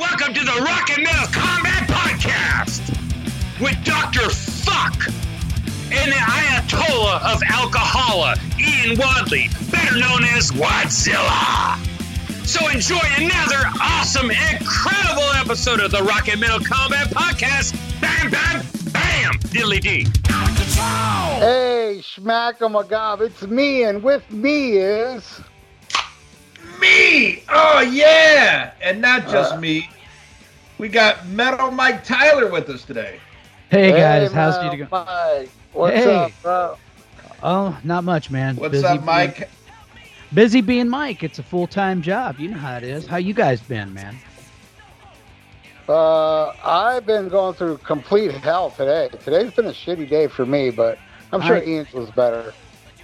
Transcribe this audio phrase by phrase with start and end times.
[0.00, 2.90] Welcome to the Rock and Metal Combat Podcast
[3.60, 4.28] with Dr.
[4.30, 5.06] Fuck
[5.92, 11.78] and the Ayatollah of Alcohola, Ian Wadley, better known as Wadzilla.
[12.44, 17.74] So enjoy another awesome, incredible episode of the Rock and Metal Combat Podcast.
[18.00, 20.06] Bam, bam, bam, diddly dee.
[21.38, 25.40] Hey, Schmackamagab, it's me, and with me is.
[26.86, 27.42] Me!
[27.48, 28.72] Oh yeah!
[28.80, 29.58] And not just Uh.
[29.60, 29.90] me.
[30.78, 33.18] We got Metal Mike Tyler with us today.
[33.70, 34.88] Hey guys, how's Mel, it going?
[34.92, 35.50] Mike.
[35.72, 36.14] What's Hey.
[36.14, 36.76] up, bro?
[37.42, 38.56] Oh, not much, man.
[38.56, 39.48] What's Busy up, being- Mike?
[40.32, 41.24] busy being Mike.
[41.24, 42.38] It's a full time job.
[42.38, 43.06] You know how it is.
[43.06, 44.16] How you guys been, man?
[45.88, 49.08] Uh, I've been going through complete hell today.
[49.24, 50.98] Today's been a shitty day for me, but
[51.32, 52.52] I'm sure I- Ian's was better.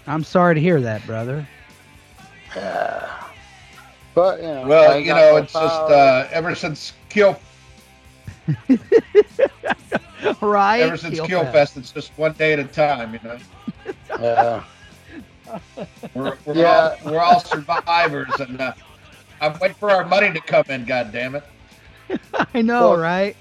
[0.06, 1.46] I'm sorry to hear that, brother.
[2.54, 3.09] Yeah.
[4.15, 4.66] But, you know.
[4.66, 7.37] Well, you know, no it's just uh, ever since Kill
[10.41, 10.80] right?
[10.80, 11.52] ever since Feel Kill bad.
[11.52, 13.15] Fest, it's just one day at a time.
[13.15, 13.38] You know,
[14.19, 14.63] Yeah.
[16.15, 16.66] we're we're, Yeah.
[16.66, 18.73] all, we're all survivors, and uh,
[19.41, 20.85] I'm waiting for our money to come in.
[20.85, 21.45] God damn it!
[22.54, 23.37] I know, Well, right?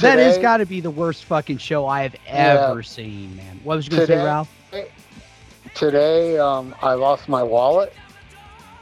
[0.00, 2.76] That has got to be the worst fucking show I have Yeah.
[2.76, 3.60] ever seen, man.
[3.62, 4.48] What was you gonna say, Ralph?
[5.74, 7.94] Today, um, I lost my wallet,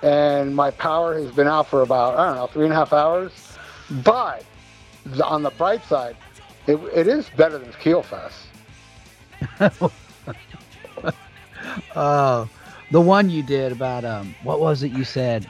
[0.02, 2.92] and my power has been out for about, I don't know, three and a half
[2.92, 3.32] hours.
[4.04, 4.44] But
[5.22, 6.16] on the bright side,
[6.66, 8.46] it, it is better than Keel Fest.
[11.94, 12.48] Oh,
[12.90, 15.48] the one you did about um, what was it you said?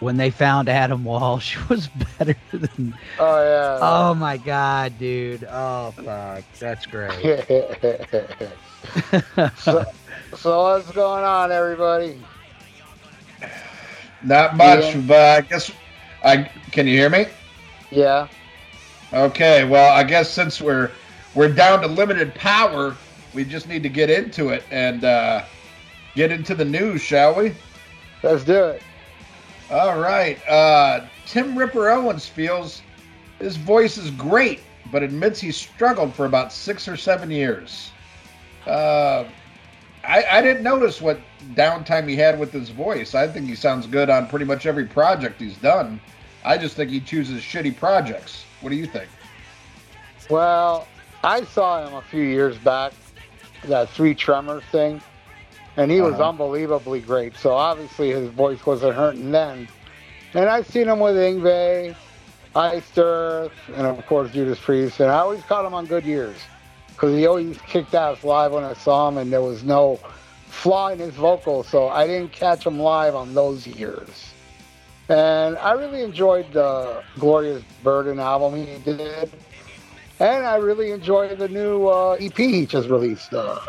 [0.00, 1.88] When they found Adam Walsh was
[2.18, 2.94] better than.
[3.18, 3.78] Oh, yeah.
[3.80, 5.46] Oh my god, dude!
[5.50, 7.22] Oh fuck, that's great.
[9.56, 9.84] so,
[10.36, 12.20] so what's going on, everybody?
[14.24, 15.00] Not much, Yeah.
[15.06, 15.70] but I guess
[16.24, 17.26] I can you hear me?
[17.90, 18.28] Yeah.
[19.12, 20.92] Okay, well, I guess since we're
[21.34, 22.96] we're down to limited power,
[23.34, 25.44] we just need to get into it and uh,
[26.14, 27.54] get into the news, shall we?
[28.22, 28.82] Let's do it.
[29.70, 30.38] All right.
[30.48, 32.82] Uh, Tim Ripper Owens feels
[33.38, 37.94] his voice is great, but admits he struggled for about six or seven years.
[38.66, 39.24] Uh,
[40.06, 41.18] I, I didn't notice what
[41.54, 43.14] downtime he had with his voice.
[43.14, 46.00] I think he sounds good on pretty much every project he's done.
[46.44, 48.44] I just think he chooses shitty projects.
[48.60, 49.08] What do you think?
[50.28, 50.86] Well,
[51.22, 52.92] I saw him a few years back,
[53.64, 55.00] that Three Tremors thing,
[55.76, 56.30] and he was Uh-huh.
[56.30, 57.34] unbelievably great.
[57.36, 59.68] So obviously his voice wasn't hurting then.
[60.34, 61.94] And I've seen him with Yngwie,
[62.54, 66.36] Iced Earth, and of course Judas Priest, and I always caught him on good years
[66.94, 69.98] because he always kicked ass live when I saw him, and there was no
[70.46, 74.32] flaw in his vocals, so I didn't catch him live on those years.
[75.08, 79.30] And I really enjoyed the Glorious Burden album he did.
[80.20, 83.34] And I really enjoyed the new uh, EP he just released.
[83.34, 83.60] Uh,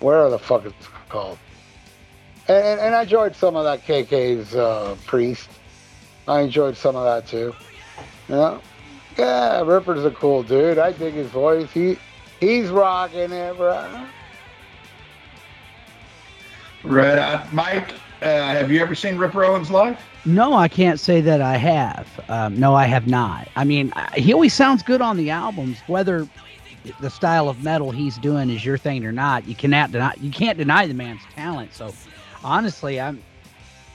[0.00, 1.38] where the fuck it's called?
[2.46, 5.48] And, and I enjoyed some of that KK's uh, Priest.
[6.28, 7.54] I enjoyed some of that too.
[8.28, 8.60] Yeah.
[9.16, 10.78] Yeah, Ripper's a cool dude.
[10.78, 11.68] I dig his voice.
[11.72, 11.98] He
[12.40, 14.06] he's rocking it, bro.
[16.84, 17.46] Right on.
[17.52, 19.98] Mike, uh, have you ever seen Ripper Owens live?
[20.24, 22.06] No, I can't say that I have.
[22.28, 23.48] Um, no, I have not.
[23.56, 26.26] I mean, I- he always sounds good on the albums, whether
[27.00, 29.46] the style of metal he's doing is your thing or not.
[29.46, 30.14] You cannot deny.
[30.20, 31.74] You can't deny the man's talent.
[31.74, 31.94] So,
[32.44, 33.22] honestly, I'm.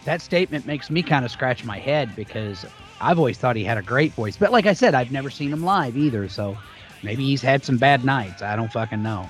[0.05, 2.65] That statement makes me kind of scratch my head because
[2.99, 4.35] I've always thought he had a great voice.
[4.35, 6.27] But like I said, I've never seen him live either.
[6.27, 6.57] So
[7.03, 8.41] maybe he's had some bad nights.
[8.41, 9.29] I don't fucking know.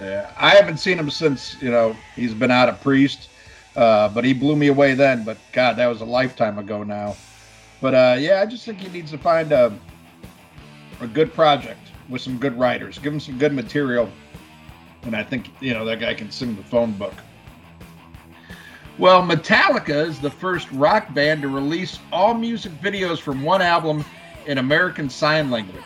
[0.00, 3.28] Yeah, I haven't seen him since you know he's been out of Priest,
[3.76, 5.24] uh, but he blew me away then.
[5.24, 7.16] But God, that was a lifetime ago now.
[7.80, 9.76] But uh, yeah, I just think he needs to find a
[11.00, 12.98] a good project with some good writers.
[12.98, 14.10] Give him some good material,
[15.02, 17.14] and I think you know that guy can sing the phone book.
[18.98, 24.04] Well, Metallica is the first rock band to release all music videos from one album
[24.46, 25.82] in American Sign Language.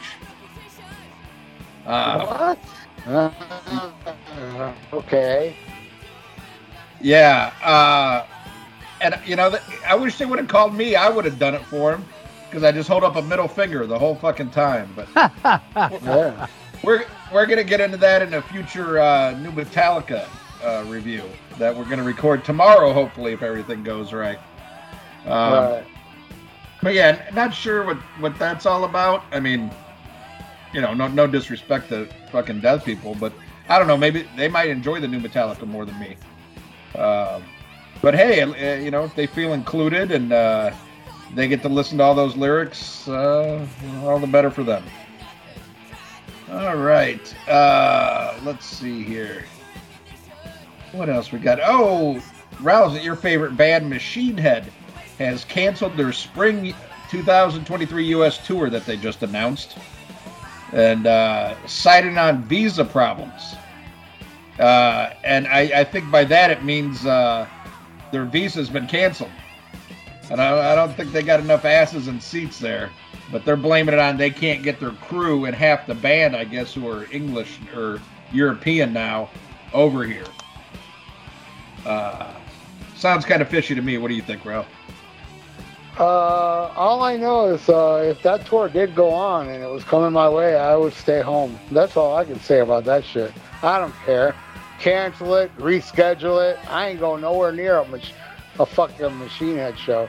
[1.87, 2.59] Uh, what?
[3.07, 5.57] Uh, okay.
[7.01, 8.27] Yeah, uh,
[9.01, 10.95] and you know, I wish they would have called me.
[10.95, 12.05] I would have done it for him
[12.49, 14.93] because I just hold up a middle finger the whole fucking time.
[14.95, 15.09] But
[16.03, 16.47] Yeah.
[16.85, 20.29] we're we're gonna get into that in a future uh, new Metallica
[20.63, 21.25] uh, review
[21.59, 24.39] that we're gonna record tomorrow, hopefully, if everything goes right.
[25.25, 25.85] Um, right.
[26.83, 29.23] But yeah, not sure what what that's all about.
[29.33, 29.71] I mean,
[30.73, 33.33] you know, no no disrespect to fucking death people, but
[33.69, 33.97] I don't know.
[33.97, 36.17] Maybe they might enjoy the new Metallica more than me.
[36.99, 37.45] Um,
[38.03, 40.71] but hey, uh, you know, if they feel included and uh,
[41.35, 43.67] they get to listen to all those lyrics, uh,
[44.03, 44.85] all the better for them.
[46.51, 47.49] All right.
[47.49, 49.45] Uh, let's see here.
[50.93, 51.61] What else we got?
[51.63, 52.21] Oh,
[52.61, 54.73] Rouse, your favorite band, Machine Head,
[55.21, 56.75] has canceled their spring
[57.11, 58.45] 2023 U.S.
[58.47, 59.79] tour that they just announced,
[60.73, 63.55] and uh, citing on visa problems.
[64.59, 67.47] Uh, and I, I, think by that it means uh,
[68.13, 69.31] their visa's been canceled.
[70.31, 72.91] And I, I don't think they got enough asses and seats there
[73.31, 76.45] but they're blaming it on they can't get their crew and half the band, I
[76.45, 78.01] guess, who are English or
[78.33, 79.31] European now,
[79.73, 80.27] over here.
[81.87, 82.35] Uh,
[82.97, 83.99] sounds kind of fishy to me.
[83.99, 84.67] What do you think, Ralph?
[86.01, 89.85] Uh, all I know is uh, if that tour did go on and it was
[89.85, 91.59] coming my way, I would stay home.
[91.71, 93.31] That's all I can say about that shit.
[93.63, 94.35] I don't care.
[94.79, 96.59] Cancel it, reschedule it.
[96.71, 98.15] I ain't going nowhere near a, mach-
[98.59, 100.09] a fucking Machine Head show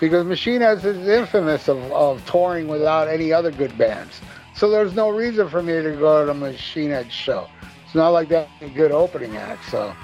[0.00, 4.20] because Machine Head is infamous of, of touring without any other good bands.
[4.54, 7.48] So there's no reason for me to go to a Machine Head show.
[7.86, 9.64] It's not like that a good opening act.
[9.70, 9.94] So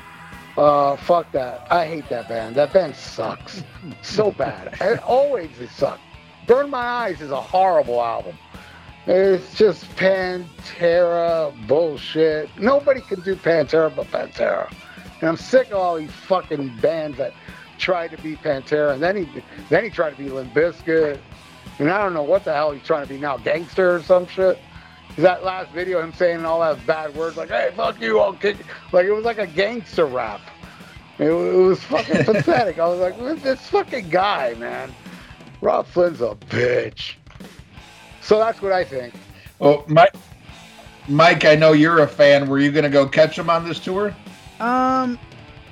[0.58, 1.66] uh, fuck that.
[1.70, 2.56] I hate that band.
[2.56, 3.62] That band sucks
[4.02, 4.76] so bad.
[4.80, 6.02] It always it sucked.
[6.46, 8.36] Burn My Eyes is a horrible album.
[9.06, 12.50] It's just Pantera bullshit.
[12.58, 14.70] Nobody can do Pantera but Pantera.
[15.20, 17.32] And I'm sick of all these fucking bands that
[17.78, 21.18] try to be Pantera, and then he then he tried to be Limp Bizkit,
[21.78, 24.26] and I don't know what the hell he's trying to be now, gangster or some
[24.26, 24.58] shit.
[25.18, 28.56] That last video, him saying all that bad words like "Hey, fuck you, I'll kick,"
[28.92, 30.40] like it was like a gangster rap.
[31.18, 32.78] It, it was fucking pathetic.
[32.78, 34.94] I was like, this fucking guy, man?"
[35.60, 37.14] Robb Flynn's a bitch.
[38.20, 39.14] So that's what I think.
[39.58, 40.14] Well, Mike,
[41.08, 42.48] Mike, I know you're a fan.
[42.48, 44.14] Were you going to go catch him on this tour?
[44.60, 45.18] Um,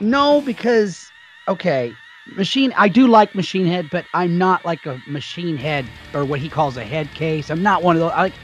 [0.01, 1.13] no, because
[1.47, 1.95] okay,
[2.27, 2.73] Machine.
[2.77, 6.49] I do like Machine Head, but I'm not like a Machine Head or what he
[6.49, 7.51] calls a head case.
[7.51, 8.13] I'm not one of those.
[8.13, 8.35] I like.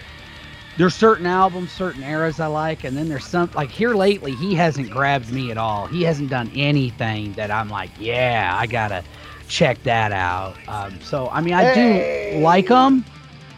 [0.79, 4.55] There's certain albums, certain eras I like, and then there's some like here lately he
[4.55, 5.87] hasn't grabbed me at all.
[5.87, 9.05] He hasn't done anything that I'm like, yeah, I gotta
[9.49, 10.57] check that out.
[10.69, 12.33] Um, so I mean, I hey.
[12.37, 13.05] do like them,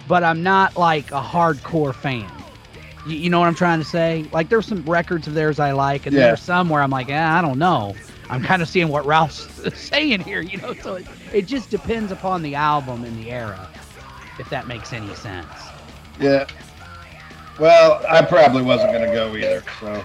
[0.08, 2.30] but I'm not like a hardcore fan.
[3.06, 4.26] You, you, know what I'm trying to say?
[4.32, 6.26] Like there's some records of theirs I like, and yeah.
[6.26, 7.94] there's some where I'm like, eh, I don't know.
[8.28, 10.74] I'm kind of seeing what Ralph's saying here, you know.
[10.74, 13.68] So it, it just depends upon the album and the era,
[14.40, 15.46] if that makes any sense.
[16.18, 16.46] Yeah.
[17.58, 19.62] Well, I probably wasn't gonna go either.
[19.80, 20.04] So.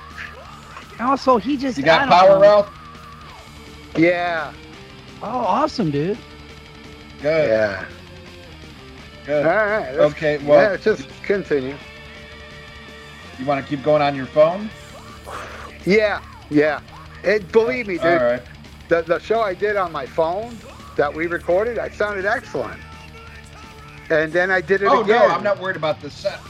[1.00, 1.78] Also, he just.
[1.78, 2.42] You got power, know.
[2.42, 2.70] Ralph?
[3.98, 4.54] Yeah.
[5.22, 6.18] Oh, awesome, dude.
[7.22, 7.50] Good.
[7.50, 7.86] Yeah.
[9.26, 9.46] Good.
[9.46, 9.96] All right.
[9.96, 10.38] Okay.
[10.38, 11.76] Well, yeah, just continue.
[13.38, 14.70] You want to keep going on your phone?
[15.86, 16.22] Yeah.
[16.50, 16.82] Yeah.
[17.24, 18.06] It, believe me, dude.
[18.06, 18.42] All right.
[18.88, 20.58] The, the show I did on my phone
[20.96, 22.82] that we recorded, I sounded excellent.
[24.10, 25.20] And then I did it oh, again.
[25.20, 26.42] no, I'm not worried about the sound.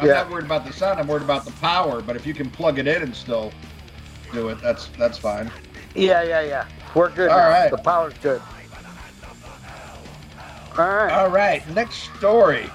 [0.00, 0.14] I'm yeah.
[0.14, 0.98] not worried about the sound.
[0.98, 2.00] I'm worried about the power.
[2.00, 3.52] But if you can plug it in and still
[4.32, 5.50] do it, that's that's fine.
[5.94, 6.66] Yeah, yeah, yeah.
[6.94, 7.30] We're good.
[7.30, 7.50] All now.
[7.50, 7.70] right.
[7.70, 8.40] The power's good.
[10.78, 11.12] All right.
[11.12, 11.68] All right.
[11.70, 12.70] Next story.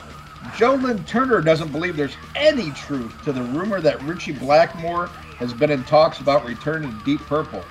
[0.56, 5.08] Joe Lynn Turner doesn't believe there's any truth to the rumor that Ritchie Blackmore
[5.38, 7.64] has been in talks about returning to Deep Purple.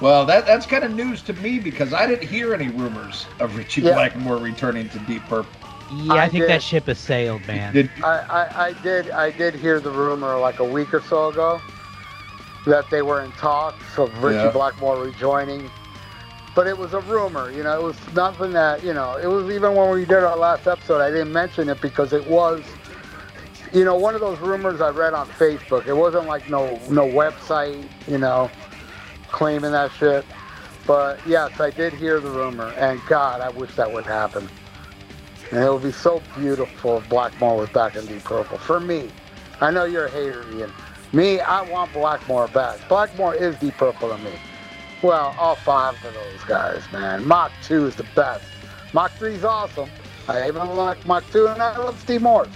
[0.00, 3.56] Well, that that's kind of news to me because I didn't hear any rumors of
[3.56, 3.94] Ritchie yeah.
[3.94, 5.50] Blackmore returning to Deep Purple.
[5.92, 6.50] Yeah, I, I think did.
[6.50, 7.72] that ship has sailed, man.
[7.74, 11.28] Did, I, I, I did I did hear the rumor like a week or so
[11.28, 11.60] ago
[12.66, 14.50] that they were in talks of Ritchie yeah.
[14.50, 15.70] Blackmore rejoining.
[16.54, 19.52] But it was a rumor, you know, it was nothing that, you know, it was
[19.52, 22.62] even when we did our last episode, I didn't mention it because it was
[23.74, 25.86] you know, one of those rumors I read on Facebook.
[25.88, 28.50] It wasn't like no no website, you know,
[29.28, 30.24] claiming that shit.
[30.86, 34.48] But yes, I did hear the rumor, and God, I wish that would happen.
[35.54, 38.58] And it would be so beautiful if Blackmore was back in Deep Purple.
[38.58, 39.08] For me,
[39.60, 40.72] I know you're a hater, Ian.
[41.12, 42.80] Me, I want Blackmore back.
[42.88, 44.32] Blackmore is Deep Purple to me.
[45.00, 47.24] Well, all five of those guys, man.
[47.24, 48.44] Mark 2 is the best.
[48.92, 49.88] Mark 3 is awesome.
[50.26, 52.48] I even like Mark 2, and I love Steve Morse.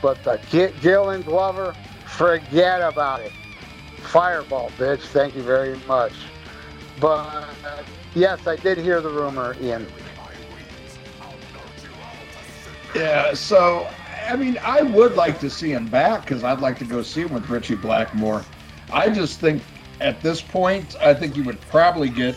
[0.00, 3.32] But the Gillan Glover, forget about it.
[3.96, 5.00] Fireball, bitch.
[5.00, 6.12] Thank you very much.
[7.00, 7.82] But uh,
[8.14, 9.88] yes, I did hear the rumor, Ian.
[12.98, 13.88] Yeah, so
[14.28, 17.22] I mean, I would like to see him back because I'd like to go see
[17.22, 18.44] him with Ritchie Blackmore.
[18.92, 19.62] I just think
[20.00, 22.36] at this point, I think you would probably get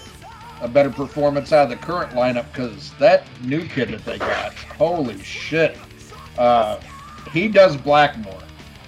[0.61, 4.53] a better performance out of the current lineup because that new kid that they got,
[4.53, 5.77] holy shit.
[6.37, 6.79] Uh,
[7.31, 8.41] he does Blackmore.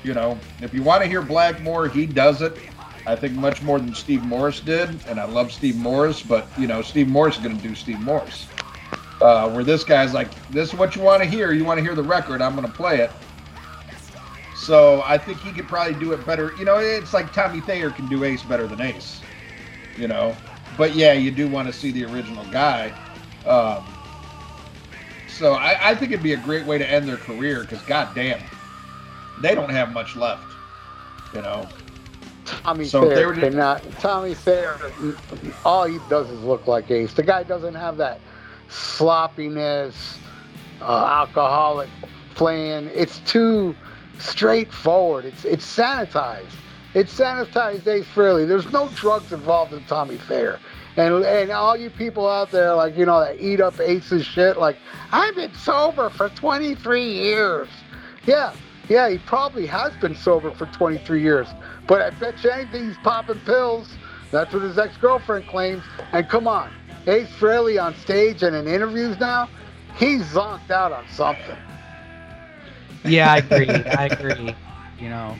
[0.04, 2.58] You know, if you want to hear Blackmore, he does it.
[3.06, 6.68] I think much more than Steve Morris did, and I love Steve Morris, but you
[6.68, 8.48] know, Steve Morris is going to do Steve Morris.
[9.22, 11.54] Uh, where this guy's like, this is what you want to hear.
[11.54, 12.42] You want to hear the record.
[12.42, 13.12] I'm going to play it.
[14.56, 16.54] So I think he could probably do it better.
[16.58, 19.22] You know, it's like Tommy Thayer can do Ace better than Ace.
[19.98, 20.36] You know,
[20.78, 22.90] but yeah, you do want to see the original guy.
[23.46, 23.84] Um,
[25.28, 28.42] so I, I think it'd be a great way to end their career because goddamn,
[29.42, 30.44] they don't have much left.
[31.34, 31.68] You know.
[32.46, 33.84] Tommy So Thayer to- cannot.
[34.00, 34.78] Tommy Thayer,
[35.64, 37.14] all he does is look like Ace.
[37.14, 38.20] The guy doesn't have that
[38.70, 40.20] sloppiness,
[40.82, 41.90] uh, alcoholic
[42.36, 42.90] playing.
[42.94, 43.76] It's too
[44.20, 45.26] straightforward.
[45.26, 46.56] It's it's sanitized.
[46.94, 48.48] It's sanitized Ace Frehley.
[48.48, 50.60] There's no drugs involved in Tommy Thayer.
[50.96, 54.58] And and all you people out there like you know that eat up Ace's shit
[54.58, 54.78] like
[55.12, 57.68] I've been sober for 23 years.
[58.26, 58.54] Yeah,
[58.90, 61.48] yeah, he probably has been sober for 23 years.
[61.88, 63.90] But I bet you anything he's popping pills.
[64.32, 65.84] That's what his ex-girlfriend claims.
[66.12, 66.72] And come on,
[67.08, 69.50] Ace Frehley on stage and in interviews now,
[69.96, 71.58] he's zonked out on something.
[73.04, 73.70] Yeah, I agree.
[73.70, 74.56] I agree.
[75.00, 75.36] You know.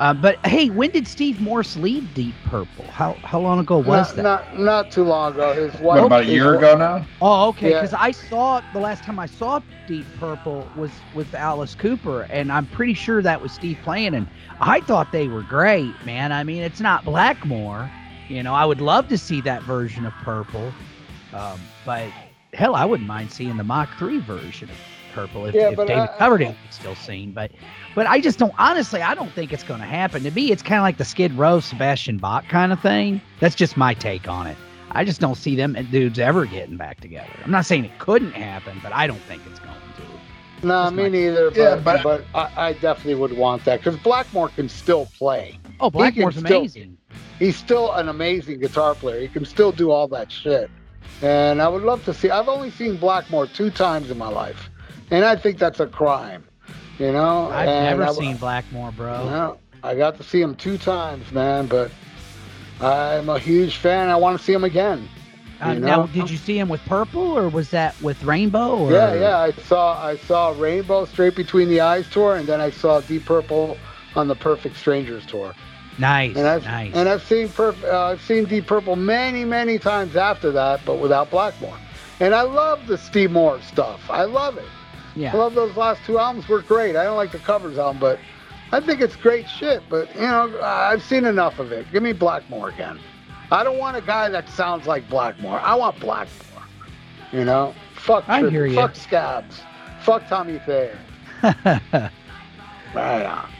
[0.00, 2.84] Uh, but hey, when did Steve Morse leave Deep Purple?
[2.86, 4.22] How how long ago was not, that?
[4.22, 5.54] Not not too long ago.
[5.54, 5.98] His wife.
[5.98, 7.04] What about a year ago now?
[7.20, 7.70] Oh, okay.
[7.70, 7.80] Yeah.
[7.80, 12.52] Because I saw the last time I saw Deep Purple was with Alice Cooper, and
[12.52, 14.28] I'm pretty sure that was Steve playing, and
[14.60, 16.30] I thought they were great, man.
[16.30, 17.90] I mean, it's not Blackmore,
[18.28, 18.54] you know.
[18.54, 20.72] I would love to see that version of Purple,
[21.34, 22.10] um, but
[22.54, 24.76] hell, I wouldn't mind seeing the Mark Three version of
[25.14, 27.32] Purple if, Yeah, if David I- Coverdale was still seen.
[27.32, 27.50] But,
[27.94, 28.52] but I just don't.
[28.58, 30.22] Honestly, I don't think it's going to happen.
[30.24, 33.20] To me, it's kind of like the Skid Row, Sebastian Bach kind of thing.
[33.40, 34.56] That's just my take on it.
[34.92, 37.28] I just don't see them dudes ever getting back together.
[37.44, 40.66] I'm not saying it couldn't happen, but I don't think it's going to.
[40.66, 41.50] No, That's me my- neither.
[41.50, 45.58] But, Yeah, but- but I, I definitely would want that because Blackmore can still play.
[45.80, 46.96] Oh, Blackmore's can still- amazing.
[47.38, 49.20] He's still an amazing guitar player.
[49.20, 50.70] He can still do all that shit.
[51.22, 52.30] And I would love to see.
[52.30, 54.70] I've only seen Blackmore two times in my life,
[55.10, 56.44] and I think that's a crime.
[56.98, 57.50] You know.
[57.50, 59.24] I've And never I- seen Blackmore, bro.
[59.28, 61.66] No, I got to see him two times, man.
[61.66, 61.90] But
[62.80, 64.08] I'm a huge fan.
[64.08, 65.08] I want to see him again.
[65.60, 66.06] Uh, you now, know?
[66.06, 68.76] did you see him with Purple, or was that with Rainbow?
[68.76, 68.92] Or?
[68.92, 69.38] Yeah, yeah.
[69.38, 73.24] I saw I saw Rainbow Straight Between the Eyes tour, and then I saw Deep
[73.24, 73.76] Purple
[74.14, 75.54] on the Perfect Strangers tour.
[75.98, 76.92] Nice, And I've nice.
[76.94, 80.96] and I've seen Perf- uh, I've seen Deep Purple many many times after that, but
[81.00, 81.76] without Blackmore.
[82.20, 84.00] And I love the Steve Morris stuff.
[84.10, 84.66] I love it.
[85.16, 85.32] Yeah.
[85.32, 86.48] I love those last two albums.
[86.48, 86.94] Were great.
[86.96, 88.18] I don't like the covers album, but
[88.70, 89.82] I think it's great shit.
[89.88, 91.90] But you know, I've seen enough of it.
[91.92, 92.98] Give me Blackmore again.
[93.50, 95.58] I don't want a guy that sounds like Blackmore.
[95.60, 96.62] I want Blackmore.
[97.32, 98.28] You know, fuck.
[98.28, 98.82] I hear ya.
[98.86, 99.60] Fuck Scabs.
[100.02, 100.98] Fuck Tommy Thayer.
[102.94, 103.50] Right on.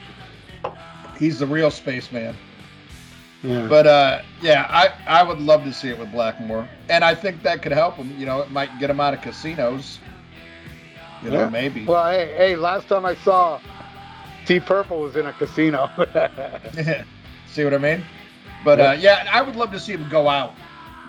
[1.19, 2.37] He's the real spaceman.
[3.43, 3.67] Yeah.
[3.69, 7.43] But uh, yeah, I, I would love to see it with Blackmore, and I think
[7.43, 8.13] that could help him.
[8.19, 9.99] You know, it might get him out of casinos.
[11.23, 11.49] You know, Yeah.
[11.49, 11.85] maybe.
[11.85, 13.61] Well, hey, hey, last time I saw
[14.47, 15.89] Deep Purple was in a casino.
[17.53, 18.05] see what I mean?
[18.65, 20.55] But uh, yeah, I would love to see him go out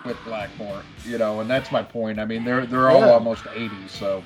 [0.04, 0.82] with Blackmore.
[1.04, 2.20] You know, and that's my point.
[2.20, 3.10] I mean, they're they're all Yeah.
[3.12, 4.22] almost 80, so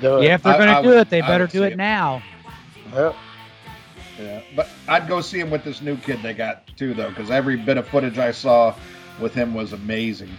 [0.00, 1.76] yeah, if they're gonna do would- it, they I better do it it.
[1.76, 2.20] now.
[2.92, 3.12] Yeah.
[4.18, 4.42] Yeah.
[4.54, 7.56] But I'd go see him with this new kid they got too, though, because every
[7.56, 8.74] bit of footage I saw
[9.20, 10.30] with him was amazing.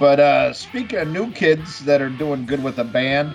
[0.00, 3.34] But uh, speaking of new kids that are doing good with a band,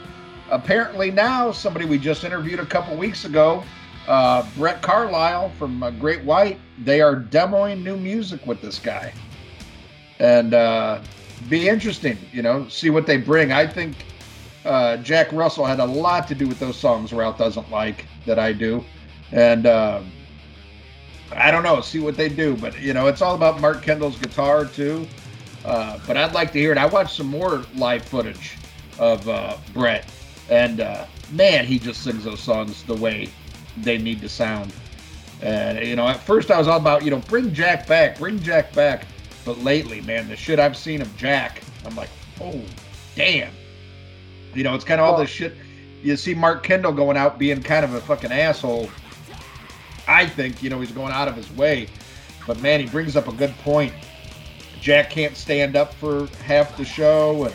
[0.52, 3.64] apparently now somebody we just interviewed a couple weeks ago,
[4.08, 9.14] uh, Brett Carlisle from uh, Great White, they are demoing new music with this guy,
[10.20, 11.00] and uh,
[11.48, 13.52] be interesting, you know, see what they bring.
[13.52, 14.06] I think
[14.66, 18.40] uh, Jack Russell had a lot to do with those songs Ralph doesn't like that
[18.40, 18.84] I do,
[19.32, 19.68] and.
[19.68, 20.12] um
[21.32, 21.80] I don't know.
[21.82, 25.08] See what they do, but you know, it's all about Mark Kendall's guitar too.
[25.64, 26.78] Uh, but I'd like to hear it.
[26.78, 28.58] I watched some more live footage
[28.98, 30.10] of uh, Brett,
[30.50, 33.30] and uh, man, he just sings those songs the way
[33.78, 34.74] they need to sound.
[35.42, 38.40] And you know, at first I was all about you know bring Jack back, bring
[38.40, 39.06] Jack back.
[39.46, 42.10] But lately, man, the shit I've seen of Jack, I'm like,
[42.42, 42.60] oh,
[43.16, 43.54] damn.
[44.54, 45.56] You know, it's kind of all this shit.
[46.02, 48.90] You see Mark Kendall going out being kind of a fucking asshole.
[50.10, 51.88] I think, you know, he's going out of his way.
[52.48, 53.94] But man, he brings up a good point.
[54.82, 57.54] Jack can't stand up for half the show, and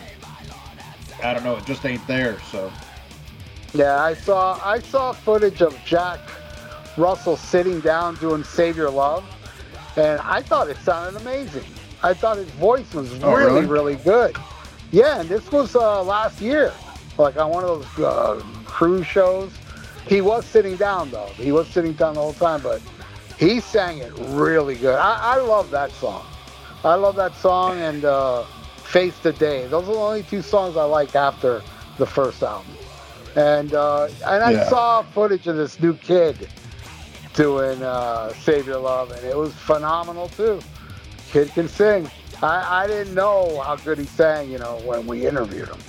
[1.22, 2.38] I don't know, it just ain't there.
[2.52, 2.70] So
[3.72, 6.20] Yeah, I saw I saw footage of Jack
[6.96, 9.24] Russell sitting down doing "Save Your Love,"
[9.96, 11.64] and I thought it sounded amazing.
[12.02, 13.66] I thought his voice was Oh, really, really?
[13.66, 14.36] really good.
[14.92, 16.72] Yeah, and this was uh, last year,
[17.18, 19.50] like on one of those uh, cruise shows.
[20.06, 21.34] He was sitting down though.
[21.38, 22.82] He was sitting down the whole time, but
[23.38, 24.96] he sang it really good.
[24.96, 26.24] I, I love that song.
[26.84, 28.44] I love that song and uh,
[28.82, 29.66] Face the Day.
[29.66, 31.62] Those are the only two songs I like after
[31.98, 32.76] the first album.
[33.36, 34.68] And uh, and I Yeah.
[34.68, 36.48] saw footage of this new kid
[37.34, 40.62] doing uh, Save Your Love, and it was phenomenal too.
[41.30, 42.10] Kid can sing.
[42.42, 45.82] I, I didn't know how good he sang, you know, when we interviewed him.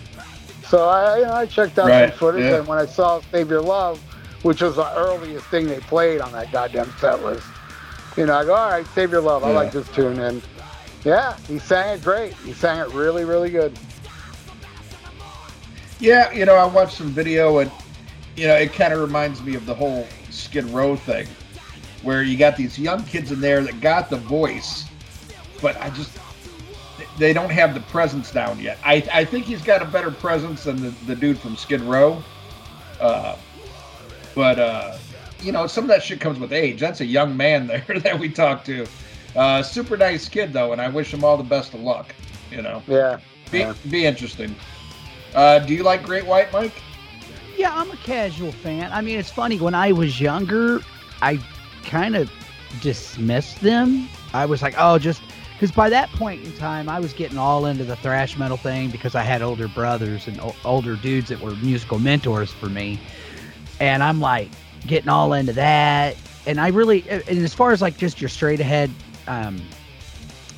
[0.69, 2.57] So I, you know, I checked out Right, some footage, yeah.
[2.57, 3.99] and when I saw Save Your Love,
[4.43, 7.45] which was the earliest thing they played on that goddamn set list,
[8.17, 9.43] you know, I go, all right, Save Your Love.
[9.43, 9.55] I Yeah.
[9.55, 10.41] like this tune, and
[11.03, 12.33] yeah, he sang it great.
[12.45, 13.77] He sang it really, really good.
[15.99, 17.71] Yeah, you know, I watched some video and
[18.35, 21.25] you know, it kind of reminds me of the whole Skid Row thing,
[22.01, 24.85] where you got these young kids in there that got the voice,
[25.61, 26.17] but I just
[27.17, 28.77] they don't have the presence down yet.
[28.83, 32.21] I I think he's got a better presence than the, the dude from Skid Row,
[32.99, 33.35] uh,
[34.33, 34.97] but uh,
[35.41, 36.79] you know, some of that shit comes with age.
[36.79, 38.85] That's a young man there that we talked to.
[39.35, 42.13] Uh, super nice kid though, and I wish him all the best of luck.
[42.51, 43.19] You know, Yeah.
[43.51, 43.73] be Yeah.
[43.89, 44.55] be interesting.
[45.33, 46.71] Uh, do you like Great White, Mike?
[47.57, 48.89] Yeah, I'm a casual fan.
[48.91, 49.57] I mean, it's funny.
[49.59, 50.81] When I was younger,
[51.21, 51.39] I
[51.85, 52.29] kind of
[52.81, 54.07] dismissed them.
[54.33, 55.21] I was like, oh, just
[55.65, 58.91] because by that point in time, I was getting all into the thrash metal thing
[58.91, 62.99] because I had older brothers and o- older dudes that were musical mentors for me.
[63.79, 64.51] And I'm like
[64.85, 66.17] getting all into that.
[66.45, 68.91] And I really, and as far as like just your straight ahead
[69.25, 69.59] um,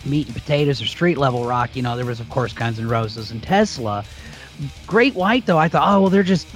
[0.03, 2.89] meat and potatoes or street level rock, you know, there was, of course, Guns N'
[2.89, 4.03] Roses and Tesla.
[4.87, 6.49] Great White, though, I thought, oh, well, they're just,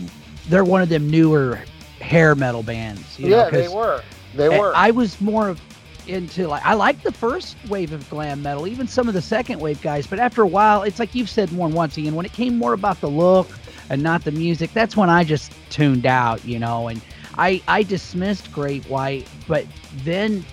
[0.49, 1.63] they're one of them newer
[2.01, 3.17] hair metal bands.
[3.17, 4.03] You yeah, know, they were.
[4.35, 4.73] They were.
[4.75, 5.61] I was more of
[6.07, 9.59] into like I like the first wave of glam metal, even some of the second
[9.59, 10.07] wave guys.
[10.07, 12.15] But after a while, it's like you've said more than once, Ian.
[12.15, 13.49] When it came more about the look
[13.89, 16.87] and not the music, that's when I just tuned out, you know.
[16.87, 17.01] And
[17.37, 19.65] I I dismissed Great White, but
[20.03, 20.45] then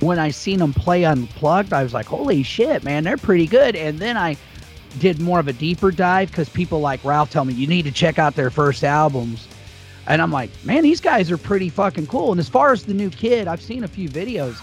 [0.00, 3.74] when I seen them play unplugged, I was like, holy shit, man, they're pretty good.
[3.74, 4.36] And then I
[4.98, 7.92] did more of a deeper dive because people like Ralph tell me you need to
[7.92, 9.48] check out their first albums.
[10.08, 12.30] And I'm like, man, these guys are pretty fucking cool.
[12.32, 14.56] And as far as the new kid, I've seen a few videos.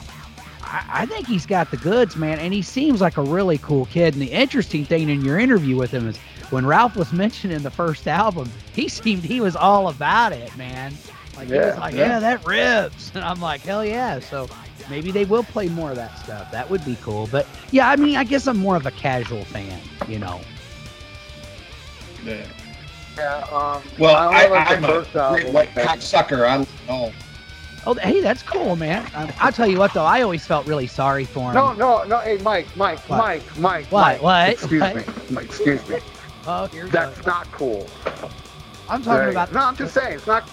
[0.63, 2.39] I, I think he's got the goods, man.
[2.39, 4.13] And he seems like a really cool kid.
[4.15, 6.17] And the interesting thing in your interview with him is
[6.49, 10.93] when Ralph was mentioning the first album, he seemed he was all about it, man.
[11.37, 11.99] Like he was Yeah, like, yeah.
[12.07, 13.11] yeah, that rips.
[13.15, 14.19] And I'm like, hell yeah.
[14.19, 14.47] So
[14.89, 16.49] maybe they will play more of that stuff.
[16.51, 17.27] That would be cool.
[17.31, 20.41] But yeah, I mean, I guess I'm more of a casual fan, you know.
[22.23, 22.47] Yeah.
[23.17, 26.45] Yeah, um, Well, I I, I'm a great white cocksucker.
[26.47, 27.11] I oh,
[27.87, 29.07] Oh, hey, that's cool, man.
[29.13, 31.53] Um, I'll tell you what, though, I always felt really sorry for him.
[31.53, 32.17] No, no, no.
[32.19, 33.17] Hey, Mike, Mike, What?
[33.19, 34.01] Mike, Mike, What?
[34.01, 34.21] Mike.
[34.23, 34.49] What?
[34.53, 34.95] Excuse What?
[34.95, 35.03] me.
[35.29, 35.99] Mike, excuse me.
[36.47, 37.31] Oh, here we That's go.
[37.31, 37.87] not cool.
[38.87, 39.51] I'm talking you about.
[39.51, 40.47] No, I'm just saying it's not.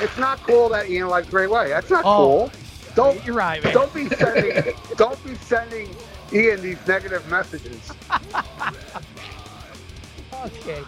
[0.00, 1.70] It's not cool that Ian likes Great White.
[1.70, 2.16] That's not Oh.
[2.16, 2.52] cool.
[2.94, 3.72] Don't You're right, man.
[3.72, 5.88] don't be sending don't be sending
[6.32, 7.92] Ian these negative messages.
[10.46, 10.82] Okay.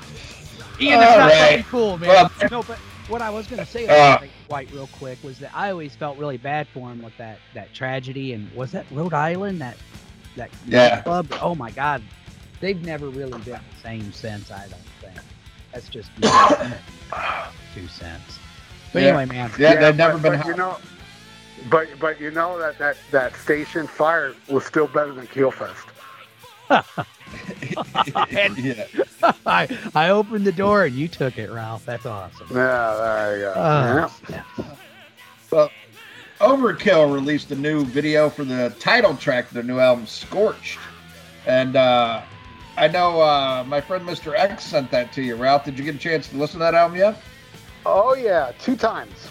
[0.81, 1.49] Ian, that's not right.
[1.51, 2.09] fucking cool, man.
[2.09, 3.93] Well- no, but what I was gonna say Uh.
[3.93, 7.17] about Great White real quick was that I always felt really bad for him with
[7.19, 9.77] that that tragedy and was that Rhode Island that
[10.37, 11.01] that Yeah.
[11.03, 11.27] club?
[11.41, 12.03] Oh my God,
[12.61, 14.51] they've never really been the same since.
[14.51, 15.21] I don't think.
[15.73, 16.73] That's just my
[17.75, 18.39] two cents.
[18.93, 19.09] But Yeah.
[19.09, 19.51] anyway, man.
[19.59, 20.39] yeah, they've but- never been.
[20.39, 20.79] But you know,
[21.71, 25.87] but but you know that that that station fire was still better than Keelfest.
[28.31, 28.87] And- yeah.
[29.45, 31.85] I I opened the door and you took it, Ralph.
[31.85, 32.47] That's awesome.
[32.51, 33.53] Yeah, there you go.
[33.53, 34.43] Uh, yeah.
[35.51, 35.71] Well,
[36.41, 40.79] Overkill released a new video for the title track of their new album, Scorched.
[41.47, 42.23] And uh,
[42.77, 44.35] I know uh, my friend Mr.
[44.37, 45.65] X sent that to you, Ralph.
[45.65, 47.21] Did you get a chance to listen to that album yet?
[47.87, 49.29] Oh yeah, two times.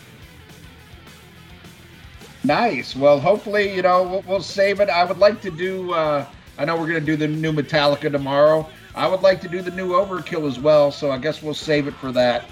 [2.44, 2.96] Nice.
[2.96, 4.90] Well, hopefully, you know, we'll, we'll save it.
[4.90, 6.26] I would like to do, uh,
[6.58, 8.70] I know we're going to do the new Metallica tomorrow.
[8.96, 11.88] I would like to do the new Overkill as well, so I guess we'll save
[11.88, 12.46] it for that.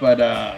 [0.00, 0.56] But, uh,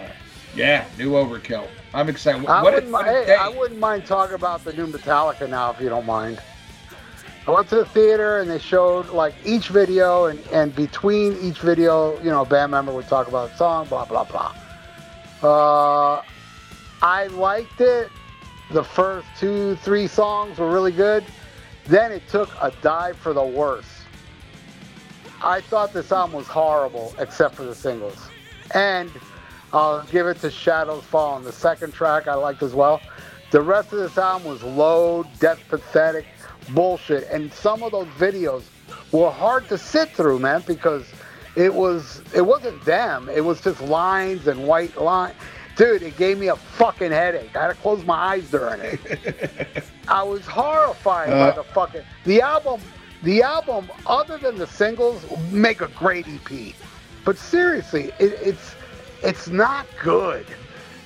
[0.55, 1.67] yeah, new Overkill.
[1.93, 2.45] I'm excited.
[2.47, 3.35] I What, wouldn't, what a hey.
[3.35, 6.41] I wouldn't mind talking about the new Metallica now if you don't mind.
[7.47, 11.59] I went to the theater and they showed like each video, and, and between each
[11.59, 14.53] video, you know, a band member would talk about a song, blah blah blah.
[15.41, 16.21] Uh,
[17.01, 18.09] I liked it.
[18.71, 21.23] The first two, three songs were really good.
[21.87, 23.85] Then it took a dive for the worse.
[25.43, 28.17] I thought this album was horrible, except for the singles.
[28.73, 29.11] And
[29.71, 31.41] I'll give it to Shadows Follow.
[31.41, 33.01] The second track I liked as well.
[33.51, 36.25] The rest of this album was low, death pathetic
[36.73, 37.27] bullshit.
[37.31, 38.63] And some of those videos
[39.11, 41.05] were hard to sit through, man, because
[41.55, 43.29] it was it wasn't them.
[43.29, 45.33] It was just lines and white line.
[45.77, 47.55] Dude, it gave me a fucking headache.
[47.55, 49.83] I had to close my eyes during it.
[50.07, 51.49] I was horrified Uh.
[51.49, 52.81] by the fucking the album.
[53.23, 56.73] The album, other than the singles, make a great EP.
[57.25, 58.75] But seriously, it, it's
[59.23, 60.45] it's not good.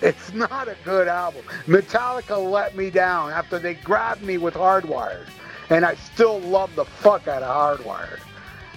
[0.02, 1.44] It's not a good album.
[1.68, 5.28] Metallica let me down after they grabbed me with Hardwired,
[5.70, 8.20] and I still love the fuck out of Hardwired.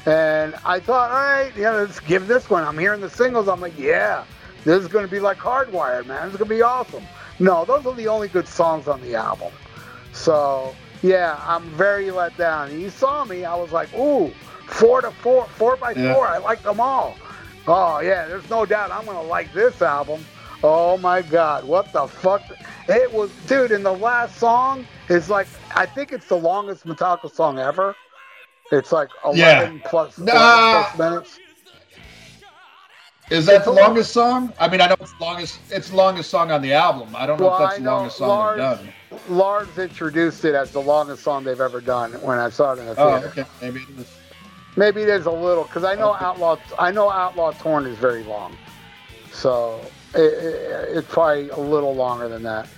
[0.07, 2.63] And I thought, all right, yeah, let's give this one.
[2.63, 3.49] I'm hearing the singles.
[3.49, 4.25] I'm like, yeah,
[4.65, 6.25] this is going to be like Hardwired, man.
[6.27, 7.09] This is going to be awesome.
[7.39, 9.55] No, those are the only good songs on the album.
[10.13, 12.79] So, yeah, I'm very let down.
[12.81, 13.45] You saw me.
[13.45, 16.15] I was like, ooh, four to four, four by Yeah.
[16.15, 16.29] four.
[16.29, 17.21] I like them all.
[17.67, 20.29] Oh, yeah, there's no doubt I'm going to like this album.
[20.63, 21.65] Oh, my God.
[21.65, 22.51] What the fuck?
[22.89, 27.31] It was, dude, in the last song is like, I think it's the longest Metallica
[27.31, 27.97] song ever.
[28.73, 29.81] It's like 11 Yeah.
[29.85, 30.33] plus, Nah.
[30.39, 31.41] 11 plus minutes.
[33.35, 34.53] Is that the longest song?
[34.61, 35.59] I mean, I know it's the longest.
[35.71, 37.15] It's longest song on the album.
[37.17, 39.27] I don't know Well, if that's the longest song Lars- they've done.
[39.37, 42.87] Lars introduced it as the longest song they've ever done when I saw it in
[42.87, 43.11] the theater.
[43.11, 43.41] Oh, theater.
[43.43, 43.45] okay.
[43.63, 44.07] Maybe it is.
[44.77, 46.25] Maybe it is a little because I know Okay.
[46.25, 46.57] Outlaw.
[46.79, 48.57] I know Outlaw Torn is very long,
[49.33, 49.81] so
[50.15, 52.69] it, it, it's probably a little longer than that.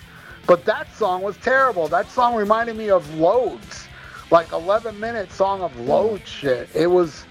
[0.47, 1.88] But that song was terrible.
[1.88, 3.87] That song reminded me of Loads,
[4.31, 6.69] like 11 minute song of load shit.
[6.75, 7.25] It was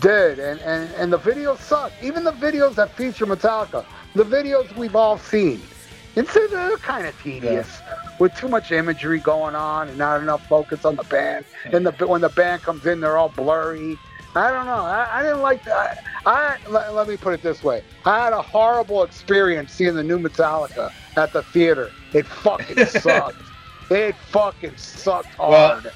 [0.00, 1.92] dead, and, and and the videos suck.
[2.02, 5.60] Even the videos that feature Metallica, the videos we've all seen,
[6.16, 7.80] it's they're kind of tedious
[8.18, 11.44] with too much imagery going on and not enough focus on the band.
[11.64, 13.98] And the when the band comes in, they're all blurry.
[14.36, 14.72] I don't know.
[14.72, 16.04] I, I didn't like that.
[16.26, 17.82] I let, let me put it this way.
[18.04, 21.90] I had a horrible experience seeing the new Metallica at the theater.
[22.12, 23.42] It fucking sucked.
[23.90, 25.84] it fucking sucked hard.
[25.84, 25.92] Well,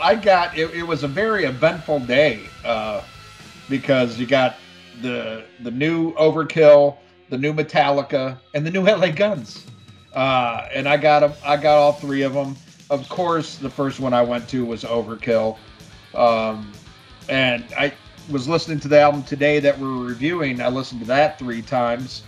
[0.00, 0.70] I got it.
[0.74, 3.02] It was a very eventful day uh,
[3.68, 4.56] because you got
[5.00, 6.96] the the new Overkill,
[7.30, 9.66] the new Metallica, and the new LA Guns.
[10.12, 11.32] Uh, and I got them.
[11.44, 12.56] I got all three of them.
[12.90, 15.56] Of course, the first one I went to was Overkill,
[16.14, 16.70] um,
[17.28, 17.92] and I
[18.30, 20.60] was listening to the album today that we're reviewing.
[20.60, 22.22] I listened to that three times,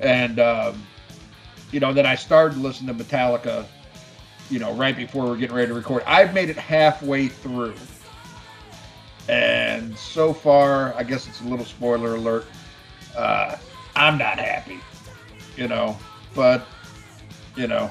[0.00, 0.80] and um,
[1.72, 3.66] you know, then I started listening to Metallica
[4.50, 6.02] you know, right before we're getting ready to record.
[6.06, 7.74] I've made it halfway through.
[9.28, 12.46] And so far, I guess it's a little spoiler alert.
[13.16, 13.56] Uh,
[13.96, 14.80] I'm not happy,
[15.56, 15.96] you know,
[16.34, 16.66] but,
[17.56, 17.90] you know,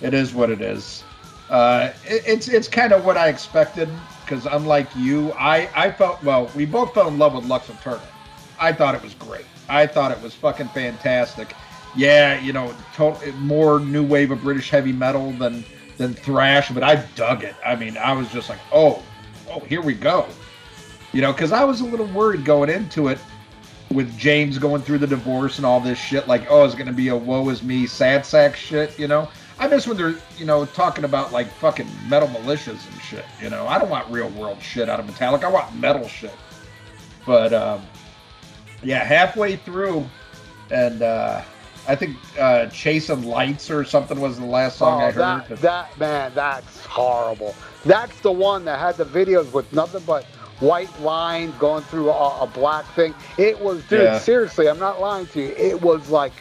[0.00, 1.02] it is what it is.
[1.50, 3.88] Uh, it, it's it's kind of what I expected
[4.24, 8.02] because unlike you, I, I felt, well, we both fell in love with Lux Eterna.
[8.60, 9.46] I thought it was great.
[9.68, 11.54] I thought it was fucking fantastic.
[11.96, 12.74] Yeah, you know,
[13.38, 15.64] more new wave of British heavy metal than
[15.98, 17.54] than thrash, but I dug it.
[17.64, 19.02] I mean, I was just like, oh,
[19.50, 20.26] oh, here we go.
[21.12, 23.18] You know, because I was a little worried going into it
[23.90, 26.28] with James going through the divorce and all this shit.
[26.28, 28.98] Like, oh, it's going to be a woe is me sad sack shit.
[28.98, 33.00] You know, I miss when they're you know talking about like fucking metal militias and
[33.02, 33.24] shit.
[33.42, 35.44] You know, I don't want real world shit out of Metallica.
[35.44, 36.34] I want metal shit.
[37.26, 37.82] But um,
[38.82, 40.06] yeah, halfway through,
[40.70, 41.42] and uh,
[41.88, 45.48] I think uh, Chasing Lights or something was the last song I Oh, heard.
[45.48, 47.54] that, that man, that's horrible.
[47.86, 50.24] That's the one that had the videos with nothing but
[50.60, 53.14] white lines going through a, a black thing.
[53.38, 54.02] It was, dude.
[54.02, 54.18] Yeah.
[54.18, 55.48] Seriously, I'm not lying to you.
[55.56, 56.32] It was like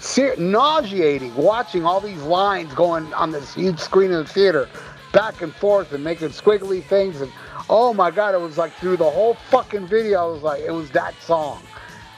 [0.00, 4.68] ser- nauseating watching all these lines going on this huge screen in the theater,
[5.12, 7.22] back and forth and making squiggly things.
[7.22, 7.32] And
[7.70, 10.28] oh my god, it was like through the whole fucking video.
[10.28, 11.62] I was like it was that song,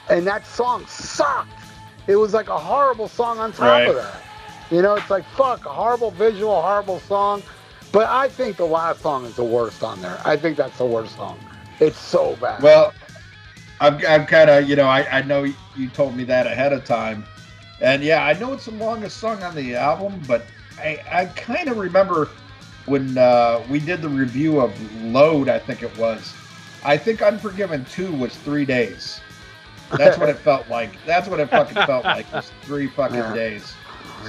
[0.09, 1.49] and that song sucked.
[2.07, 3.87] It was like a horrible song on top Right.
[3.89, 4.23] of that.
[4.71, 7.43] You know, it's like fuck, a horrible visual, horrible song.
[7.91, 10.19] But I think the last song is the worst on there.
[10.25, 11.39] I think that's the worst song.
[11.79, 12.61] It's so bad.
[12.61, 12.93] Well,
[13.79, 15.43] I'm, I'm kind of, you know, I, I know
[15.75, 17.25] you told me that ahead of time.
[17.79, 20.45] And yeah, I know it's the longest song on the album, but
[20.79, 22.29] I, I kind of remember
[22.87, 26.33] when uh, we did the review of Load, I think it was.
[26.83, 29.21] I think Unforgiven 2 was three days.
[29.95, 31.03] That's what it felt like.
[31.05, 33.33] That's what it fucking felt like, Just three fucking Yeah.
[33.33, 33.73] days.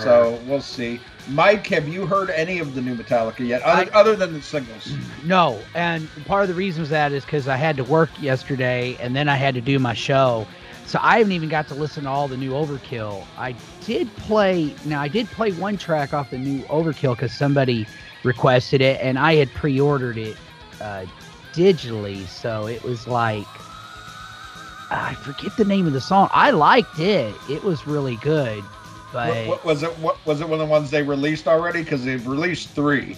[0.02, 1.00] So we'll see.
[1.30, 4.40] Mike, have you heard any of the new Metallica yet, other, I- other than the
[4.42, 4.92] singles?
[5.24, 8.96] No, and part of the reason was that is because I had to work yesterday,
[9.00, 10.46] and then I had to do my show,
[10.86, 13.24] so I haven't even got to listen to all the new Overkill.
[13.36, 14.72] I did play.
[14.84, 17.86] Now I did play one track off the new Overkill because somebody
[18.22, 20.36] requested it, and I had pre-ordered it
[20.80, 21.04] uh,
[21.54, 23.46] digitally, so it was like
[24.90, 26.28] I forget the name of the song.
[26.32, 27.34] I liked it.
[27.48, 28.62] It was really good,
[29.12, 29.90] but What, what, was it?
[29.98, 30.48] What was it?
[30.48, 31.82] One of the ones they released already?
[31.82, 33.16] Because they've released three.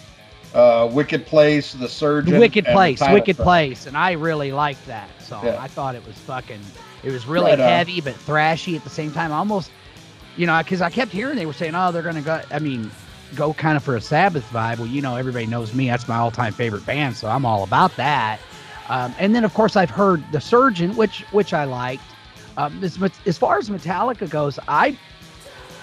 [0.55, 3.37] uh, Wicked Place, The Surgeon, Wicked and Place, Wicked.
[3.37, 5.45] Place, and I really liked that song.
[5.47, 5.63] Yeah.
[5.63, 6.61] I thought it was fucking.
[7.05, 7.69] It was really Right on.
[7.69, 9.31] heavy but thrashy at the same time.
[9.33, 9.71] Almost,
[10.37, 12.91] you know, because I kept hearing they were saying, "Oh, they're gonna go." I mean,
[13.37, 14.79] go kind of for a Sabbath vibe.
[14.79, 15.87] Well, you know, everybody knows me.
[15.87, 18.41] That's my all-time favorite band, so I'm all about that.
[18.91, 22.03] Um, and then, of course, I've heard The Surgeon, which which I liked.
[22.57, 24.99] Um, as, as far as Metallica goes, I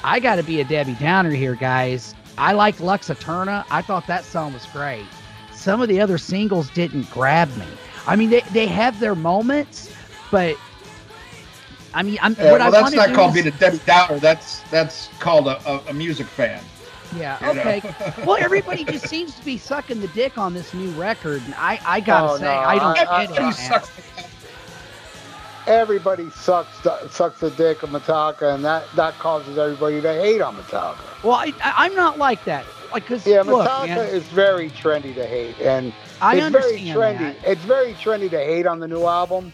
[0.03, 2.13] I got to be a Debbie Downer here, guys.
[2.37, 3.65] I liked Lux Eterna.
[3.71, 5.05] I thought that song was great.
[5.53, 7.65] Some of the other singles didn't grab me.
[8.05, 9.91] I mean, they, they have their moments,
[10.29, 10.55] but
[11.93, 14.19] I mean, I'm Yeah, well, that's not called is, being a Debbie Downer.
[14.19, 16.61] That's that's called a, a, a music fan.
[17.11, 17.81] Yeah, okay.
[18.25, 21.79] well, everybody just seems to be sucking the dick on this new record, and I
[21.85, 23.29] I gotta Oh, say no, I don't I- get I- it.
[23.29, 23.89] Everybody sucks.
[25.67, 30.55] Everybody sucks sucks the dick of Metallica, and that that causes everybody to hate on
[30.57, 31.15] Metallica.
[31.23, 32.65] Well, I, I I'm not like that.
[32.93, 36.79] Like, cause Yeah, look, Metallica man, is very trendy to hate, and I it's very
[36.79, 37.19] trendy.
[37.19, 37.37] that.
[37.43, 39.53] It's very trendy to hate on the new album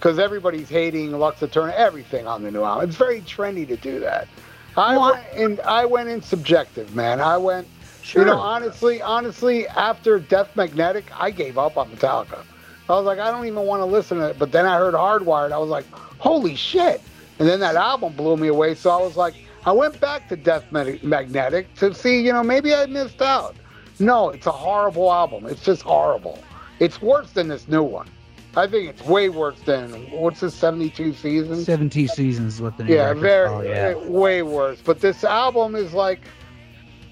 [0.00, 2.88] because everybody's hating Lux Eterna, everything on the new album.
[2.88, 4.28] It's very trendy to do that.
[4.76, 5.60] I went in.
[5.64, 7.20] I went in subjective, man.
[7.20, 7.68] I went.
[8.02, 8.22] Sure.
[8.22, 12.44] You know, honestly, honestly, after Death Magnetic, I gave up on Metallica.
[12.88, 14.38] I was like, I don't even want to listen to it.
[14.38, 15.52] But then I heard Hardwired.
[15.52, 17.00] I was like, holy shit!
[17.38, 18.74] And then that album blew me away.
[18.74, 19.34] So I was like,
[19.64, 23.56] I went back to Death Magnetic to see, you know, maybe I missed out.
[23.98, 25.46] No, it's a horrible album.
[25.46, 26.38] It's just horrible.
[26.80, 28.08] It's worse than this new one.
[28.56, 31.66] I think it's way worse than what's this 72 seasons?
[31.66, 33.20] 70 seasons with the new Yeah, record.
[33.20, 33.94] very, Oh, yeah.
[33.96, 34.80] uh, way worse.
[34.84, 36.20] But this album is like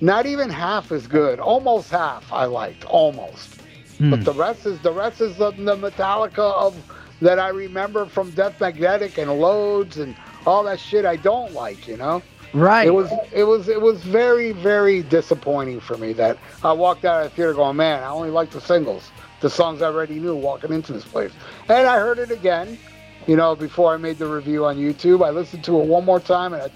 [0.00, 1.38] not even half as good.
[1.40, 3.56] Almost half I liked, almost.
[3.98, 4.10] Hmm.
[4.10, 6.74] But the rest is the rest is the, the Metallica of
[7.20, 11.04] that I remember from Death Magnetic and Loads and all that shit.
[11.04, 12.20] I don't like, you know.
[12.52, 12.86] right.
[12.86, 17.24] It was it was it was very very disappointing for me that I walked out
[17.24, 19.11] of the theater going, man, I only like the singles,
[19.42, 21.32] the songs I already knew walking into this place,
[21.68, 22.78] and I heard it again,
[23.26, 25.24] you know, before I made the review on YouTube.
[25.24, 26.70] I listened to it one more time and I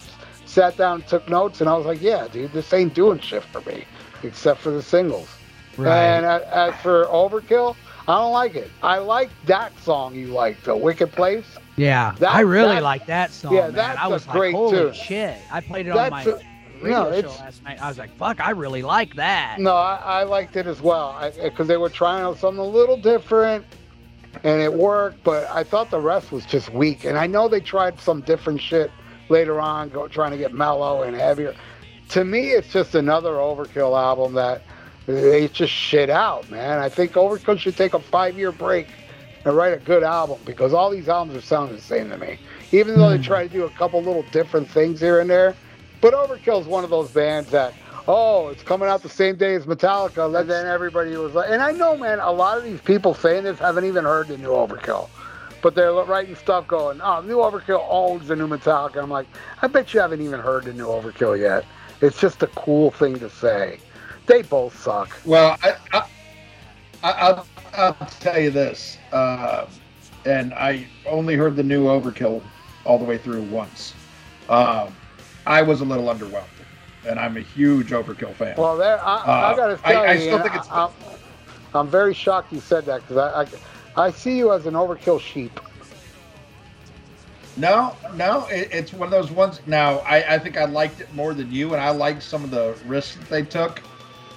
[0.45, 3.43] sat down, and took notes, and I was like, yeah, dude, this ain't doing shit
[3.45, 3.85] for me,
[4.23, 5.29] except for the singles.
[5.77, 5.91] right.
[5.97, 7.75] And as for Overkill,
[8.09, 8.71] I don't like it.
[8.83, 11.45] I like that song you like, the Wicked Place.
[11.77, 13.55] Yeah, That- I really like that song.
[13.55, 13.73] yeah, man.
[13.73, 14.93] that's I a was like, great holy tune.
[14.95, 15.37] shit!
[15.51, 16.39] I played it on my a-
[16.81, 17.81] radio no, show it's last night.
[17.83, 19.57] I was like, fuck, I really like that.
[19.59, 22.97] No, I, I liked it as well because they were trying out something a little
[22.97, 23.65] different,
[24.45, 25.23] and it worked.
[25.25, 27.05] But I thought the rest was just weak.
[27.05, 28.91] And I know they tried some different shit
[29.29, 31.55] later on, go trying to get mellow and heavier.
[32.11, 34.63] To me, it's just another Overkill album that
[35.07, 36.79] they just shit out, man.
[36.79, 38.87] I think Overkill should take a five-year break
[39.45, 42.39] and write a good album because all these albums are sounding the same to me.
[42.73, 43.23] Even though they Hmm.
[43.23, 45.55] try to do a couple little different things here and there,
[46.07, 47.75] but Overkill is one of those bands that,
[48.07, 50.33] oh, it's coming out the same day as Metallica.
[50.39, 53.43] And then everybody was like, and I know, man, a lot of these people saying
[53.43, 55.09] this haven't even heard the new Overkill.
[55.63, 59.03] But they're writing stuff going, oh, new Overkill owns the new Metallica.
[59.03, 59.27] I'm like,
[59.63, 61.65] I bet you haven't even heard the new Overkill yet.
[62.01, 63.81] It's just a cool thing to say.
[64.27, 65.11] They both suck.
[65.25, 66.07] Well, I, I,
[67.03, 69.67] I, I'll, I'll tell you this, uh,
[70.25, 72.43] and I only heard the new Overkill
[72.85, 73.93] all the way through once.
[74.49, 74.95] Um,
[75.47, 76.45] I was a little underwhelmed,
[77.07, 78.55] and I'm a huge Overkill fan.
[78.57, 80.85] Well, there, I, I Uh, got to I- tell I you, still think it's- I,
[80.85, 80.91] am
[81.75, 83.43] I'm very shocked you said that because I,
[84.03, 85.61] I, I see you as an Overkill sheep.
[87.57, 89.61] No, no, it, it's one of those ones.
[89.67, 92.51] Now, I, I think I liked it more than you, and I liked some of
[92.51, 93.81] the risks that they took.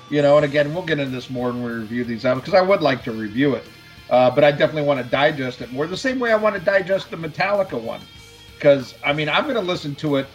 [0.09, 2.57] You know, and again, we'll get into this more when we review these albums because
[2.57, 3.67] I would like to review it,
[4.09, 5.85] uh, but I definitely want to digest it more.
[5.85, 8.01] The same way I want to digest the Metallica one,
[8.55, 10.27] because I mean, I'm going to listen to it.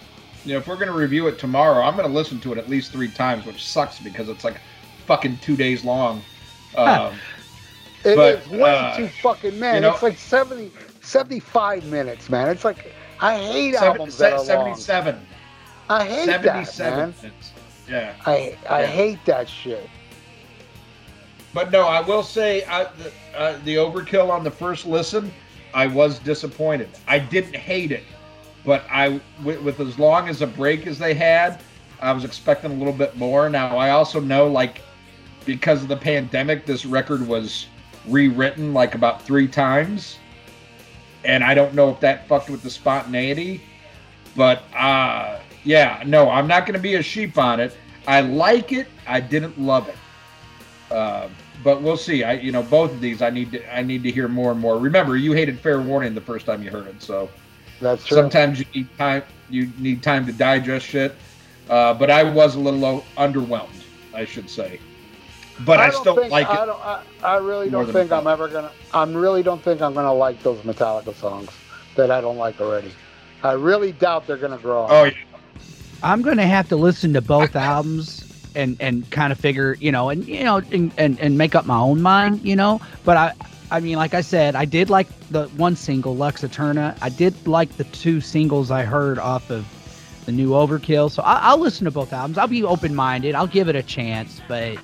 [0.45, 2.59] You know, if we're going to review it tomorrow, I'm going to listen to it
[2.59, 4.61] at least three times, which sucks because it's like
[5.07, 6.23] fucking two days long.
[6.77, 7.15] Um,
[8.05, 9.77] It is But, way uh, too fucking man.
[9.77, 12.49] you know- it's like 70, 75 minutes, man.
[12.49, 14.45] It's like I hate albums that are long.
[14.45, 15.27] 77,
[15.89, 17.15] I hate that, 77 man.
[17.23, 17.53] minutes.
[17.89, 18.15] Yeah.
[18.27, 18.87] I I Yeah.
[18.87, 19.89] hate that shit.
[21.55, 25.33] But no, I will say I, the, uh, the overkill on the first listen,
[25.73, 26.89] I was disappointed.
[27.07, 28.05] I didn't hate it,
[28.65, 31.61] but I with, with as long as a break as they had,
[32.01, 33.49] I was expecting a little bit more.
[33.49, 34.81] Now I also know like
[35.45, 37.67] because of the pandemic, this record was
[38.07, 40.19] rewritten like about three times,
[41.25, 43.61] and I don't know if that fucked with the spontaneity.
[44.37, 47.77] But uh, yeah, no, I'm not going to be a sheep on it.
[48.07, 48.89] I like it.
[49.07, 49.97] I didn't love it.
[50.91, 51.29] Uh,
[51.63, 52.25] but we'll see.
[52.25, 54.61] I, you know, both of these, I need to, I need to hear more and
[54.61, 54.79] more.
[54.79, 57.31] Remember, you hated Fair Warning the first time you heard it, so
[57.81, 58.17] That's true.
[58.17, 59.23] sometimes you need time.
[59.49, 61.17] You need time to digest shit.
[61.69, 63.83] Uh, but I was a little o- underwhelmed,
[64.13, 64.81] I should say.
[65.61, 66.81] but I, don't still think, like I don't.
[66.81, 68.73] I, I really don't think I'm ever gonna.
[68.93, 71.51] I really don't think I'm gonna like those Metallica songs
[71.97, 72.93] that I don't like already.
[73.43, 74.85] I really doubt they're gonna grow.
[74.85, 75.13] on Oh, yeah.
[76.03, 79.91] I'm going to have to listen to both albums and and kind of figure, you
[79.91, 82.81] know, and you know, and, and and make up my own mind, you know.
[83.05, 83.33] But I,
[83.75, 86.97] I mean, like I said, I did like the one single Lux Eterna.
[87.03, 89.67] I did like the two singles I heard off of
[90.27, 91.11] the new Overkill.
[91.11, 92.39] So I, I'll listen to both albums.
[92.39, 93.35] I'll be open minded.
[93.35, 94.79] I'll give it a chance, but.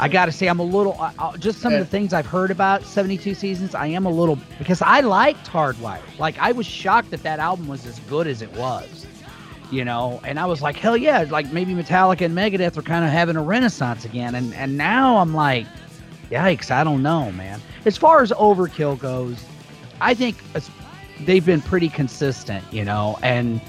[0.00, 2.50] I gotta say, I'm a little I, I, just some of the things I've heard
[2.50, 3.76] about 72 seasons.
[3.76, 6.18] I am a little because I liked Hardwired.
[6.18, 9.06] Like I was shocked that that album was as good as it was
[9.70, 13.02] you know and i was like hell yeah like maybe metallica and megadeth are kind
[13.02, 15.66] of having a renaissance again and and now i'm like
[16.30, 17.60] yikes i don't know man.
[17.84, 19.44] As far as overkill goes
[20.00, 20.36] i think
[21.20, 23.60] they've been pretty consistent you know and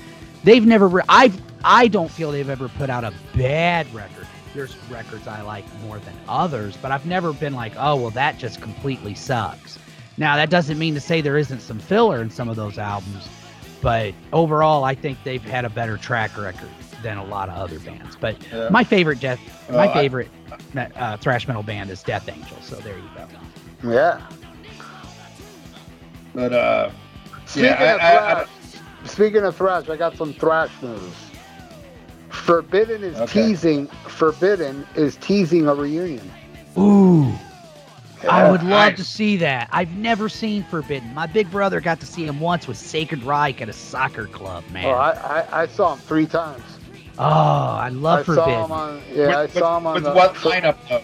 [0.43, 4.27] they've never re- i've i don't feel they've ever put out a bad record.
[4.53, 8.37] There's records i like more than others but i've never been like oh well that
[8.37, 9.77] just completely sucks.
[10.17, 13.27] Now that doesn't mean to say there isn't some filler in some of those albums
[13.85, 16.69] but overall, I think they've had a better track record
[17.05, 18.17] than a lot of other bands.
[18.19, 18.67] But Yeah.
[18.71, 19.39] my favorite death,
[19.69, 20.29] my Uh, I- favorite
[20.97, 22.57] uh, thrash metal band is Death Angel.
[22.61, 23.91] So there you go.
[23.91, 24.19] Yeah.
[26.33, 26.89] But uh,
[27.45, 28.45] Speaking Yeah, of I- I- I-
[29.07, 31.13] speaking of thrash, I got some thrash news.
[32.29, 33.43] Forbidden is Okay.
[33.49, 33.85] teasing.
[34.07, 36.29] Forbidden is teasing a reunion.
[36.77, 37.31] Ooh,
[38.27, 38.97] I would love nice.
[38.97, 39.69] to see that.
[39.71, 41.13] I've never seen Forbidden.
[41.13, 44.63] My big brother got to see him once with Sacred Reich at a soccer club.
[44.73, 46.63] Man, Oh, I, I, I saw him three times.
[47.17, 48.65] Oh, I love I saw Forbidden.
[48.65, 49.01] him on.
[49.13, 50.13] Yeah, with, I with- saw him on with the.
[50.13, 51.01] what lineup though?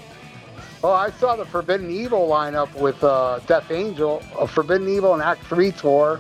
[0.83, 5.21] Oh, I saw the Forbidden Evil lineup with uh, Death Angel, uh, Forbidden Evil and
[5.21, 6.19] Act Three tour.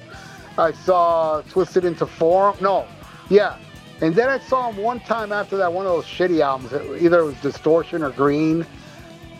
[0.57, 2.55] I saw Twisted into Form.
[2.61, 2.87] No,
[3.29, 3.55] yeah,
[4.01, 6.73] and then I saw him one time after that one of those shitty albums.
[6.73, 8.65] It- Either it was Distortion or Green.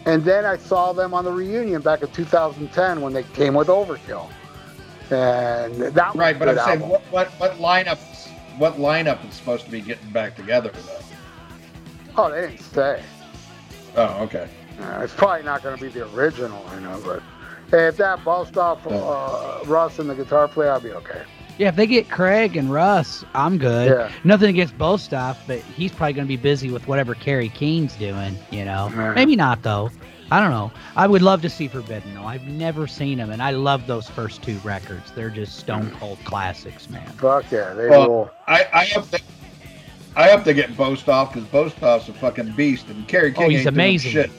[0.07, 3.67] And then I saw them on the reunion back in 2010 when they came with
[3.67, 4.31] Overkill.
[5.11, 7.99] And that was Right, a but I'm good saying what what what lineup
[8.57, 10.99] what lineup is supposed to be getting back together though?
[12.17, 13.01] Oh, they didn't stay.
[13.95, 14.47] Oh, okay.
[14.79, 17.21] Uh, it's probably not going to be the original, I know, but
[17.69, 21.23] hey, if that Bostaph uh, Russ and the guitar player, I'll be okay.
[21.57, 23.89] Yeah, if they get Craig and Russ, I'm good.
[23.89, 24.11] Yeah.
[24.23, 28.37] Nothing against Bostaph, but he's probably going to be busy with whatever Kerry King's doing,
[28.49, 28.89] you know.
[28.93, 29.13] Yeah.
[29.13, 29.91] Maybe not, though.
[30.31, 30.71] I don't know.
[30.95, 32.23] I would love to see Forbidden, though.
[32.23, 35.11] I've never seen them, and I love those first two records.
[35.11, 37.05] They're just stone cold classics, man.
[37.05, 38.31] Fuck yeah, they Well, will.
[38.47, 39.19] I I hope they
[40.15, 43.49] I hope they get Bostaph because Bostaph's a fucking beast and Kerry oh, King Oh,
[43.49, 44.11] he's ain't doing amazing.
[44.11, 44.31] Shit.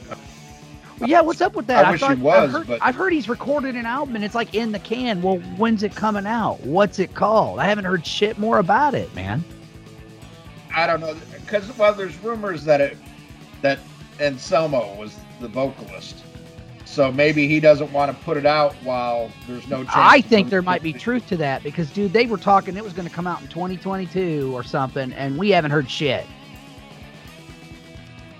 [0.98, 1.85] Well, yeah, what's up with that?
[1.85, 4.24] I wish he thought, was, I've heard, but- I've heard he's recorded an album, and
[4.24, 5.20] it's like in the can.
[5.20, 6.61] Well, when's it coming out?
[6.61, 7.59] What's it called?
[7.59, 9.44] I haven't heard shit more about it, man.
[10.74, 12.96] I don't know because well, there's rumors that it
[13.61, 13.78] that
[14.20, 16.22] Anselmo was the vocalist,
[16.85, 19.78] so maybe he doesn't want to put it out while there's no.
[19.78, 22.85] chance I think there might be truth to that because, dude, they were talking it
[22.85, 26.26] was going to come out in 2022 or something, and we haven't heard shit.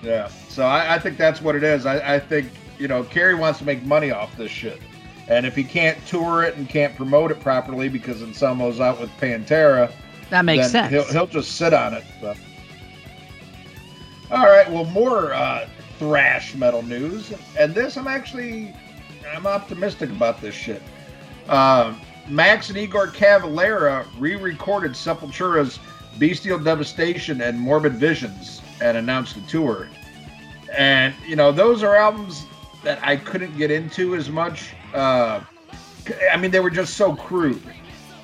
[0.03, 1.85] Yeah, so I, I think that's what it is.
[1.85, 4.81] I, I think you know Kerry wants to make money off this shit,
[5.27, 9.09] and if he can't tour it and can't promote it properly because Anselmo's out with
[9.11, 9.91] Pantera,
[10.29, 10.91] That makes sense.
[10.91, 12.03] He'll, he'll just sit on it.
[12.21, 12.35] so.
[14.31, 14.69] All right.
[14.69, 15.67] Well, more uh,
[16.03, 18.75] thrash metal news, and this I'm actually
[19.33, 20.81] I'm optimistic about this shit.
[21.47, 25.79] Um, Max and Igor Cavalera re-recorded Sepultura's
[26.19, 29.87] Bestial Devastation and Morbid Visions and announced a tour.
[30.77, 32.45] And you know those are albums
[32.83, 34.73] that I couldn't get into as much.
[34.93, 35.39] Uh,
[36.33, 37.63] I mean, they were just so crude.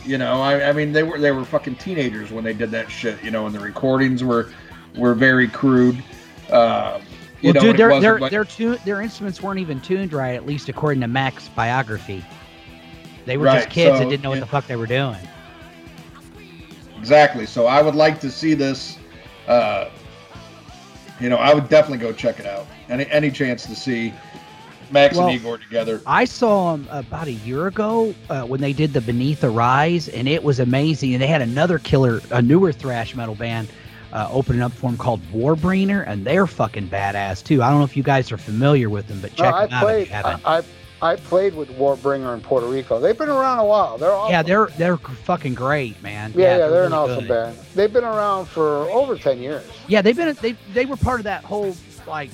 [0.03, 2.91] You know, I, I mean, they were they were fucking teenagers when they did that
[2.91, 3.23] shit.
[3.23, 4.51] You know, and the recordings were
[4.97, 6.03] were very crude.
[6.51, 6.99] Uh,
[7.43, 10.45] well, know, dude, their their like- their, tu- their instruments weren't even tuned right, at
[10.45, 12.23] least according to Max's biography.
[13.25, 14.39] They were Right, just kids so, that didn't know yeah.
[14.39, 15.17] what the fuck they were doing.
[16.97, 17.45] exactly.
[17.45, 18.97] So I would like to see this.
[19.47, 19.89] Uh,
[21.19, 22.65] you know, I would definitely go check it out.
[22.89, 24.13] Any any chance to see
[24.91, 26.02] Max Well, and Igor together?
[26.06, 30.08] I saw them about a year ago uh, when they did the Beneath the Rise,
[30.10, 31.13] and it was amazing.
[31.13, 33.67] And they had another killer, a newer thrash metal band,
[34.13, 37.62] uh, opening up for them called Warbringer, and they're fucking badass too.
[37.62, 39.74] I don't know if you guys are familiar with them, but No, check I them
[39.74, 40.12] out if played.
[40.12, 40.64] I, I
[41.01, 42.99] I played with Warbringer in Puerto Rico.
[42.99, 43.97] They've been around a while.
[43.97, 44.32] They're awesome.
[44.32, 46.34] yeah, they're they're fucking great, man.
[46.36, 47.28] yeah, yeah, they're, really an awesome good.
[47.30, 47.57] band.
[47.74, 49.66] They've been around for over ten years.
[49.88, 52.30] Yeah, they've been they they were part of that whole like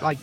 [0.00, 0.18] like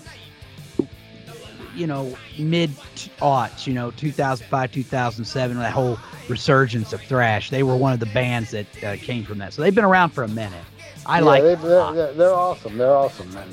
[1.76, 2.72] you know mid
[3.20, 7.50] aughts, you know 2005 2007 that whole resurgence of thrash.
[7.50, 9.54] They were one of the bands that uh, came from that.
[9.54, 10.64] So they've been around for a minute.
[11.06, 12.78] I yeah, like they, them they're, they're, they're awesome.
[12.78, 13.47] They're awesome, man.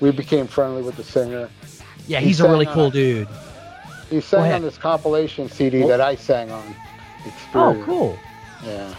[0.00, 1.48] we became friendly with the singer.
[2.06, 3.28] Yeah, He he's a really cool a- dude.
[4.10, 6.74] He sang on this compilation CD that I sang on.
[7.54, 8.16] Oh, cool.
[8.64, 8.94] Yeah.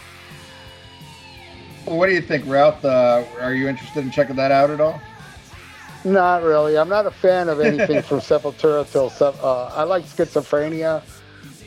[1.85, 2.83] Well, what do you think, Ralph?
[2.83, 4.99] Uh, are you interested in checking that out at all?
[6.03, 6.77] Not really.
[6.77, 11.01] I'm not a fan of anything from Sepultura till Sep- uh, I like Schizophrenia.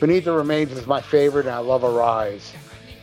[0.01, 2.53] Beneath the Remains is my favorite, and I love Arise.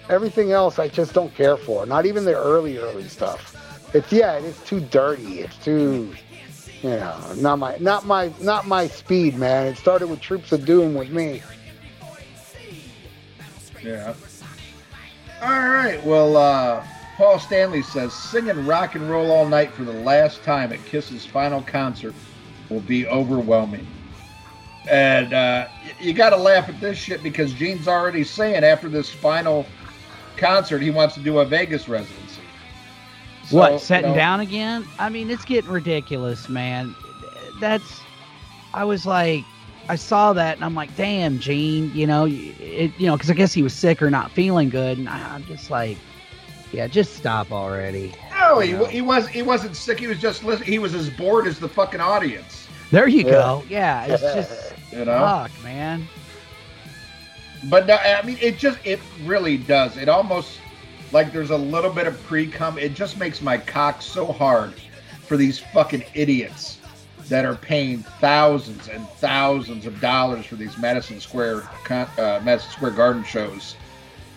[0.10, 1.86] Everything else, I just don't care for.
[1.86, 3.56] Not even the early, early stuff.
[3.94, 5.40] It's yeah, it is too dirty.
[5.40, 6.14] It's too,
[6.82, 9.68] you know, not my, not my, not my speed, man.
[9.68, 11.42] It started with Troops of Doom with me.
[13.84, 14.14] Yeah.
[15.42, 16.04] All right.
[16.06, 16.86] Well, uh,
[17.18, 21.26] Paul Stanley says singing rock and roll all night for the last time at Kiss's
[21.26, 22.14] final concert
[22.70, 23.86] will be overwhelming.
[24.90, 25.68] And uh,
[26.00, 29.66] you got to laugh at this shit because Gene's already saying after this final
[30.38, 32.42] concert he wants to do a Vegas residency.
[33.46, 34.86] So, what you setting know, down again?
[35.00, 36.96] I mean, it's getting ridiculous, man.
[37.60, 38.02] That's.
[38.74, 39.44] I was like,
[39.90, 41.92] I saw that and I'm like, damn, Gene.
[41.96, 42.92] You know, it.
[42.98, 45.46] You know, because I guess he was sick or not feeling good, and I- I'm
[45.46, 45.98] just like,
[46.74, 48.14] yeah, just stop already.
[48.32, 48.86] No, he, you know.
[48.86, 50.00] he was he wasn't sick.
[50.00, 52.68] He was just listen, he was as bored as the fucking audience.
[52.92, 53.32] There you Yeah.
[53.32, 53.64] go.
[53.70, 55.20] Yeah, it's just You know.
[55.20, 56.08] fuck, man.
[57.66, 59.98] But no, I mean, it just it really does.
[59.98, 60.60] It almost
[61.12, 62.78] like there's a little bit of pre cum.
[62.78, 64.74] It just makes my cock so hard
[65.26, 66.80] for these fucking idiots
[67.30, 72.92] that are paying thousands and thousands of dollars for these Madison Square uh, Madison Square
[72.92, 73.76] Garden shows.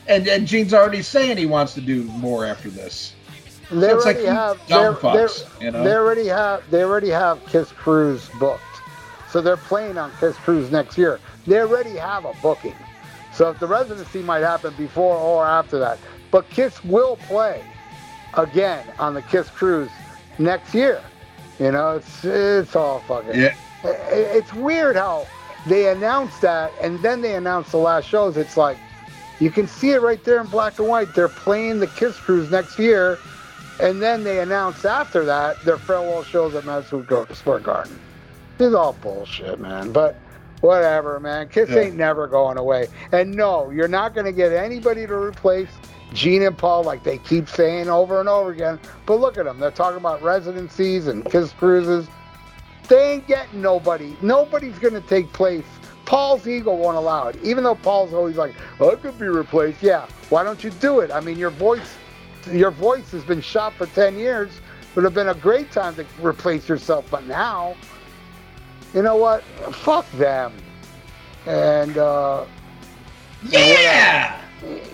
[0.08, 3.14] And and Gene's already saying he wants to do more after this.
[3.70, 5.12] They So it's like already have dumb they're- fucks,
[5.58, 5.84] they're- you know?
[5.84, 8.62] They already have they already have Kiss Cruise booked,
[9.30, 11.20] so they're playing on Kiss Cruise next year.
[11.46, 12.74] They already have a booking,
[13.40, 15.98] so if the residency might happen before or after that,
[16.30, 17.64] but Kiss will play
[18.34, 19.88] again on the Kiss Cruise
[20.38, 21.02] next year.
[21.58, 23.40] You know, it's it's all fucking.
[23.40, 23.54] Yeah.
[23.82, 25.26] It's weird how
[25.66, 28.36] they announced that and then they announced the last shows.
[28.36, 28.76] It's like
[29.38, 31.14] you can see it right there in black and white.
[31.14, 33.18] They're playing the Kiss Cruise next year,
[33.80, 37.98] and then they announce after that their farewell shows at Madison Square Garden.
[38.58, 39.92] It's all bullshit, man.
[39.92, 40.20] But
[40.60, 41.48] whatever, man.
[41.48, 41.80] Kiss Yeah.
[41.80, 42.88] ain't never going away.
[43.12, 45.68] And no, you're not going to get anybody to replace
[46.12, 48.80] Gene and Paul like they keep saying over and over again.
[49.06, 49.58] But look at them.
[49.58, 52.08] They're talking about residencies and Kiss Cruises.
[52.88, 54.16] They ain't getting nobody.
[54.20, 55.64] Nobody's going to take place.
[56.06, 57.36] Paul's ego won't allow it.
[57.44, 59.80] Even though Paul's always like, I could be replaced.
[59.80, 61.12] Yeah, why don't you do it?
[61.12, 61.96] I mean, your voice,
[62.50, 64.50] your voice has been shot for 10 years.
[64.50, 67.08] It Would have been a great time to replace yourself.
[67.12, 67.76] But now,
[68.94, 69.42] you know what?
[69.74, 70.52] Fuck them.
[71.46, 72.44] And, uh,
[73.48, 74.36] Yeah.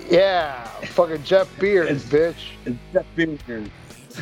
[0.09, 2.35] yeah, fucking Jeff Beers, bitch.
[2.65, 3.41] It's Jeff Beers.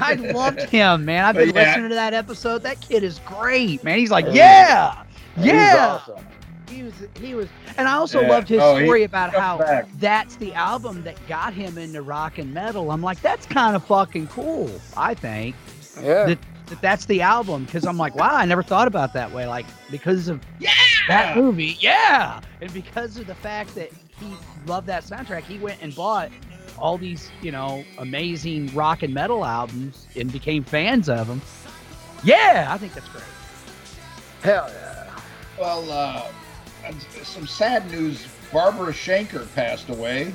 [0.00, 1.24] I loved him, man.
[1.24, 1.54] I've been Yeah.
[1.66, 2.62] listening to that episode.
[2.62, 3.98] That kid is great, man.
[3.98, 4.32] He's like, Yeah.
[4.32, 4.94] yeah,
[5.36, 6.00] He's yeah.
[6.08, 6.26] awesome.
[6.68, 8.28] He was, he was, and I also Yeah.
[8.28, 9.86] loved his Oh, story about how back.
[10.00, 12.90] that's the album that got him into rock and metal.
[12.90, 14.70] I'm like, that's kind of fucking cool.
[14.96, 15.54] I think
[16.02, 16.24] Yeah.
[16.24, 16.38] that,
[16.74, 19.46] that that's the album because I'm like, wow, I never thought about that way.
[19.46, 20.70] Like because of Yeah.
[21.08, 24.32] that movie, yeah, and because of the fact that he
[24.66, 26.30] loved that soundtrack, he went and bought
[26.78, 31.40] all these, you know, amazing rock and metal albums and became fans of them.
[32.24, 33.22] Yeah, I think that's great.
[34.42, 35.10] Hell yeah.
[35.58, 36.22] Well, uh,
[37.22, 38.26] some sad news.
[38.52, 40.34] Barbara Schenker passed away,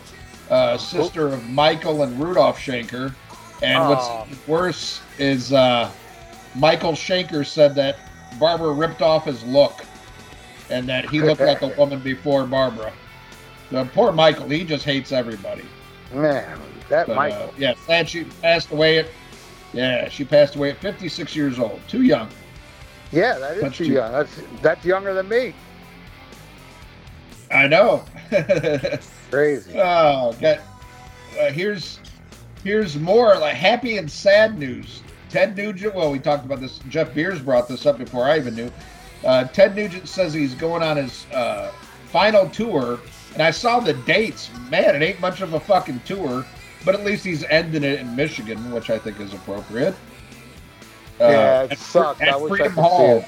[0.49, 3.13] uh, sister of Michael and Rudolf Schenker.
[3.61, 3.89] And Oh.
[3.89, 5.89] what's worse is uh,
[6.60, 7.97] Michael Schenker said that
[8.39, 9.86] Barbara ripped off his look
[10.70, 12.91] and that he looked like a woman before Barbara.
[13.72, 15.66] The poor Michael, he just hates everybody.
[16.14, 17.53] Man, that But, uh, Michael.
[17.57, 19.07] yeah, sad she passed away at
[19.72, 21.80] yeah, she passed away at 56 years old.
[21.88, 22.28] Too young.
[23.12, 24.12] Yeah, that is Much too- young.
[24.12, 25.53] That's that's younger than me.
[27.51, 28.03] I know.
[29.32, 29.74] Crazy.
[29.80, 30.60] Oh, got
[31.39, 31.99] uh, here's
[32.64, 35.01] here's more like happy and sad news.
[35.30, 35.93] Ted Nugent.
[35.95, 36.80] Well, we talked about this.
[36.89, 38.71] Jeff Beers brought this up before I even knew.
[39.25, 41.71] Uh, Ted Nugent says he's going on his uh,
[42.07, 42.99] final tour,
[43.34, 44.49] and I saw the dates.
[44.69, 46.45] Man, it ain't much of a fucking tour,
[46.86, 49.93] but at least he's ending it in Michigan, which I think is appropriate.
[51.19, 52.21] Uh, Yeah, it at- sucks.
[52.21, 53.25] At I wish I Freedom see Hall.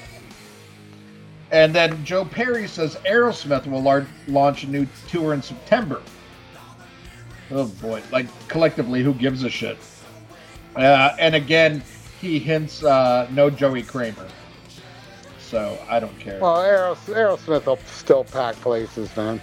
[1.50, 6.00] And then Joe Perry says Aerosmith will lar- launch a new tour in September.
[7.50, 9.76] Oh boy, like collectively, who gives a shit?
[10.76, 11.82] Uh, and again,
[12.20, 14.28] he hints uh, no Joey Kramer.
[15.38, 16.40] So I don't care.
[16.40, 19.40] Well, Aeros, Aerosmith will still pack places, man.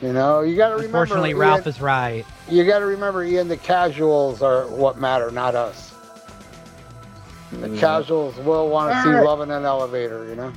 [0.00, 0.98] You know, you got to remember.
[0.98, 2.24] Unfortunately, Ian, Ralph is right.
[2.48, 3.48] You got to remember, Ian.
[3.48, 5.94] The casuals are what matter, not us.
[7.50, 7.80] The Yeah.
[7.80, 9.24] casuals will want to see right.
[9.24, 10.52] love in an elevator, you know?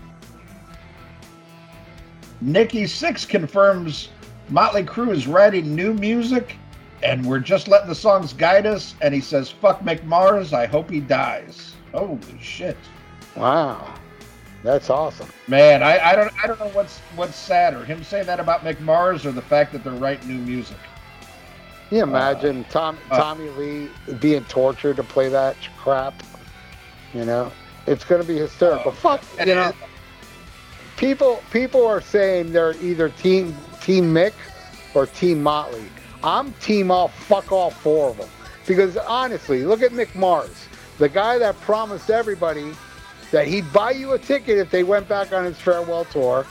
[2.42, 4.10] Nikki Sixx confirms
[4.50, 6.59] Motley Crue is writing new music,
[7.04, 8.96] and we're just letting the songs guide us.
[9.02, 10.54] And he says, "Fuck Mick Mars.
[10.54, 12.78] I hope he dies." Holy shit,
[13.36, 13.94] Wow.
[14.62, 15.30] That's awesome.
[15.48, 15.82] man!
[15.82, 19.26] I, I don't I don't know what's what's sadder, him saying that about Mick Mars
[19.26, 20.78] or the fact that they're writing new music.
[21.88, 23.90] Can you imagine Tom uh, Tommy Lee
[24.20, 26.22] being tortured to play that crap?
[27.14, 27.52] You know?
[27.88, 28.92] It's gonna be hysterical.
[28.92, 28.96] Oh.
[28.96, 29.72] Fuck you know
[31.00, 34.34] people people are saying they're either team team Mick
[34.94, 35.86] or team Motley.
[36.24, 38.30] I'm team all fuck all four of them.
[38.68, 40.68] Because honestly, look at Mick Mars,
[40.98, 42.74] the guy that promised everybody
[43.32, 46.46] that he'd buy you a ticket if they went back on his farewell tour.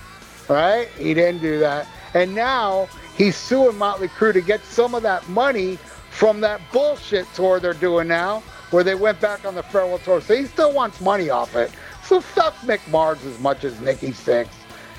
[0.49, 0.89] Right?
[0.97, 1.87] He didn't do that.
[2.14, 5.77] And now he's suing Motley Crue to get some of that money
[6.11, 8.41] from that bullshit tour they're doing now,
[8.71, 10.21] where they went back on the farewell tour.
[10.21, 11.71] So he still wants money off it.
[12.05, 14.49] So fuck Mick Mars as much as Nikki Sixx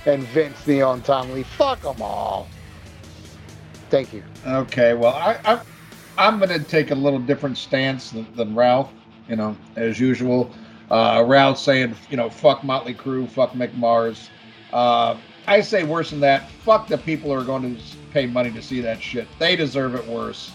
[0.06, 1.44] and Vince Neil and Tom Lee.
[1.44, 2.48] Fuck them all.
[3.90, 4.24] Thank you.
[4.46, 5.62] Okay, well, I, I
[6.18, 8.92] I'm going to take a little different stance than, than Ralph.
[9.28, 10.52] You know, as usual.
[10.90, 14.30] Uh, Ralph saying, you know, fuck Motley Crue, fuck Mick Mars.
[14.74, 16.50] Uh, I say worse than that.
[16.50, 17.82] Fuck the people who are going to
[18.12, 19.28] pay money to see that shit.
[19.38, 20.52] They deserve it worse.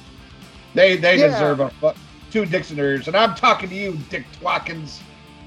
[0.74, 1.28] They they Yeah.
[1.28, 1.96] deserve a fuck
[2.30, 3.06] two dicks in their ears.
[3.06, 5.00] And I'm talking to you, Dick Twatkins.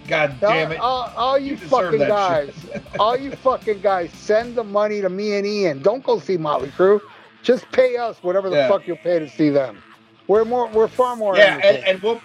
[0.08, 0.80] God damn it.
[0.80, 2.54] All, all, all you, You fucking guys,
[2.98, 5.82] all you fucking guys, send the money to me and Ian.
[5.82, 7.02] Don't go see Motley Crue.
[7.48, 8.68] Just pay us whatever the Yeah.
[8.68, 9.82] fuck you'll pay to see them.
[10.28, 10.68] We're more.
[10.68, 11.38] We're far more.
[11.38, 12.20] Yeah, and, and we'll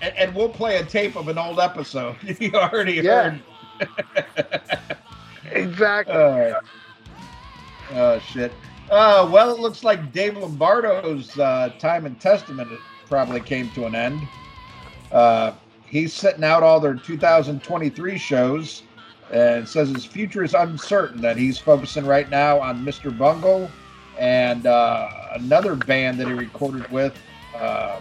[0.00, 2.16] and, and we'll play a tape of an old episode.
[2.40, 3.36] you already Yeah.
[3.78, 4.98] heard.
[5.52, 6.14] exactly.
[6.14, 6.60] Uh,
[7.92, 8.50] oh shit.
[8.90, 12.70] Uh, well, it looks like Dave Lombardo's uh, time and Testament
[13.10, 14.26] probably came to an end.
[15.12, 15.52] Uh,
[15.84, 18.84] he's setting out all their 2023 shows
[19.30, 21.20] and says his future is uncertain.
[21.20, 23.16] That he's focusing right now on Mr.
[23.16, 23.70] Bungle
[24.18, 27.16] and uh, another band that he recorded with.
[27.54, 28.00] Uh,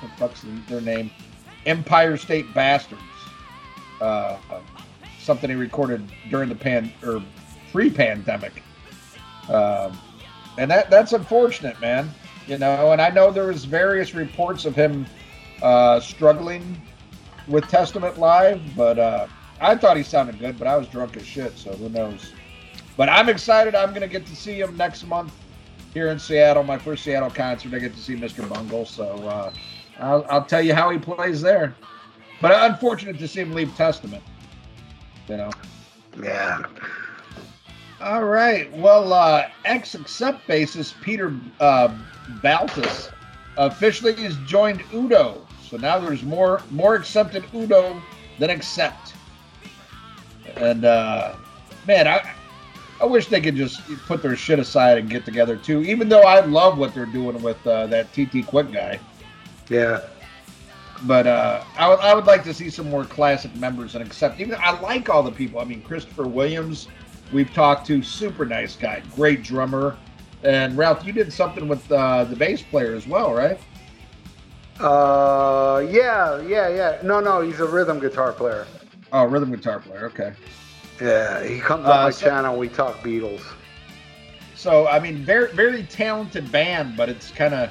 [0.00, 1.10] what fuck's their name?
[1.66, 3.00] Empire State Bastards.
[4.00, 4.36] Uh,
[5.20, 7.22] something he recorded during the pan or
[7.72, 8.62] pre-pandemic.
[9.48, 9.98] Um,
[10.58, 12.10] and that that's unfortunate, man.
[12.46, 15.06] You know, and I know there was various reports of him
[15.62, 16.80] uh, struggling
[17.48, 19.26] with Testament Live, but uh,
[19.60, 22.32] I thought he sounded good, but I was drunk as shit, so who knows.
[22.96, 23.74] But I'm excited.
[23.74, 25.32] I'm gonna get to see him next month
[25.92, 26.62] here in Seattle.
[26.62, 27.74] My first Seattle concert.
[27.74, 28.48] I get to see Mr.
[28.48, 29.52] Bungle, so uh,
[29.98, 31.74] I'll, I'll tell you how he plays there.
[32.40, 34.22] But unfortunate to see him leave Testament.
[35.28, 35.50] You know.
[36.22, 36.62] yeah.
[38.00, 38.70] All right.
[38.76, 41.96] Well, uh, ex accept bassist Peter uh,
[42.42, 43.10] Baltes
[43.56, 45.46] officially has joined Udo.
[45.62, 48.00] So now there's more more accepted Udo
[48.38, 49.14] than accept.
[50.56, 51.34] And uh,
[51.86, 52.32] man, I
[53.00, 55.82] I wish they could just put their shit aside and get together too.
[55.82, 59.00] Even though I love what they're doing with uh, that TT Quick guy.
[59.68, 60.00] Yeah.
[61.02, 64.40] But uh, I would I would like to see some more classic members and accept.
[64.40, 65.60] Even I like all the people.
[65.60, 66.88] I mean, Christopher Williams,
[67.32, 69.96] we've talked to, super nice guy, great drummer.
[70.44, 73.58] And Ralph, you did something with uh, the bass player as well, right?
[74.78, 76.98] Uh, yeah, yeah, yeah.
[77.02, 78.66] No, no, he's a rhythm guitar player.
[79.14, 80.06] Oh, rhythm guitar player.
[80.06, 80.32] Okay.
[81.00, 82.56] Yeah, he comes Uh, on my so- channel.
[82.58, 83.42] We talk Beatles.
[84.56, 87.70] So I mean, very very talented band, but it's kind of,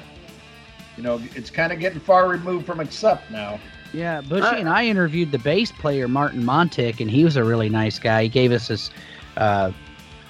[0.96, 3.60] you know, it's kind of getting far removed from accept now.
[3.92, 7.44] Yeah, Bushy I- and I interviewed the bass player Martin Motnik, and he was a
[7.44, 8.22] really nice guy.
[8.24, 8.90] He gave us his
[9.36, 9.70] uh,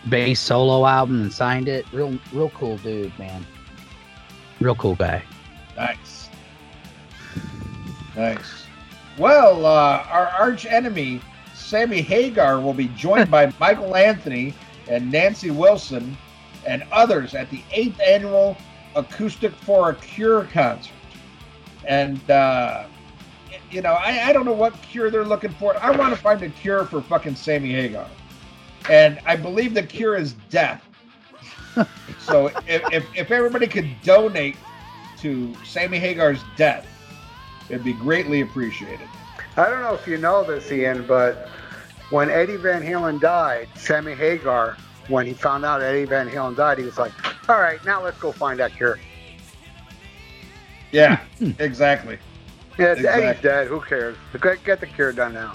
[0.08, 1.86] bass solo album and signed it.
[1.92, 3.46] Real, real cool dude, man.
[4.60, 5.22] Real cool guy.
[5.76, 6.28] Nice.
[8.16, 8.63] Nice.
[9.16, 11.20] Well, uh, our arch enemy,
[11.54, 14.54] Sammy Hagar, will be joined by Michael Anthony
[14.88, 16.16] and Nancy Wilson
[16.66, 18.56] and others at the eighth annual
[18.96, 20.92] Acoustic for a Cure concert.
[21.86, 22.86] And, uh,
[23.70, 25.76] you know, I, I don't know what cure they're looking for.
[25.76, 28.08] I want to find a cure for fucking Sammy Hagar.
[28.88, 30.82] And I believe the cure is death.
[32.18, 34.56] so if, if, if everybody could donate
[35.18, 36.86] to Sammy Hagar's death,
[37.68, 39.08] it'd be greatly appreciated.
[39.56, 41.48] I don't know if you know this, Ian, but
[42.10, 44.76] when Eddie Van Halen died, Sammy Hagar,
[45.08, 47.12] when he found out Eddie Van Halen died, he was like,
[47.48, 48.98] "All right, now let's go find that cure."
[50.92, 51.50] Yeah, hmm.
[51.58, 52.18] exactly.
[52.78, 53.42] Yeah, Eddie's Exactly.
[53.48, 53.66] dead.
[53.68, 54.16] Who cares?
[54.40, 55.54] Get, get the cure done now.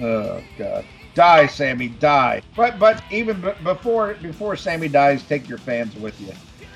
[0.00, 2.42] Oh God, die, Sammy, die.
[2.54, 6.32] But but even b- before before Sammy dies, take your fans with you.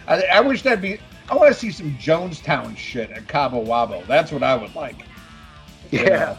[0.09, 0.99] I, I wish that'd be
[1.33, 4.07] I want to see some Jonestown shit at Cabo Wabo.
[4.07, 4.97] That's what I would like.
[5.91, 6.37] You Yeah,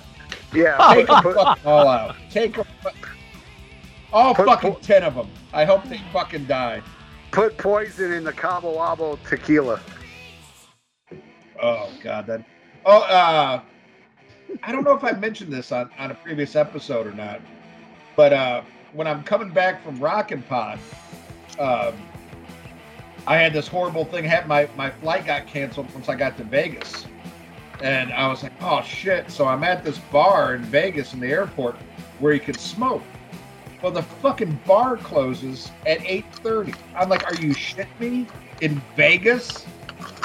[0.54, 0.94] yeah.
[0.94, 2.16] Take them all out.
[2.30, 2.68] Take them.
[4.12, 5.32] All Put- fucking put- ten of them.
[5.52, 6.84] I hope they fucking die.
[7.32, 9.80] Put poison in the Cabo Wabo tequila.
[11.60, 12.46] Oh god, that.
[12.86, 13.62] Oh, uh,
[14.62, 17.42] I don't know if I mentioned this on on a previous episode or not,
[18.16, 20.78] but uh, when I'm coming back from Rockin' Pod,
[21.58, 21.96] um,
[23.26, 24.50] I had this horrible thing happen.
[24.50, 27.06] My my flight got canceled once I got to Vegas,
[27.82, 29.32] and I was like, oh shit.
[29.32, 31.76] So I'm at this bar in Vegas in the airport
[32.20, 33.04] where you could smoke.
[33.82, 36.76] Well, the fucking bar closes at 8:30.
[36.96, 38.28] I'm like, are you shitting me?
[38.62, 39.66] In Vegas?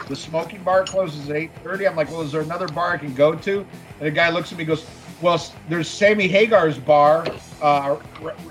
[0.08, 1.88] The smoking bar closes at 8:30.
[1.88, 3.58] I'm like, well, is there another bar I can go to?
[3.60, 4.86] And the guy looks at me, goes,
[5.20, 7.26] well, there's Sammy Hagar's bar,
[7.60, 7.96] uh,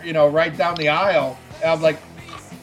[0.03, 1.37] you know, right down the aisle.
[1.61, 1.99] And I'm like,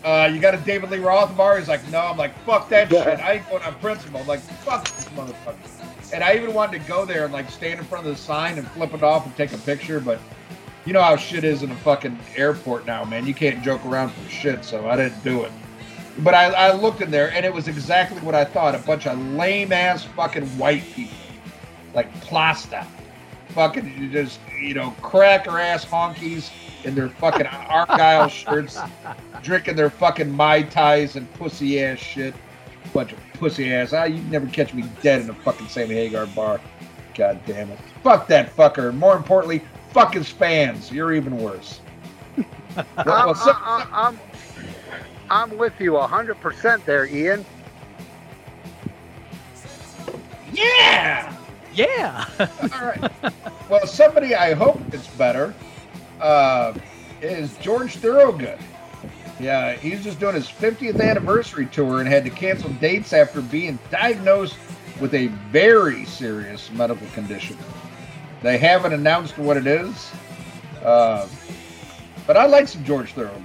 [0.05, 1.59] uh, you got a David Lee Roth bar?
[1.59, 2.01] He's like, no.
[2.01, 3.21] I'm like, fuck that shit.
[3.21, 4.21] I ain't going on principle.
[4.21, 6.13] I'm like, fuck this motherfucker.
[6.13, 8.59] And I even wanted to go there and like stand in front of the sign
[8.59, 10.21] and flip it off and take a picture, but
[10.85, 13.27] you know how shit is in a fucking airport now, man.
[13.27, 15.53] You can't joke around for shit, so I didn't do it.
[16.19, 18.75] But I, I looked in there, and it was exactly what I thought.
[18.75, 21.17] A bunch of lame ass fucking white people.
[21.95, 22.87] Like plasta.
[23.49, 26.51] Fucking just, you know, cracker ass honkies
[26.85, 28.79] in their fucking Argyle shirts,
[29.43, 32.35] drinking their fucking Mai Tais and pussy ass shit.
[32.93, 33.93] Bunch of pussy ass.
[33.93, 36.61] Ah, you'd never catch me dead in a fucking Sammy Hagar bar.
[37.15, 37.79] God damn it.
[38.03, 38.89] Fuck that fucker.
[38.91, 39.63] And more importantly,
[39.93, 40.93] fuck his fans.
[40.93, 41.81] You're even worse.
[42.77, 44.19] I'm, Well, so- I- I- I'm,
[45.31, 47.45] I'm with you 100% there, Ian.
[50.53, 51.35] yeah!
[51.75, 52.27] Yeah.
[52.39, 52.49] All
[52.87, 53.11] right.
[53.69, 55.53] Well, somebody I hope it's better
[56.21, 56.75] uh,
[57.23, 58.59] is George Thorogood.
[59.41, 63.79] Yeah, he's just doing his 50th anniversary tour and had to cancel dates after being
[63.91, 64.57] diagnosed
[65.01, 67.57] with a very serious medical condition.
[68.43, 70.13] They haven't announced what it is,
[70.85, 71.27] uh,
[72.27, 73.43] but I like some George Thorogood.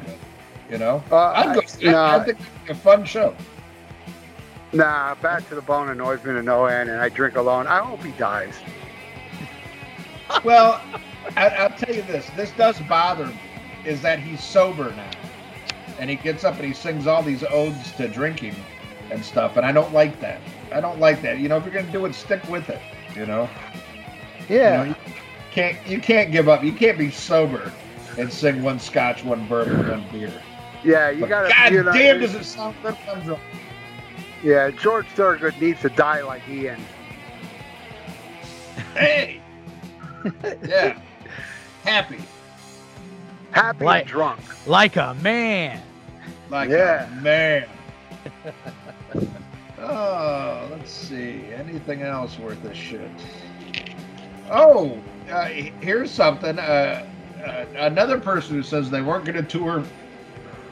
[0.70, 1.61] You know, Uh, I'd go.
[1.61, 2.05] I- nah.
[2.05, 3.36] I, I think be a fun show.
[4.72, 7.65] Nah, back to the bone annoys me to no end, and I drink alone.
[7.65, 8.53] I hope he dies.
[10.43, 10.80] Well,
[11.38, 12.30] I, I'll tell you this.
[12.32, 13.39] This does bother me.
[13.86, 15.09] Is that he's sober now,
[15.99, 18.55] and he gets up and he sings all these odes to drinking
[19.11, 20.41] and stuff, and I don't like that.
[20.71, 21.39] I don't like that.
[21.39, 22.82] You know, if you're gonna do it, stick with it.
[23.15, 23.49] You know,
[24.49, 24.84] Yeah.
[24.84, 24.95] you know, you
[25.51, 26.63] can't you can't give up.
[26.63, 27.71] You can't be sober
[28.17, 30.43] and sing one scotch, one bourbon, one beer.
[30.84, 31.53] yeah, you But gotta.
[31.53, 32.97] God you know, damn, does it sound good
[34.43, 36.88] Yeah, George Thorogood needs to die like he Ian.
[38.93, 39.41] Hey,
[40.67, 40.99] yeah,
[41.84, 42.19] happy
[43.51, 44.67] Happy Like- and drunk.
[44.67, 45.82] like a man.
[46.49, 47.05] like Yeah.
[47.05, 47.65] a man.
[49.82, 51.41] Oh, let's see.
[51.55, 53.09] Anything else worth a shit?
[54.51, 54.99] Oh,
[55.32, 56.59] uh, here's something.
[56.59, 57.05] Uh,
[57.45, 59.84] uh, another person who says they weren't going to tour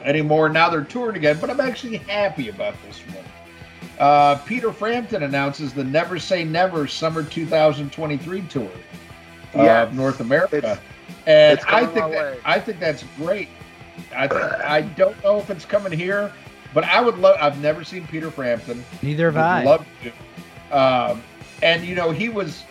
[0.04, 0.50] anymore.
[0.50, 3.24] Now they're touring again, but I'm actually happy about this one.
[3.98, 8.70] Uh, Peter Frampton announces the Never Say Never Summer 2023 tour
[9.56, 9.88] Yes.
[9.88, 10.80] of North America, It's-
[11.28, 12.40] and I think that.
[12.46, 13.50] I think that's great.
[14.16, 16.32] I think, I don't know if it's coming here,
[16.74, 17.38] but I would love.
[17.40, 18.84] I've never seen Peter Frampton.
[19.02, 19.64] Neither have Would I.
[19.64, 20.78] love to.
[20.78, 21.24] Um,
[21.62, 22.64] and you know, he was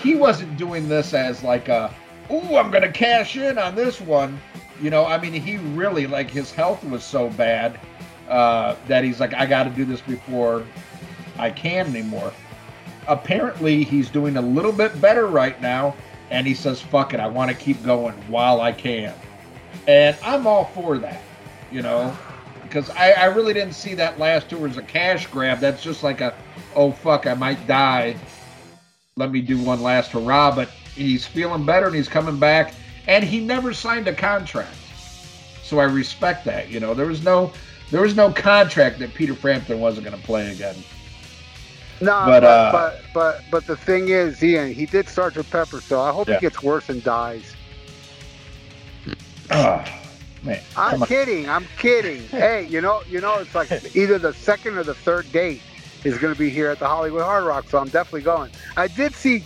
[0.00, 1.92] he wasn't doing this as like a,
[2.30, 4.40] ooh, I'm gonna cash in on this one.
[4.80, 7.78] You know, I mean, he really like his health was so bad
[8.28, 10.64] uh, that he's like, I got to do this before
[11.38, 12.32] I can anymore.
[13.08, 15.94] Apparently, he's doing a little bit better right now,
[16.32, 19.14] and he says, "Fuck it, I want to keep going while I can,"
[19.86, 21.22] and I'm all for that.
[21.70, 22.16] You know,
[22.62, 25.60] because I, I really didn't see that last tour as a cash grab.
[25.60, 26.34] That's just like a,
[26.74, 28.16] oh fuck, I might die.
[29.16, 30.54] Let me do one last hurrah.
[30.54, 32.74] But he's feeling better and he's coming back,
[33.06, 34.74] and he never signed a contract.
[35.62, 36.70] So I respect that.
[36.70, 37.52] You know, there was no
[37.90, 40.76] there was no contract that Peter Frampton wasn't going to play again.
[42.02, 45.80] No, But, but, uh, but but but the thing is, Ian, he did Sergeant Pepper,
[45.80, 46.34] so I hope Yeah.
[46.34, 47.54] he gets worse and dies.
[49.50, 49.84] Oh,
[50.42, 51.48] man, I'm kidding.
[51.48, 52.26] I'm kidding.
[52.28, 55.62] hey, you know, you know, it's like either the second or the third date
[56.04, 58.50] is going to be here at the Hollywood Hard Rock, so I'm definitely going.
[58.76, 59.44] I did see.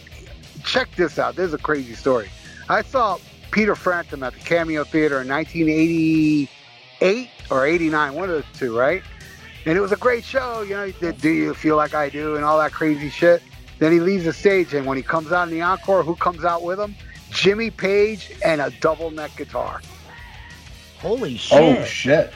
[0.64, 1.36] Check this out.
[1.36, 2.30] This is a crazy story.
[2.68, 3.18] I saw
[3.50, 9.02] Peter Frampton at the Cameo Theater in 1988 or 89, one of the two, right?
[9.66, 10.62] And it was a great show.
[10.62, 13.42] You know, he did "Do You Feel Like I Do" and all that crazy shit.
[13.78, 16.44] Then he leaves the stage, and when he comes out in the encore, who comes
[16.44, 16.94] out with him?
[17.30, 19.82] Jimmy Page and a double neck guitar.
[21.00, 21.78] Holy oh, shit.
[21.78, 22.32] Oh shit!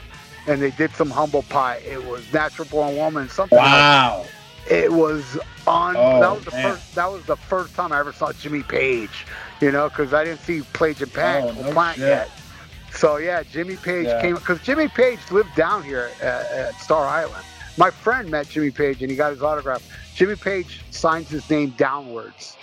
[0.47, 1.77] and they did some humble pie.
[1.85, 3.57] It was Natural Born Woman, something.
[3.57, 3.67] else.
[3.67, 4.25] Wow.
[4.69, 5.95] It was on.
[5.97, 6.71] Oh, that was the man.
[6.73, 6.95] first.
[6.95, 9.25] That was the first time I ever saw Jimmy Page.
[9.59, 12.07] You know, because I didn't see Page and Plant, Oh, no Plant shit.
[12.07, 12.29] yet.
[12.93, 14.21] So yeah, Jimmy Page Yeah.
[14.21, 17.43] came because Jimmy Page lived down here at, at Star Island.
[17.77, 19.81] My friend met Jimmy Page and he got his autograph.
[20.15, 22.57] Jimmy Page signs his name downwards.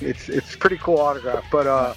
[0.00, 1.44] It's it's pretty cool autograph.
[1.52, 1.94] But uh,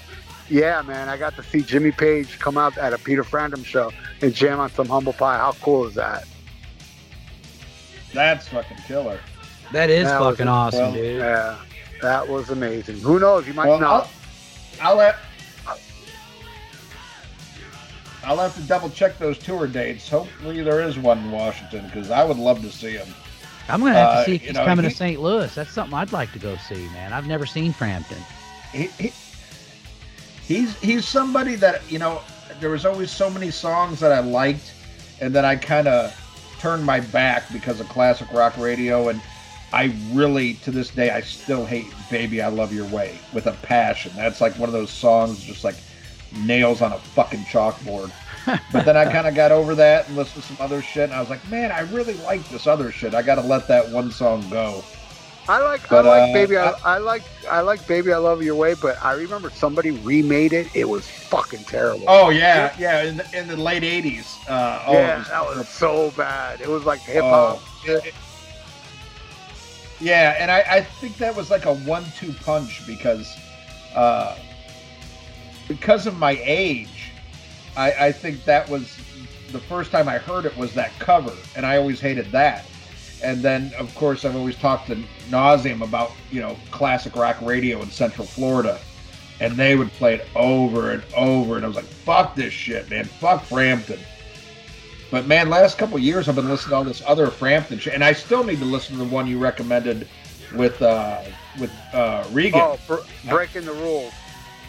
[0.50, 3.92] yeah, man, I got to see Jimmy Page come out at a Peter Frampton show
[4.22, 5.38] and jam on some humble pie.
[5.38, 6.26] How cool is that?
[8.14, 9.20] That's fucking killer.
[9.72, 11.18] That is That fucking a- awesome, well, dude.
[11.20, 11.58] Yeah,
[12.02, 13.00] that was amazing.
[13.00, 13.48] Who knows?
[13.48, 14.10] You might Well, not.
[14.82, 15.18] I'll, I'll let.
[18.28, 20.10] I'll have to double check those tour dates.
[20.10, 23.08] Hopefully, there is one in Washington because I would love to see him.
[23.70, 25.22] I'm gonna have uh, to see if he's know, coming he- to St.
[25.22, 25.56] Louis.
[25.56, 27.14] That's something I'd like to go see, man.
[27.14, 28.18] I've never seen Frampton.
[28.74, 29.14] He, he,
[30.46, 32.22] he's he's somebody that you know.
[32.60, 34.74] There was always so many songs that I liked,
[35.22, 36.14] and then I kind of
[36.60, 39.08] turned my back because of classic rock radio.
[39.08, 39.22] And
[39.72, 43.54] I really, to this day, I still hate "Baby I Love Your Way" with a
[43.54, 44.12] passion.
[44.18, 45.76] That's like one of those songs, just like
[46.36, 48.12] nails on a fucking chalkboard.
[48.72, 51.14] but then I kind of got over that and listened to some other shit, and
[51.14, 53.14] I was like, man, I really like this other shit.
[53.14, 54.84] I got to let that one song go.
[55.50, 58.18] I like But, I like uh, baby I, I- I like I like baby I
[58.18, 60.68] love your way, but I remember somebody remade it.
[60.76, 62.04] It was fucking terrible.
[62.10, 63.04] Oh yeah, yeah.
[63.04, 64.26] In the, in the late '80s.
[64.50, 66.60] Uh, oh, yeah, was- that was so bad.
[66.60, 67.62] It was like hip hop.
[67.88, 68.02] Oh.
[70.00, 73.36] Yeah, and I, I think that was like a one-two punch because,
[73.96, 74.38] uh,
[75.68, 77.12] because of my age,
[77.76, 78.98] I, I think that was
[79.52, 82.66] the first time I heard it was that cover, and I always hated that.
[83.24, 84.96] And then, of course, I've always talked to
[85.30, 88.80] nauseum about you know classic rock radio in Central Florida,
[89.40, 92.90] and they would play it over and over, and I was like, "Fuck this shit,
[92.90, 93.06] man!
[93.06, 94.00] Fuck Frampton."
[95.10, 98.04] But man, last couple years I've been listening to all this other Frampton shit, and
[98.04, 100.08] I still need to listen to the one you recommended
[100.54, 101.22] with uh
[101.60, 102.62] with uh Regan.
[102.62, 104.14] Oh, br- breaking the rules.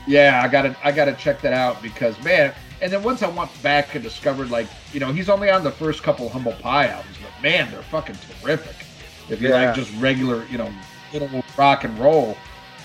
[0.09, 2.54] Yeah, I gotta I gotta check that out because man.
[2.80, 5.70] And then once I went back and discovered like you know he's only on the
[5.70, 8.86] first couple Humble Pie albums, but man, they're fucking terrific.
[9.28, 9.66] If you Yeah.
[9.66, 10.72] like just regular you know
[11.12, 12.36] little rock and roll,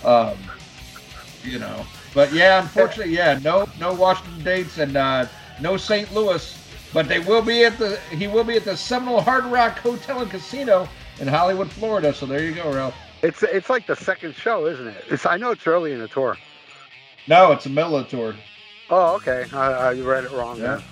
[0.03, 0.37] um,
[1.43, 1.85] you know.
[2.13, 5.25] But yeah, unfortunately, yeah, no no Washington dates and uh,
[5.61, 6.13] no St.
[6.13, 6.57] Louis,
[6.93, 10.21] but they will be at the he will be at the Seminole Hard Rock Hotel
[10.21, 10.89] and Casino
[11.21, 12.13] in Hollywood, Florida.
[12.13, 12.95] So there you go, Ralph.
[13.21, 15.05] It's it's like the second show, isn't it?
[15.09, 16.37] It's I know it's early in the tour.
[17.27, 18.35] No, it's a middle tour.
[18.89, 19.45] Oh, okay.
[19.53, 20.59] I, I read it wrong.
[20.59, 20.75] Yeah.
[20.75, 20.83] then.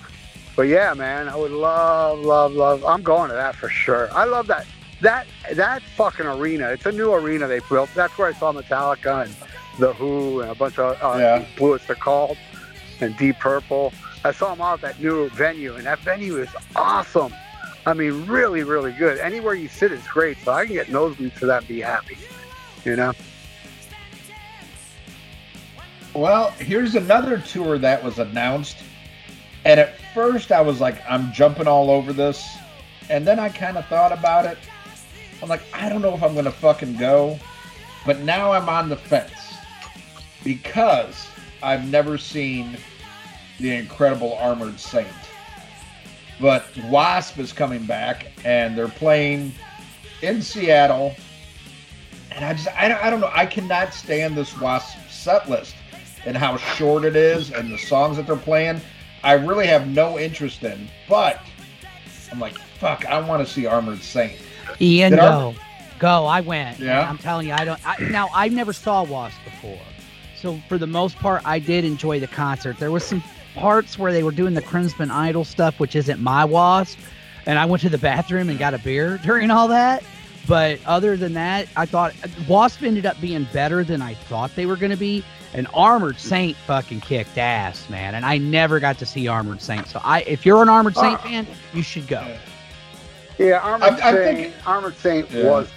[0.56, 2.84] But yeah, man, I would love, love, love.
[2.84, 4.12] I'm going to that for sure.
[4.12, 4.66] I love that.
[5.00, 6.68] That that fucking arena.
[6.68, 7.90] It's a new arena they built.
[7.94, 9.34] That's where I saw Metallica and
[9.80, 11.44] the Who and a bunch of uh, Yeah.
[11.56, 12.36] Blue they're called
[13.00, 13.92] and Deep Purple.
[14.24, 17.34] I saw them all at that new venue, and that venue is awesome.
[17.84, 19.18] I mean, really, really good.
[19.18, 20.38] Anywhere you sit is great.
[20.44, 22.16] So I can get nosebleeds to that and be happy.
[22.84, 23.12] You know?
[26.14, 28.76] Well, here's another tour that was announced.
[29.64, 32.46] And at first I was like, I'm jumping all over this.
[33.08, 34.58] And then I kind of thought about it.
[35.42, 37.38] I'm like, I don't know if I'm going to fucking go.
[38.04, 39.54] But now I'm on the fence.
[40.44, 41.28] Because
[41.62, 42.76] I've never seen
[43.58, 45.08] the incredible Armored Saint.
[46.40, 49.52] But Wasp is coming back and they're playing
[50.20, 51.14] in Seattle.
[52.32, 53.30] And I just, I don't, I don't know.
[53.32, 55.74] I cannot stand this Wasp set list
[56.24, 58.80] and how short it is and the songs that they're playing.
[59.22, 60.88] I really have no interest in.
[61.08, 61.40] But
[62.30, 64.38] I'm like, fuck, I want to see Armored Saint.
[64.80, 65.54] Ian, Did go,
[65.98, 66.26] go.
[66.26, 66.78] I went.
[66.78, 67.08] Yeah?
[67.08, 67.80] I'm telling you, I don't.
[67.86, 69.78] I, now I never saw Wasp before,
[70.36, 72.78] so for the most part, I did enjoy the concert.
[72.78, 73.22] There was some
[73.54, 76.98] parts where they were doing the Crimson Idol stuff, which isn't my Wasp,
[77.46, 80.02] and I went to the bathroom and got a beer during all that.
[80.48, 82.14] But other than that, I thought
[82.48, 85.24] Wasp ended up being better than I thought they were going to be.
[85.54, 88.14] And Armored Saint fucking kicked ass, man.
[88.14, 89.86] And I never got to see Armored Saint.
[89.86, 91.22] So I, if you're an Armored Saint Ah.
[91.22, 92.26] fan, you should go.
[93.38, 94.54] Yeah, Armored I'm- I'm Saint.
[94.66, 95.44] Armored Saint Yeah.
[95.50, 95.68] was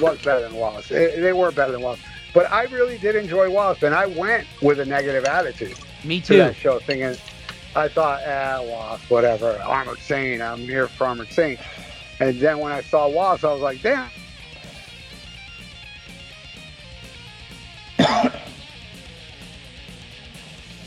[0.00, 0.88] was better than Wallace.
[0.88, 2.00] They, they were better than Wallace.
[2.34, 6.26] But I really did enjoy Wallace, and I went with a negative attitude Me to
[6.26, 6.36] too.
[6.38, 7.16] that show, thinking
[7.76, 9.56] I thought, ah, Wasp, whatever.
[9.64, 10.42] Armored Saint.
[10.42, 11.60] I'm here for Armored Saint.
[12.20, 14.10] And then when I saw Wallace, I was like, damn.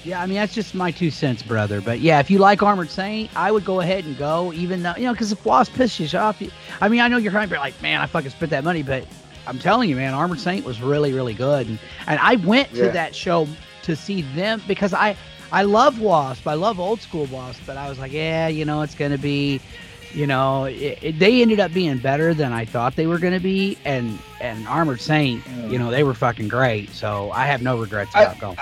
[0.07, 1.81] Yeah, I mean that's just my two cents, brother.
[1.81, 4.93] But yeah, if you like Armored Saint, I would go ahead and go, even though
[4.95, 6.49] you know, because if Wasp pisses you off, you,
[6.79, 9.05] I mean, I know you're to be like, man, I fucking spent that money, but
[9.45, 11.77] I'm telling you, man, Armored Saint was really, really good, and
[12.07, 12.91] and I went to Yeah.
[12.91, 13.49] that show
[13.83, 15.17] to see them because I
[15.51, 16.47] I love Wasp.
[16.47, 19.59] I love old school Wasp, but I was like, yeah, you know, it's gonna be,
[20.13, 23.41] you know, it, it, they ended up being better than I thought they were gonna
[23.41, 26.91] be, and and Armored Saint, you know, they were fucking great.
[26.91, 28.57] So I have no regrets I- about going.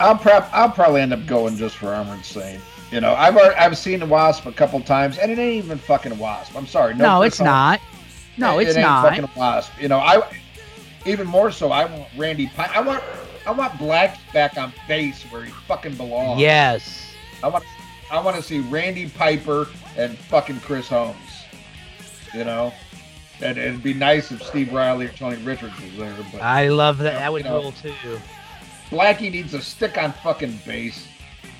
[0.00, 2.60] I'll prob- I'll probably end up going just for Armored Saint.
[2.92, 5.78] You know, I've already, I've seen the Wasp a couple times, and it ain't even
[5.78, 6.54] fucking Wasp.
[6.56, 6.94] I'm sorry.
[6.94, 7.80] No, Chris it's not.
[8.36, 9.08] No, It- it's it ain't not.
[9.08, 9.72] fucking Wasp.
[9.80, 10.22] You know, I
[11.04, 11.72] even more so.
[11.72, 12.46] I want Randy.
[12.48, 13.02] Pi- I want
[13.46, 16.40] I want Black back on bass where he fucking belongs.
[16.40, 17.12] Yes.
[17.42, 17.64] I want
[18.10, 19.66] I want to see Randy Piper
[19.96, 21.16] and fucking Chris Holmes.
[22.34, 22.72] You know,
[23.40, 26.98] and it'd be nice if Steve Riley or Tony Richards was there, but I love
[26.98, 27.14] that.
[27.14, 27.60] Yeah, That would you know.
[27.62, 27.92] rule too.
[28.90, 31.06] Blackie needs a stick on fucking bass.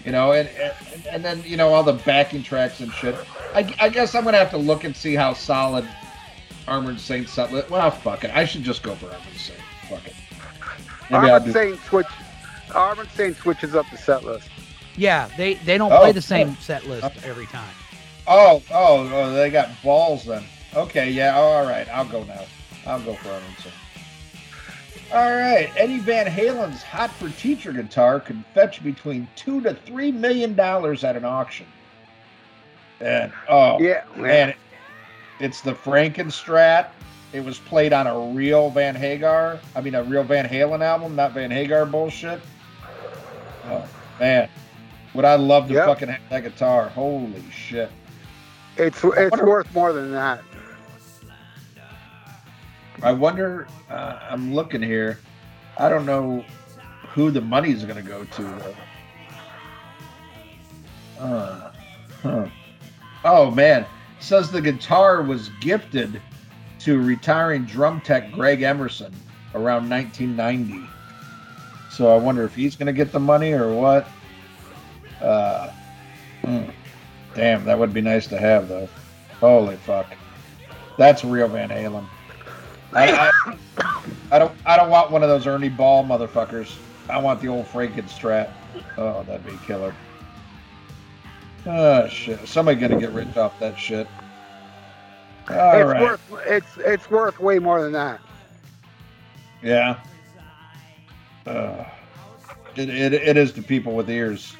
[0.05, 3.17] You know, and, and and then you know all the backing tracks and shit.
[3.55, 5.89] I, I guess I'm gonna have to look and see how solid
[6.69, 7.71] Armored Saint set list.
[7.71, 8.31] Well, fuck it.
[8.35, 9.59] I should just go for Armored Saint.
[9.89, 10.15] Fuck it.
[11.11, 11.53] Maybe Armored do.
[11.53, 12.07] Saint switch.
[12.73, 14.49] Armored Saint switches up the set list.
[14.97, 16.57] Yeah, they they don't Oh, play the same yeah.
[16.57, 17.75] set list every time.
[18.29, 20.45] Oh, oh, oh, they got balls then.
[20.75, 21.89] Okay, yeah, oh, all right.
[21.89, 22.45] I'll go now.
[22.87, 23.75] I'll go for Armored Saint.
[25.13, 30.11] All right, Eddie Van Halen's "Hot for Teacher" guitar could fetch between two to three
[30.13, 31.67] million dollars at an auction.
[33.01, 34.55] And oh Yeah, man,
[35.39, 36.89] it's the Frankenstrat.
[37.33, 39.59] It was played on a real Van Hagar.
[39.75, 42.41] I mean, a real Van Halen album, not Van Hagar bullshit.
[43.69, 43.85] Oh
[44.19, 44.49] man,
[45.15, 45.87] would I love to Yep.
[45.87, 46.89] fucking have that guitar?
[46.89, 47.91] Holy shit!
[48.77, 50.41] it's it's worth more than that.
[53.03, 53.67] I wonder.
[53.91, 55.19] Uh, I'm looking here.
[55.79, 56.45] I don't know
[57.09, 58.43] who the money's going to go to.
[58.43, 58.77] Though.
[61.19, 61.73] Uh,
[62.23, 62.47] huh.
[63.25, 63.87] Oh man,
[64.21, 66.21] says the guitar was gifted
[66.81, 69.13] to retiring drum tech Greg Emerson
[69.55, 70.89] around 1990.
[71.91, 74.09] So I wonder if he's going to get the money or what.
[75.21, 75.71] Uh,
[76.43, 76.65] hmm.
[77.35, 78.89] Damn, that would be nice to have though.
[79.41, 80.07] Holy fuck,
[80.97, 82.07] that's real Van Halen.
[82.97, 83.31] I,
[83.79, 83.89] I,
[84.33, 86.77] I don't I don't want one of those Ernie Ball motherfuckers.
[87.09, 88.51] I want the old Frankenstrat.
[88.97, 89.95] Oh, that'd be killer.
[91.67, 92.47] Oh shit!
[92.49, 94.07] Somebody gonna get rich off that shit.
[95.51, 96.01] All it's right.
[96.01, 98.21] worth it's it's worth way more than that.
[99.63, 99.99] Yeah.
[101.47, 101.85] Uh,
[102.75, 104.57] it, it, it is to people with ears.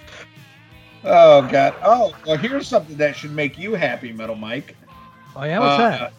[1.05, 1.75] Oh god.
[1.83, 4.77] Oh, well here's something that should make you happy, Metal Mike.
[5.35, 6.13] Oh yeah, what's Uh, that?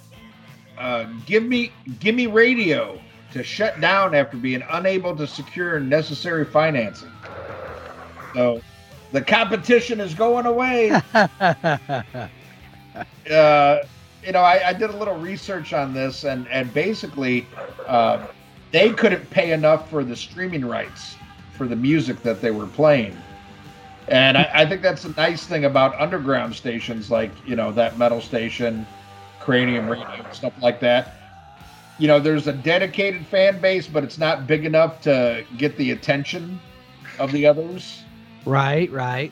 [0.78, 3.00] Uh, give me Gimme Radio
[3.32, 7.12] to shut down after being unable to secure necessary financing.
[8.34, 8.62] So
[9.12, 10.92] the competition is going away.
[11.14, 12.30] uh,
[14.24, 17.48] you know, I, I did a little research on this, and and basically,
[17.88, 18.20] uh,
[18.72, 21.16] they couldn't pay enough for the streaming rights
[21.54, 23.16] for the music that they were playing.
[24.08, 27.98] And I, I think that's a nice thing about underground stations like you know that
[27.98, 28.86] metal station,
[29.48, 31.14] Cranium Radio, stuff like that.
[32.00, 35.92] You know, there's a dedicated fan base, but it's not big enough to get the
[35.92, 36.60] attention
[37.18, 38.04] of the others
[38.46, 39.32] right, right.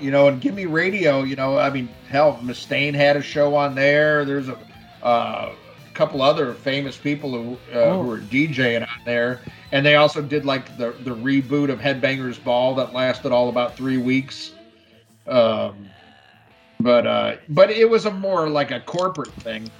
[0.00, 1.22] you know, and Gimme Radio.
[1.22, 4.24] You know, I mean, hell, Mustaine had a show on there.
[4.24, 4.58] There's a
[5.02, 5.52] uh,
[5.94, 8.02] couple other famous people who uh, Oh.
[8.02, 9.40] who were DJing on there,
[9.70, 13.76] and they also did like the the reboot of Headbangers Ball that lasted all about
[13.76, 14.50] three weeks.
[15.28, 15.88] Um,
[16.84, 19.70] but uh, but it was a more like a corporate thing.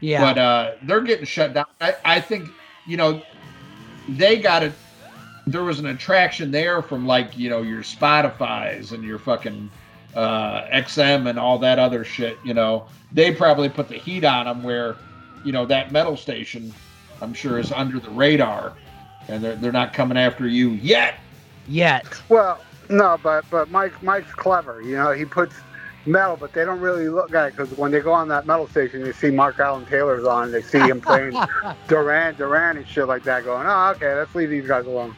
[0.00, 0.20] Yeah.
[0.20, 1.66] But uh, they're getting shut down.
[1.80, 2.50] I, I think
[2.84, 3.22] you know
[4.08, 4.72] they got it.
[5.46, 9.70] There was an attraction there from like you know your Spotify's and your fucking
[10.16, 12.36] uh, XM and all that other shit.
[12.44, 14.96] You know they probably put the heat on them where
[15.44, 16.74] you know that metal station.
[17.22, 18.72] I'm sure is under the radar,
[19.28, 21.14] and they're they're not coming after you yet.
[21.68, 22.06] Yet.
[22.28, 24.82] Well, no, but but Mike Mike's clever.
[24.82, 25.54] You know, he puts
[26.08, 28.68] metal, but they don't really look at it because when they go on that metal
[28.68, 30.50] station, they see Mark Allen Taylor's on.
[30.50, 31.34] They see him playing
[31.88, 33.44] Duran Duran and shit like that.
[33.44, 35.14] Going, oh, okay, let's leave these guys alone.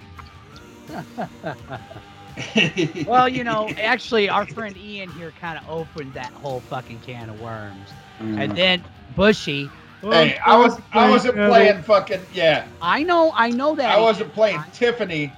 [3.07, 7.31] well, you know, actually, our friend Ian here kind of opened that whole fucking can
[7.31, 8.57] of worms, and mm.
[8.57, 8.85] then
[9.17, 9.71] Bushy.
[10.01, 12.67] hey, I was I wasn't playing fucking yeah.
[12.83, 13.91] I know, I know that.
[13.91, 15.33] I wasn't playing Tiffany.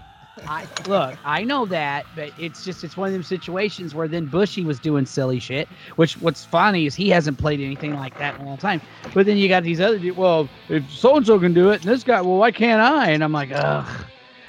[0.46, 4.26] I, look, I know that, but it's just it's one of them situations where then
[4.26, 5.68] Bushy was doing silly shit.
[5.96, 8.80] Which what's funny is he hasn't played anything like that in a long time.
[9.14, 11.90] But then you got these other, well, if so and so can do it, and
[11.90, 13.10] this guy, well, why can't I?
[13.10, 14.06] And I'm like, ugh.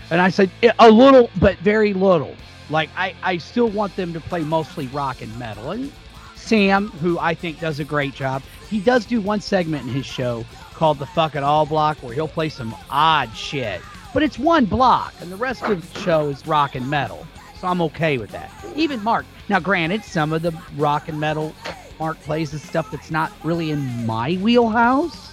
[0.09, 2.36] And I said a little, but very little.
[2.69, 5.71] Like I, I still want them to play mostly rock and metal.
[5.71, 5.91] And
[6.36, 10.05] Sam, who I think does a great job, he does do one segment in his
[10.05, 13.81] show called the Fuck It All Block where he'll play some odd shit.
[14.14, 17.26] But it's one block, and the rest of the show is rock and metal.
[17.59, 18.51] So I'm okay with that.
[18.76, 19.26] Even Mark.
[19.49, 21.53] Now, granted, some of the rock and metal
[21.99, 25.32] Mark plays is stuff that's not really in my wheelhouse,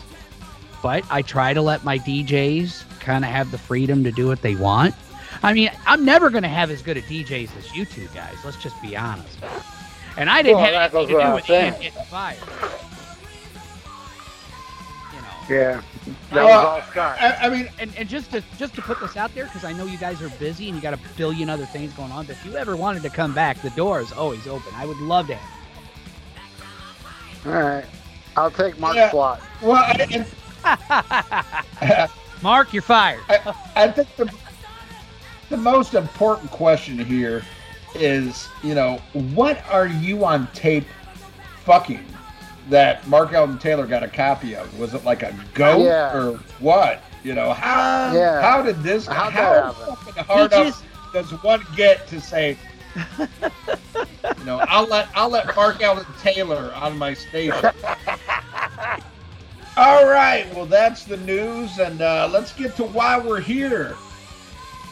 [0.83, 4.43] but I try to let my DJs kind of have the freedom to do what
[4.43, 4.95] they want.
[5.43, 8.35] I mean, I'm never going to have as good a DJs as you two guys.
[8.45, 9.39] Let's just be honest.
[10.17, 11.73] And I didn't Well, have anything to do with saying.
[11.81, 12.39] getting fired.
[15.51, 15.63] You know.
[15.63, 15.83] Yeah.
[16.33, 17.19] That Well, was all Scott.
[17.21, 19.73] I, I mean, and, and just to just to put this out there because I
[19.73, 22.27] know you guys are busy and you got a billion other things going on.
[22.27, 24.73] But if you ever wanted to come back, the door is always open.
[24.77, 25.35] I would love to.
[25.37, 25.61] Have
[27.47, 27.85] All right.
[28.37, 29.11] I'll take Mark's Yeah.
[29.11, 29.41] slot.
[29.61, 30.27] well, I, and,
[32.43, 33.21] Mark, you're fired.
[33.29, 34.33] I, I think the
[35.49, 37.43] the most important question here
[37.95, 40.87] is, you know, what are you on tape
[41.65, 42.05] fucking
[42.71, 44.79] that Mark Alden Taylor got a copy of?
[44.79, 46.17] Was it like a goat Yeah.
[46.17, 47.03] or what?
[47.23, 48.41] You know, how Yeah.
[48.41, 49.97] how did this How'd how happen?
[50.05, 52.57] fucking hard He up just- does one get to say
[53.19, 57.55] you know, I'll let I'll let Mark Alden Taylor on my station.
[59.77, 63.97] All right, well that's the news, and uh, let's get to why we're here.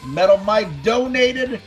[0.05, 1.61] Metal Mike donated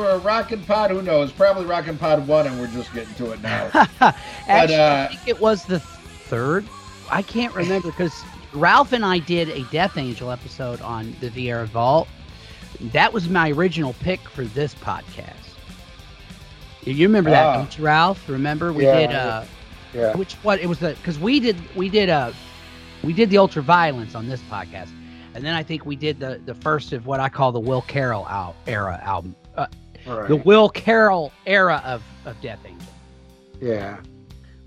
[0.00, 0.90] for a Rockin' Pod.
[0.90, 1.30] Who knows?
[1.32, 3.70] Probably Rockin' Pod one, and we're just getting to it now.
[4.48, 6.64] Actually, uh, I think it was the third.
[7.10, 8.24] I can't remember because
[8.54, 12.08] Ralph and I did a Death Angel episode on the Vieira Vault.
[12.92, 15.34] That was my original pick for this podcast.
[16.84, 18.26] You remember that, don't you, Ralph?
[18.28, 19.44] Remember we Yeah, did uh
[19.92, 20.16] Yeah.
[20.16, 22.32] which what it was the because we did we did uh
[23.04, 24.88] we did the ultra violence on this podcast
[25.34, 27.82] and then i think we did the the first of what i call the will
[27.82, 29.66] carroll al- era album uh,
[30.18, 30.28] right.
[30.28, 32.86] the will carroll era of of death angel
[33.60, 33.98] yeah.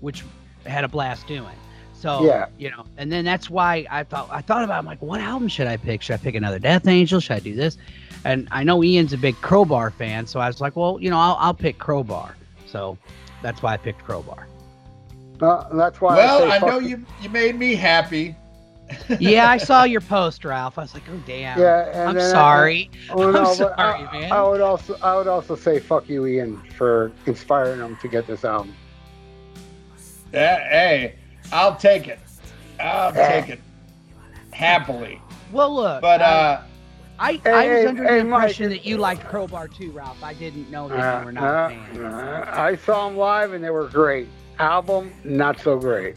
[0.00, 0.24] which
[0.66, 1.54] had a blast doing
[1.92, 2.46] so Yeah.
[2.58, 5.48] you know and then that's why i thought i thought about I'm like what album
[5.48, 7.76] should i pick should i pick another death angel should i do this
[8.24, 11.18] and i know ian's a big crowbar fan so i was like well you know
[11.18, 12.36] i'll, I'll pick crowbar
[12.66, 12.96] so
[13.42, 14.46] that's why i picked crowbar
[15.40, 16.16] Uh, that's why.
[16.16, 18.36] well, I, I know you you made me happy.
[19.18, 21.88] Yeah i saw your post ralph i was like oh damn Yeah.
[21.90, 22.90] And I'm then I- sorry.
[23.10, 24.32] Oh, I'm no, sorry, I, man.
[24.32, 28.26] I would also, I would also say, fuck you, Ian, for inspiring him to get
[28.26, 28.74] this album.
[30.32, 31.14] Yeah, hey,
[31.52, 32.18] I'll take it.
[32.80, 33.60] I'll take it
[34.52, 35.20] happily.
[35.52, 36.62] Well, look, But I- uh,
[37.18, 39.68] I, I Hey, was hey, under hey, the Mike, impression it- that you liked Crowbar
[39.68, 40.22] too, Ralph.
[40.22, 42.04] I didn't know that Uh, you were not uh, a fan.
[42.04, 44.28] uh, I saw them live and they were great.
[44.58, 46.16] Album, not so great.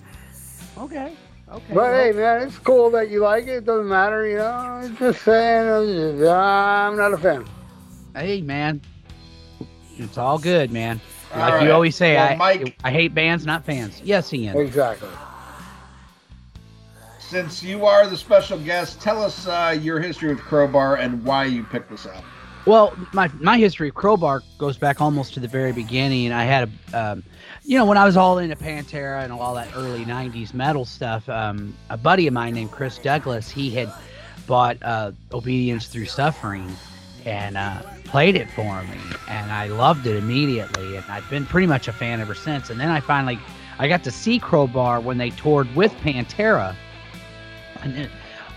[0.77, 1.13] Okay,
[1.57, 1.65] okay.
[1.69, 3.49] But well, hey, man, it's cool that you like it.
[3.57, 4.45] It doesn't matter, you know.
[4.47, 7.45] I'm just saying, I'm just- I'm not a fan.
[8.15, 8.81] hey, man,
[9.97, 10.99] it's all good, man.
[11.33, 11.63] all Like right.
[11.65, 14.01] you always say, Well, I Mike, I hate bands, not fans.
[14.03, 14.57] Yes, Ian.
[14.57, 15.09] Exactly.
[17.19, 21.45] since you are the special guest, tell us uh, your history with Crowbar and why
[21.45, 22.23] you picked this album.
[22.65, 26.31] Well, my my history of Crowbar goes back almost to the very beginning.
[26.33, 27.23] I had a, um,
[27.67, 31.27] you know, when I was all into Pantera and all that early '90s metal stuff.
[31.27, 33.91] Um, a buddy of mine named Chris Douglas, he had
[34.47, 36.73] bought uh, Obedience Through Suffering
[37.25, 38.97] and uh, played it for me,
[39.27, 40.95] and I loved it immediately.
[40.95, 42.69] And I've been pretty much a fan ever since.
[42.69, 43.37] And then I finally,
[43.79, 46.73] I got to see Crowbar when they toured with Pantera,
[47.81, 48.09] and then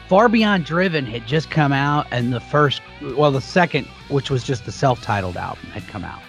[0.06, 2.80] Far Beyond Driven had just come out, and the first,
[3.16, 6.22] well, the second, which was just the self titled album, had come out.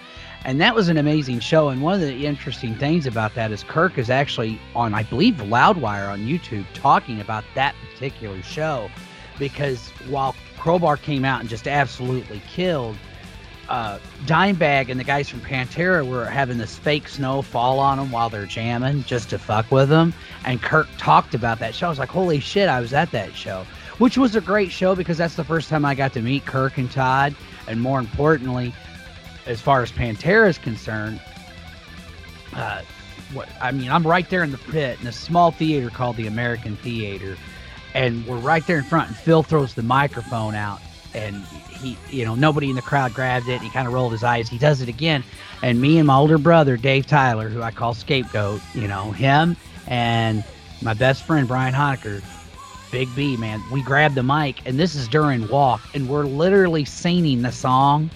[0.44, 1.68] And that was an amazing show.
[1.68, 5.34] And one of the interesting things about that is Kirk is actually on, I believe,
[5.36, 8.90] Loudwire on YouTube talking about that particular show.
[9.38, 12.96] Because while Crowbar came out and just absolutely killed,
[13.68, 18.10] uh, Dimebag and the guys from Pantera were having this fake snow fall on them
[18.10, 20.12] while they're jamming just to fuck with them.
[20.44, 21.86] And Kirk talked about that show.
[21.86, 23.64] I was like, holy shit, I was at that show,
[23.98, 26.78] which was a great show because that's the first time I got to meet Kirk
[26.78, 27.34] and Todd.
[27.68, 28.74] And more importantly,
[29.46, 31.20] as far as Pantera is concerned,
[32.54, 32.82] uh,
[33.32, 36.26] what I mean, I'm right there in the pit in a small theater called the
[36.26, 37.36] American Theater,
[37.94, 39.08] and we're right there in front.
[39.08, 40.80] And Phil throws the microphone out,
[41.14, 43.60] and he, you know, nobody in the crowd grabbed it.
[43.62, 44.48] He kind of rolled his eyes.
[44.48, 45.24] He does it again,
[45.62, 49.56] and me and my older brother Dave Tyler, who I call Scapegoat, you know, him
[49.86, 50.44] and
[50.82, 52.22] my best friend Brian Honecker,
[52.90, 56.84] Big B, man, we grabbed the mic, and this is during walk, and we're literally
[56.84, 58.10] singing the song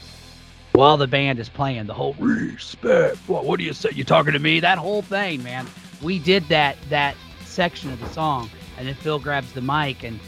[0.76, 3.16] while the band is playing the whole respect.
[3.26, 3.90] What, what do you say?
[3.94, 4.60] You talking to me?
[4.60, 5.66] That whole thing, man.
[6.02, 10.20] We did that that section of the song, and then Phil grabs the mic, and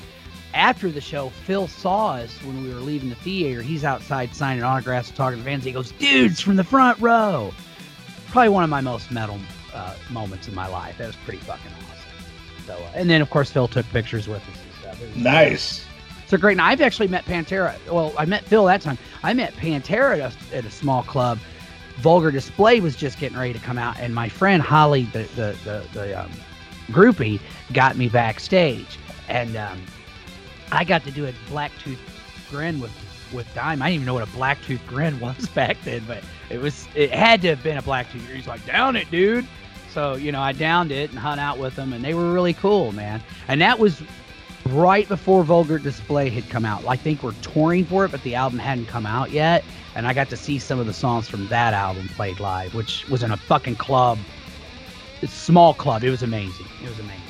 [0.55, 3.61] after the show, Phil saw us when we were leaving the theater.
[3.61, 5.65] He's outside signing autographs and talking to fans.
[5.65, 7.53] He goes, "Dudes from the front row."
[8.29, 9.39] Probably one of my most metal
[9.75, 10.99] uh, moments in my life.
[10.99, 12.67] That was pretty fucking awesome.
[12.67, 15.17] So, uh, and then of course Phil took pictures with us and stuff.
[15.17, 15.85] Nice.
[16.29, 16.53] So great.
[16.53, 17.74] And I've actually met Pantera.
[17.91, 18.99] Well, I met Phil that time.
[19.22, 21.39] I met Pantera at a, at a small club.
[21.97, 25.57] Vulgar Display was just getting ready to come out, and my friend Holly, the the
[25.64, 26.31] the, the um,
[26.89, 27.41] groupie,
[27.72, 28.99] got me backstage,
[29.29, 29.81] and um,
[30.70, 31.99] I got to do a black tooth
[32.51, 32.93] grin with
[33.33, 33.83] with Dime.
[33.83, 36.87] I didn't even know what a black tooth grin was back then, but it was
[36.95, 38.29] it had to have been a black tooth.
[38.29, 39.47] He's like, down it, dude.
[39.91, 42.55] So you know, I downed it and hung out with them, and they were really
[42.55, 43.22] cool, man.
[43.49, 44.03] And that was
[44.73, 46.85] right before Vulgar Display had come out.
[46.87, 49.64] I think we're touring for it, but the album hadn't come out yet.
[49.95, 53.09] And I got to see some of the songs from that album played live, which
[53.09, 54.19] was in a fucking club,
[55.23, 56.05] a small club.
[56.05, 56.66] It was amazing.
[56.83, 57.23] It was amazing.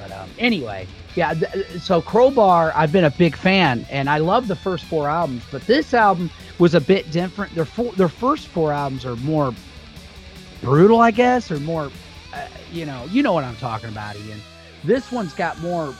[0.00, 1.34] But um, anyway, yeah.
[1.34, 5.42] Th- so Crowbar, I've been a big fan, and I love the first four albums.
[5.50, 7.54] But this album was a bit different.
[7.54, 9.52] Their four, their first four albums are more
[10.62, 11.90] brutal, I guess, or more,
[12.32, 14.40] uh, you know, you know what I'm talking about, Ian.
[14.84, 15.94] This one's got more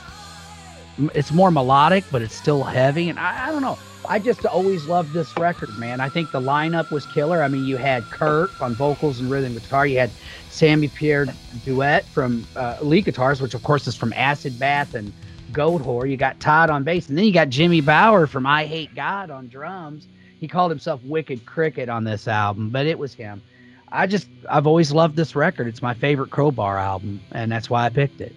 [1.13, 3.09] it's more melodic, but it's still heavy.
[3.09, 3.77] And I, I, don't know.
[4.07, 5.99] I just always loved this record, man.
[5.99, 7.41] I think the lineup was killer.
[7.41, 9.85] I mean, you had Kirk on vocals and rhythm guitar.
[9.85, 10.11] You had
[10.49, 11.27] Sammy Pierre
[11.63, 15.13] duet from uh, lead guitars, which of course is from Acid Bath and
[15.51, 16.09] Goatwhore.
[16.09, 20.07] You got Todd on bass, and then you got Jimmy Bower from Eyehategod on drums.
[20.39, 23.41] He called himself Wicked Cricket on this album, but it was him.
[23.91, 25.67] I just I've always loved this record.
[25.67, 28.33] It's my favorite Crowbar album, and that's why I picked it.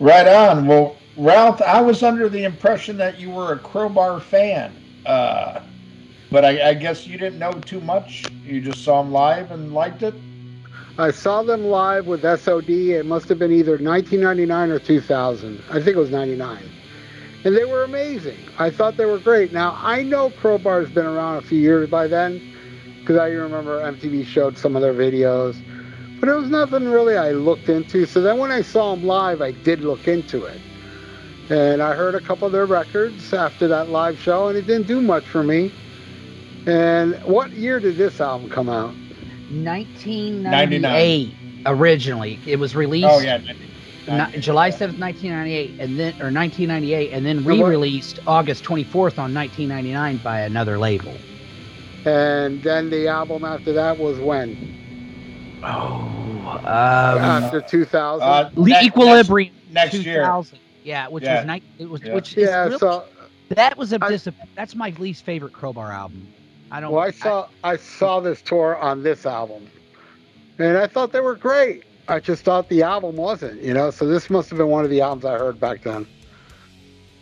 [0.00, 0.66] Right on.
[0.66, 4.74] Well, Ralph, I was under the impression that you were a Crowbar fan,
[5.06, 5.60] uh,
[6.30, 8.24] but I, I, guess you didn't know too much.
[8.42, 10.14] You just saw them live and liked it.
[10.98, 12.70] I saw them live with SOD.
[12.70, 15.62] It must have been either 1999 or 2000.
[15.70, 16.68] I think it was 99.
[17.44, 18.38] And they were amazing.
[18.58, 19.52] I thought they were great.
[19.52, 22.40] Now, I know Crowbar's been around a few years by then
[23.00, 25.56] because I remember MTV showed some of their videos
[26.24, 28.06] but it was nothing really I looked into.
[28.06, 30.58] So then when I saw them live, I did look into it.
[31.50, 34.86] And I heard a couple of their records after that live show, and it didn't
[34.86, 35.70] do much for me.
[36.64, 38.94] And what year did this album come out?
[39.50, 41.34] 1998
[41.66, 42.40] originally.
[42.46, 43.06] It was released.
[43.10, 43.42] Oh yeah.
[44.38, 50.40] July 7th, 1998, and then or 1998, and then re-released August 24th on 1999 by
[50.40, 51.18] another label.
[52.06, 54.83] And then the album after that was when?
[55.66, 58.50] Oh, um, after 2000, uh,
[58.82, 60.42] Equilibrium next, next year.
[60.82, 61.36] Yeah, which yeah.
[61.36, 61.62] was night.
[61.78, 62.14] It was yeah.
[62.14, 62.64] which yeah.
[62.64, 63.04] Really, so
[63.48, 66.28] that was a I, dis- that's my least favorite Crowbar album.
[66.70, 66.92] I don't.
[66.92, 69.66] Well, I saw I, I saw this tour on this album,
[70.58, 71.84] and I thought they were great.
[72.06, 73.90] I just thought the album wasn't, you know.
[73.90, 76.06] So this must have been one of the albums I heard back then,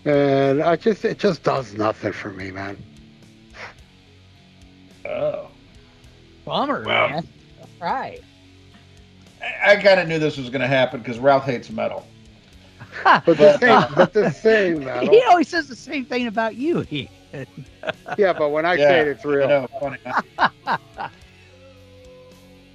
[0.05, 2.77] and I just it just does nothing for me, man.
[5.05, 5.49] Oh,
[6.45, 7.29] bummer, well, man.
[7.81, 8.23] Right.
[9.65, 12.07] I, kind of knew this was going to happen because Ralph hates metal.
[13.05, 15.11] but, the same, but the same metal.
[15.11, 16.87] He always says the same thing about you.
[18.19, 19.49] yeah, but when I yeah, say it, it's real.
[19.49, 19.99] Know, funny.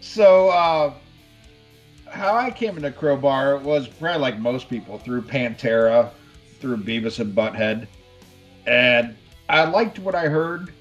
[0.01, 0.93] so, uh,
[2.09, 6.09] how I came into Crowbar was probably like most people through Pantera,
[6.59, 7.87] through Beavis and Butthead,
[8.65, 9.15] and
[9.49, 10.73] I liked what I heard,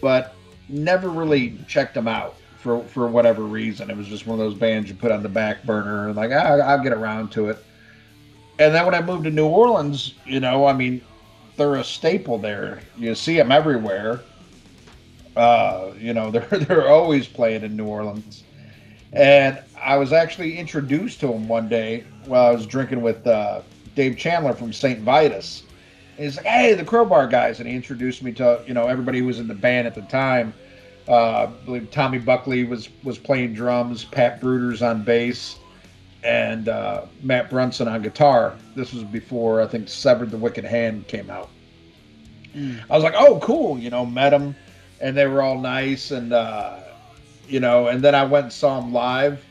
[0.00, 0.34] but
[0.68, 2.36] never really checked them out
[2.66, 3.90] for for whatever reason.
[3.90, 6.32] It was just one of those bands you put on the back burner and like
[6.32, 7.64] ah, I'll get around to it.
[8.58, 11.00] And then when I moved to New Orleans, you know, I mean,
[11.56, 12.80] they're a staple there.
[12.96, 14.20] You see them everywhere.
[15.36, 18.42] Uh, you know, they're they're always playing in New Orleans.
[19.12, 23.62] And I was actually introduced to them one day while I was drinking with uh,
[23.94, 24.98] Dave Chandler from St.
[25.00, 25.62] Vitus.
[26.18, 29.26] He's like, "Hey, the Crowbar guys," and he introduced me to you know everybody who
[29.26, 30.52] was in the band at the time
[31.08, 35.56] uh, I believe Tommy Buckley was was playing drums, Pat Bruders on bass,
[36.24, 38.54] and uh, Matt Brunson on guitar.
[38.74, 41.48] This was before I think Severed the Wicked Hand came out.
[42.54, 42.80] Mm.
[42.90, 44.56] I was like, oh, cool, you know, met them,
[45.00, 46.78] and they were all nice, and uh,
[47.46, 49.44] you know, and then I went and saw them live,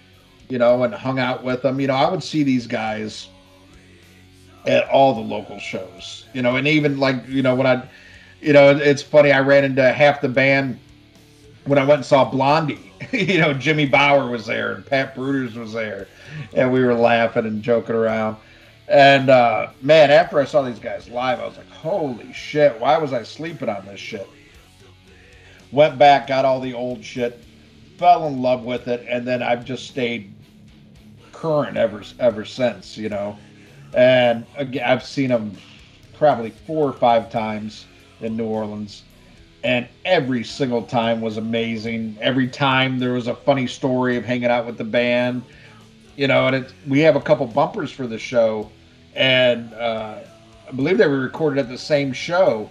[0.49, 1.80] you know, and hung out with them.
[1.80, 3.30] You know, I would see these guys
[4.65, 7.88] at all the local shows, you know, and even like you know when I,
[8.41, 9.32] you know, it's funny.
[9.32, 10.80] I ran into half the band
[11.66, 15.56] when I went and saw Blondie, you know, Jimmy Bower was there and Pat Bruders
[15.56, 16.08] was there,
[16.54, 18.38] and we were laughing and joking around.
[18.88, 22.98] And uh, man, after I saw these guys live, I was like, holy shit, why
[22.98, 24.30] was I sleeping on this shit?
[25.72, 27.44] Went back, got all the old shit,
[27.98, 30.32] fell in love with it, and then I've just stayed
[31.32, 33.38] current ever ever since, you know.
[33.96, 35.58] And again, I've seen them
[36.14, 37.86] probably four or five times
[38.22, 39.04] in New Orleans
[39.66, 42.16] and every single time was amazing.
[42.22, 45.42] Every time there was a funny story of hanging out with the band,
[46.16, 46.46] you know.
[46.46, 48.70] And it, we have a couple bumpers for the show,
[49.16, 50.20] and uh,
[50.68, 52.70] I believe they were recorded at the same show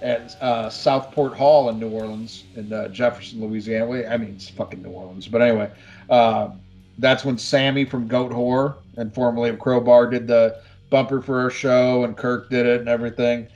[0.00, 4.06] at uh, Southport Hall in New Orleans, in uh, Jefferson, Louisiana.
[4.06, 5.68] I mean, it's fucking New Orleans, but anyway,
[6.10, 6.50] uh,
[6.98, 10.60] that's when Sammy from Goat Whore and formerly of Crowbar did the
[10.90, 13.48] bumper for our show, and Kirk did it and everything,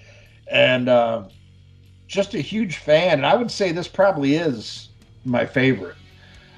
[0.50, 1.22] and uh,
[2.10, 3.18] just a huge fan.
[3.18, 4.88] And I would say this probably is
[5.24, 5.96] my favorite.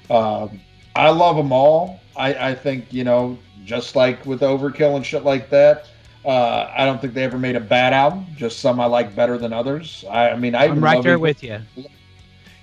[0.09, 0.61] Um,
[0.95, 1.99] I love them all.
[2.15, 5.87] I, I think you know, just like with Overkill and shit like that.
[6.25, 8.27] Uh, I don't think they ever made a bad album.
[8.35, 10.03] Just some I like better than others.
[10.09, 11.59] I, I mean, I I'm right there with you.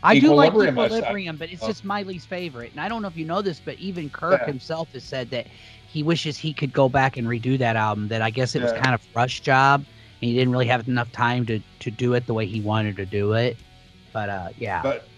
[0.02, 0.98] I do like Equilibrium, I said.
[0.98, 1.66] Equilibrium, but it's Oh.
[1.66, 2.72] just my least favorite.
[2.72, 4.46] And I don't know if you know this, but even Kirk Yeah.
[4.46, 5.46] himself has said that
[5.86, 8.08] he wishes he could go back and redo that album.
[8.08, 9.86] That I guess it was kind of rush job, and
[10.20, 13.06] he didn't really have enough time to to do it the way he wanted to
[13.06, 13.58] do it.
[14.12, 15.08] But uh, yeah, But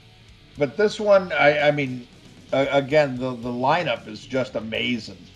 [0.57, 2.09] but this one, I, I mean,
[2.53, 5.29] uh, again, the the lineup is just amazing.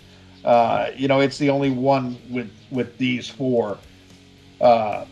[0.45, 3.83] Uh, you know, it's the only one with with these four.
[4.61, 5.05] Uh,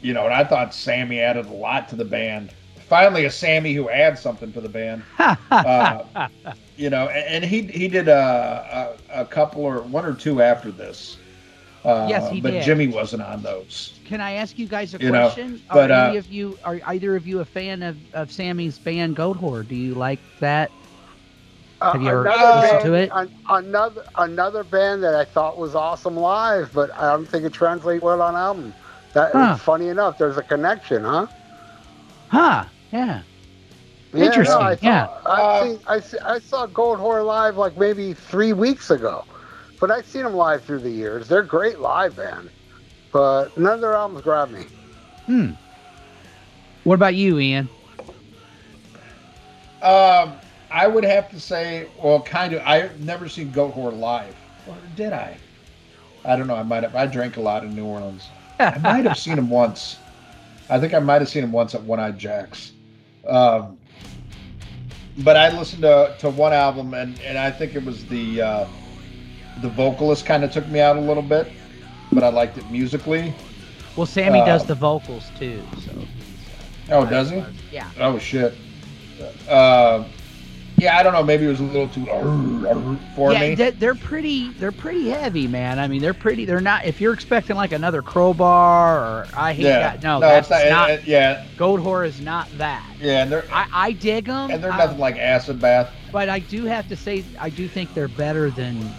[0.00, 2.54] you know, and I thought Sammy added a lot to the band.
[2.78, 5.06] Finally, a Sammy who adds something to the band.
[5.64, 6.04] Uh,
[6.76, 10.40] you know, and, and he he did a, a a couple or one or two
[10.42, 11.21] after this.
[11.84, 12.60] Uh, Yes, he but did.
[12.60, 14.00] Jimmy wasn't on those.
[14.04, 15.62] Can I ask you guys a You know, question?
[15.70, 18.78] but, are any uh, of you are either of you a fan of, of Sammy's
[18.78, 19.66] band Goat Whore?
[19.66, 20.72] Do you like that?
[21.80, 23.14] Uh, Have you ever listened band, to it?
[23.14, 27.52] an- another another band that I thought was awesome live, but I don't think it
[27.52, 28.74] translates well on album.
[29.12, 29.56] That Huh.
[29.56, 31.26] funny enough, there's a connection, huh?
[32.26, 32.68] Huh?
[32.90, 33.24] Yeah.
[34.12, 35.08] Yeah, Interesting, No, I saw, yeah.
[35.26, 39.24] I, Uh, seen, I, se- I saw Goat Whore live like maybe three weeks ago,
[39.82, 41.26] but I've seen them live through the years.
[41.26, 42.50] They're a great live band,
[43.10, 44.62] but none of their albums grab me.
[45.26, 45.50] Hmm.
[46.84, 47.68] What about you, Ian?
[49.82, 50.34] Um,
[50.70, 52.62] I would have to say, well, kind of.
[52.64, 54.36] I've never seen Goat Whore live,
[54.68, 55.36] or did I?
[56.24, 56.54] I don't know.
[56.54, 56.94] I might have.
[56.94, 58.28] I drank a lot in New Orleans.
[58.60, 59.96] I might have seen him once.
[60.70, 62.70] I think I might have seen him once at One Eyed Jacks.
[63.26, 63.76] Um,
[65.18, 68.66] but I listened to, to one album, and, and I think it was the uh,
[69.60, 71.52] the vocalist kind of took me out a little bit,
[72.12, 73.32] but I liked it musically.
[73.96, 75.62] Well, Sammy Uh, does the vocals too.
[75.84, 75.92] So
[76.90, 77.42] Oh, does he?
[77.70, 77.88] yeah.
[78.00, 78.54] Oh shit.
[79.48, 80.04] Uh,
[80.78, 81.22] yeah, I don't know.
[81.22, 82.06] Maybe it was a little too
[83.14, 83.54] for yeah, me.
[83.54, 84.48] they- they're pretty.
[84.54, 85.78] They're pretty heavy, man.
[85.78, 86.44] I mean, they're pretty.
[86.44, 86.86] They're not.
[86.86, 89.78] If you're expecting like another crowbar or I hate yeah.
[89.80, 90.90] that, no, that's it's not.
[90.90, 92.84] it- it- yeah, Goat Whore is not that.
[92.98, 95.90] yeah, and they're I, I dig them, and they're nothing like acid bath.
[96.10, 98.92] but I do have to say I do think they're better than.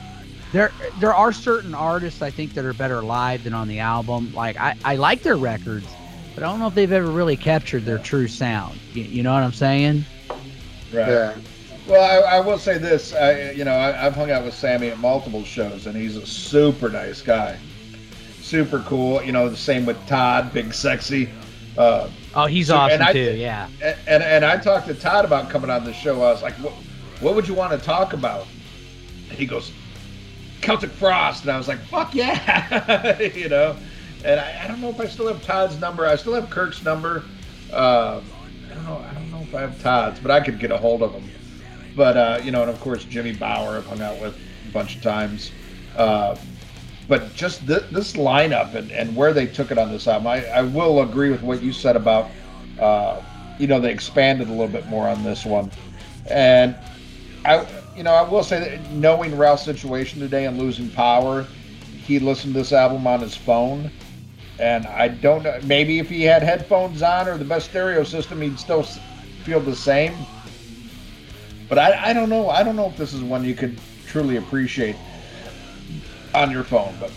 [0.54, 4.32] There, there are certain artists I think that are better live than on the album.
[4.36, 5.88] Like I, I like their records,
[6.36, 8.80] but I don't know if they've ever really captured their true sound.
[8.94, 10.06] You, you know what I'm saying?
[10.94, 11.08] Right.
[11.08, 11.36] Yeah.
[11.88, 13.14] Well, I, I will say this.
[13.14, 16.26] I, you know, I, I've hung out with Sammy at multiple shows, and he's a
[16.26, 17.58] super nice guy.
[18.40, 19.22] Super cool.
[19.24, 21.30] You know, the same with Todd, big sexy.
[21.78, 23.34] Uh, Oh, he's So- and awesome I- too.
[23.36, 23.68] Yeah.
[23.82, 26.16] and, and and I talked to Todd about coming on the show.
[26.24, 26.74] I was like, "What,
[27.22, 28.48] what would you want to talk about?"
[29.30, 29.72] And he goes,
[30.64, 33.76] "Celtic Frost," and I was like, "Fuck yeah!" you know.
[34.26, 36.06] And I, I don't know if I still have Todd's number.
[36.06, 37.24] I still have Kirk's number.
[37.74, 38.24] Um,
[38.72, 38.98] I don't know.
[38.98, 41.30] I don't know if I have Todd's, but I could get a hold of him.
[41.96, 44.96] But uh, you know, and of course Jimmy Bower I've hung out with a bunch
[44.96, 45.52] of times.
[45.98, 46.36] Uh,
[47.08, 50.46] but just th- this lineup and, and where they took it on this album, I,
[50.48, 52.30] I will agree with what you said about,
[52.80, 53.22] uh,
[53.60, 55.70] you know, they expanded a little bit more on this one.
[56.30, 56.76] And
[57.46, 61.46] I, you know, I will say that knowing Ralph's situation today and losing power,
[62.06, 63.92] he listened to this album on his phone.
[64.60, 68.42] And I don't know, maybe if he had headphones on or the best stereo system,
[68.42, 70.14] he'd still feel the same.
[71.70, 72.50] But I, I don't know.
[72.50, 74.96] I don't know if this is one you could truly appreciate
[76.36, 77.12] on your phone, but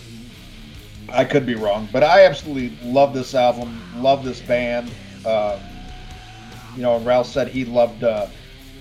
[1.09, 1.87] I could be wrong.
[1.91, 4.91] But I absolutely love this album, love this band.
[5.25, 5.59] Uh,
[6.75, 8.27] you know, Ralph said he loved, uh,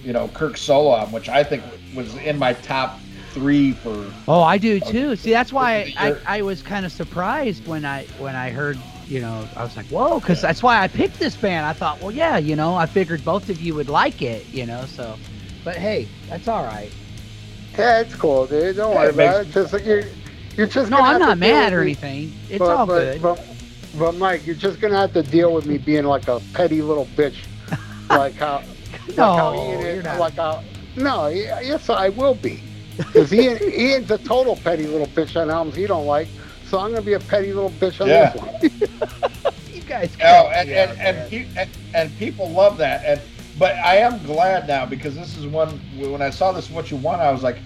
[0.02, 1.62] you know, Kirk's solo album, which I think
[1.96, 2.98] was in my top
[3.32, 4.10] three for.
[4.28, 5.16] Oh, I do too.
[5.16, 8.78] See, that's why I, I, I was kind of surprised when I when I heard,
[9.06, 11.66] you know, I was like, whoa, because that's why I picked this band.
[11.66, 14.66] I thought, well, yeah, you know, I figured both of you would like it, you
[14.66, 15.16] know, so.
[15.64, 16.90] But hey, that's all right.
[17.76, 18.76] Yeah, it's cool, dude.
[18.76, 19.50] Don't Yeah, worry it about it.
[19.50, 20.02] Just you're,
[20.56, 20.90] you're just.
[20.90, 22.32] No, I'm not mad or anything.
[22.48, 23.22] It's but, all but, good.
[23.22, 23.44] But,
[23.98, 27.06] but Mike, you're just gonna have to deal with me being like a petty little
[27.16, 27.36] bitch,
[28.10, 28.62] like how,
[29.08, 30.20] like how No, Ian you're is, not.
[30.20, 30.62] like how.
[30.96, 32.62] No, yes, I will be,
[32.96, 36.28] because Ian, Ian's a total petty little bitch on albums he don't like.
[36.66, 38.30] So I'm gonna be a petty little bitch on Yeah.
[38.60, 39.54] this one.
[39.72, 40.10] you guys.
[40.14, 40.16] Oh,
[40.48, 41.28] crack and me and and, man.
[41.30, 43.04] pe- and and people love that.
[43.04, 43.20] And
[43.58, 46.96] but I am glad now because this is one when I saw this what you
[46.96, 47.58] want, I was like,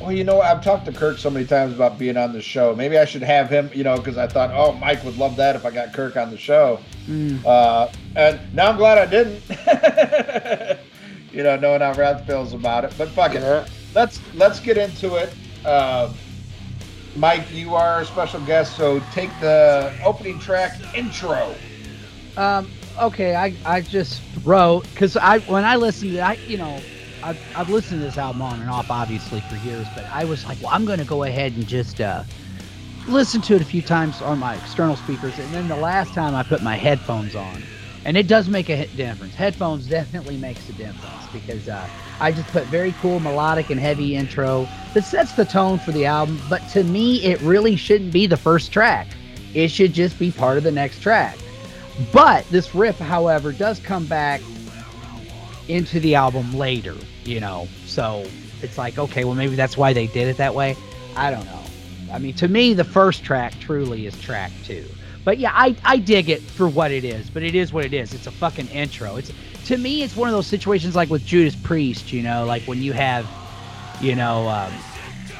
[0.00, 2.74] Well, you know, I've talked to Kirk so many times about being on the show.
[2.74, 5.54] Maybe I should have him, you know, because I thought, oh, Mike would love that
[5.56, 6.80] if I got Kirk on the show.
[7.06, 7.44] Mm.
[7.46, 9.42] Uh, and now I'm glad I didn't.
[11.36, 12.94] you know, knowing how Ralph feels about it.
[12.96, 13.42] But fuck it.
[13.42, 13.66] Yeah.
[13.94, 15.34] Let's let's get into it.
[15.64, 16.12] Uh,
[17.14, 21.54] Mike, you are our special guest, so take the opening track intro.
[22.38, 26.56] Um, okay, I, I just wrote because I when I listened to it, I you
[26.56, 26.78] know
[27.22, 30.44] I've, I've listened to this album on and off obviously for years, but I was
[30.46, 32.24] like, well, I'm going to go ahead and just uh,
[33.06, 36.34] listen to it a few times on my external speakers, and then the last time
[36.34, 37.68] I put my headphones on,
[38.06, 39.34] and it does make a difference.
[39.34, 41.88] Headphones definitely makes a difference because uh,
[42.20, 46.06] I just put very cool melodic and heavy intro that sets the tone for the
[46.06, 46.40] album.
[46.48, 49.08] But to me, it really shouldn't be the first track.
[49.54, 51.36] It should just be part of the next track.
[52.12, 54.40] But this riff, however, does come back
[55.66, 57.66] into the album later, you know.
[57.86, 58.24] So
[58.62, 60.76] it's like, okay, well, maybe that's why they did it that way.
[61.16, 61.62] I don't know.
[62.12, 64.84] I mean, to me, the first track truly is track two.
[65.26, 67.92] But yeah, I, I dig it for what it is, but it is what it
[67.92, 68.14] is.
[68.14, 69.16] It's a fucking intro.
[69.16, 69.32] It's
[69.64, 72.80] to me, it's one of those situations like with Judas Priest, you know, like when
[72.80, 73.28] you have,
[74.00, 74.72] you know, um,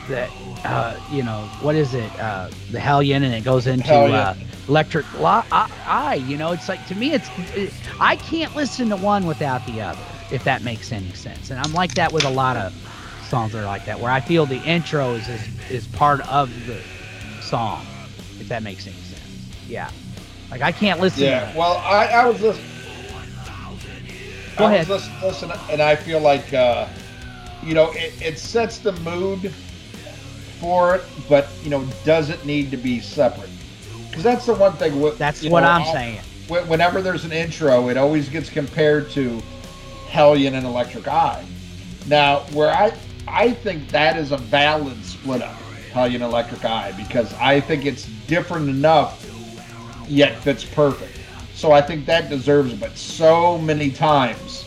[0.08, 0.28] the,
[0.64, 4.34] uh, you know, what is it, uh, the Hellion, and it goes into uh,
[4.66, 6.20] Electric Eye.
[6.26, 9.82] You know, it's like to me, it's it, I can't listen to one without the
[9.82, 10.02] other,
[10.32, 11.52] if that makes any sense.
[11.52, 12.74] And I'm like that with a lot of
[13.28, 16.50] songs that are like that, where I feel the intro is is, is part of
[16.66, 16.82] the
[17.40, 17.86] song,
[18.40, 19.06] if that makes any sense.
[19.68, 19.90] Yeah,
[20.51, 21.20] like I can't listen.
[21.20, 21.56] to Yeah.
[21.56, 22.66] Well, I, I was listening.
[24.56, 24.88] Go I ahead.
[24.88, 26.86] was listening, listening, and I feel like, uh,
[27.62, 29.52] you know, it, it sets the mood
[30.60, 33.51] for it, but you know, doesn't need to be separate.
[34.09, 34.98] Because that's the one thing.
[35.18, 36.20] That's what know, I'm saying.
[36.48, 39.43] wh- Whenever there's an intro, it always gets compared to
[40.09, 41.44] Hellion and Electric Eye.
[42.06, 42.93] Now, where I
[43.28, 45.56] I think that is a valid split up,
[45.93, 49.22] Hellion and Electric Eye, because I think it's different enough,
[50.09, 51.12] yet fits perfect.
[51.55, 52.81] So I think that deserves it.
[52.81, 54.65] But so many times,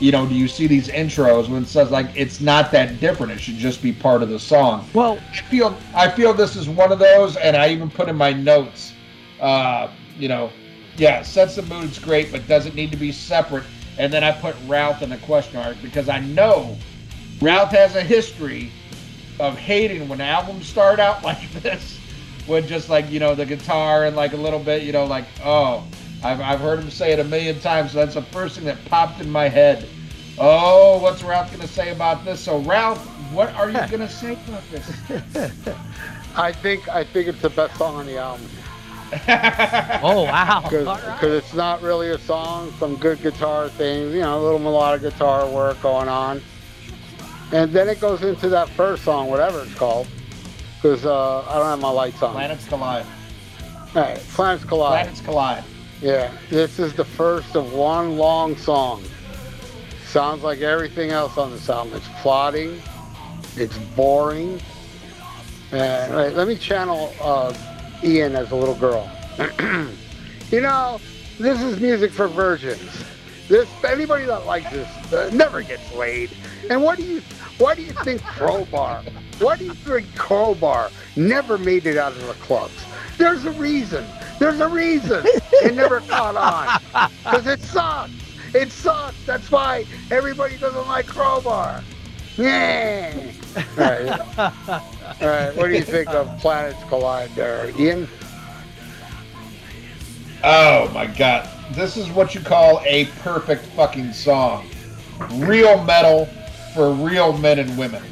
[0.00, 3.32] you know, do you see these intros when it says like it's not that different?
[3.32, 4.86] It should just be part of the song.
[4.94, 8.16] Well, I feel I feel this is one of those, and I even put in
[8.16, 8.92] my notes,
[9.40, 10.50] uh, you know,
[10.96, 13.64] yeah, sets the mood's great, but doesn't need to be separate.
[13.98, 16.76] And then I put Ralph in a question mark because I know
[17.40, 18.70] Ralph has a history
[19.40, 21.98] of hating when albums start out like this,
[22.48, 25.26] with just like you know the guitar and like a little bit, you know, like
[25.44, 25.84] oh,
[26.22, 27.92] I've I've heard him say it a million times.
[27.92, 29.86] So that's the first thing that popped in my head.
[30.38, 32.40] Oh, what's Ralph gonna say about this?
[32.40, 34.88] So Ralph, what are you gonna say about this?
[36.36, 38.48] I think I think it's the best song on the album
[40.02, 41.24] oh wow, because All right.
[41.24, 42.70] it's not really a song.
[42.78, 46.42] Some good guitar things, you know, a little melodic guitar work going on,
[47.50, 50.08] and then it goes into that first song, whatever it's called.
[50.80, 52.32] Because uh, I don't have my lights on.
[52.32, 53.04] Planets collide.
[53.94, 55.02] All right, Planets Collide.
[55.02, 55.64] Planets collide.
[56.00, 59.02] Yeah, this is the first of one long song.
[60.04, 61.94] Sounds like everything else on this album.
[61.94, 62.80] It's plodding,
[63.56, 64.60] it's boring.
[65.72, 67.52] And wait, let me channel uh,
[68.04, 69.10] Ian as a little girl.
[70.50, 71.00] you know,
[71.38, 73.04] this is music for virgins.
[73.48, 76.30] This anybody that likes this uh, never gets laid.
[76.70, 77.22] And what do you
[77.58, 79.02] why do you think Crowbar?
[79.38, 82.84] Why do you think Crowbar never made it out of the clubs?
[83.16, 84.04] There's a reason.
[84.38, 87.10] There's a reason it never caught on.
[87.24, 88.12] Because it sucks.
[88.54, 89.16] It sucks.
[89.26, 91.82] That's why everybody doesn't like Crowbar.
[92.36, 93.32] Yeah.
[93.56, 94.20] All right.
[94.38, 95.56] All right.
[95.56, 98.08] What do you think of Planets Collide there, Ian?
[100.44, 101.48] Oh my god.
[101.72, 104.68] This is what you call a perfect fucking song.
[105.32, 106.26] Real metal
[106.74, 108.02] for real men and women.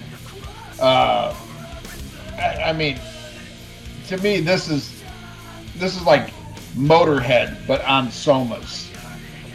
[0.81, 1.35] Uh,
[2.37, 2.99] I, I mean,
[4.09, 5.03] to me, this is
[5.77, 6.33] this is like
[6.77, 8.91] Motorhead, but on Somas.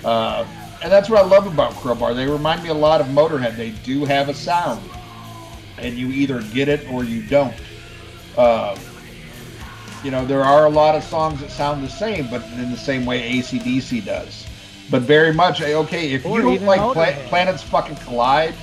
[0.03, 0.45] Uh,
[0.81, 2.13] and that's what I love about Crowbar.
[2.13, 3.55] They remind me a lot of Motorhead.
[3.55, 4.81] They do have a sound,
[5.77, 7.53] and you either get it or you don't.
[8.35, 8.77] Uh,
[10.03, 12.77] you know, there are a lot of songs that sound the same, but in the
[12.77, 14.47] same way ACDC does.
[14.89, 18.55] But very much, eh, okay, if Or you don't like Pla- Planets fucking collide,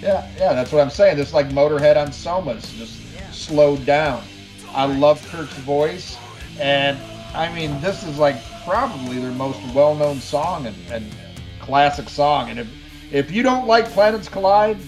[0.00, 1.18] yeah, yeah, that's what I'm saying.
[1.18, 3.02] It's like Motorhead on Somas, just
[3.32, 4.22] slowed down.
[4.70, 6.16] I love Kirk's voice,
[6.58, 6.98] and
[7.34, 11.14] I mean, this is like probably their most well-known song and, and
[11.60, 12.50] classic song.
[12.50, 12.68] And if
[13.12, 14.78] if you don't like Planets Collide,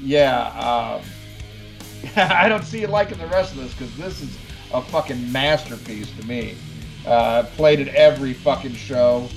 [0.00, 1.02] yeah, um,
[2.16, 4.36] I don't see you liking the rest of this because this is
[4.72, 6.56] a fucking masterpiece to me.
[7.06, 9.28] Uh, played at every fucking show,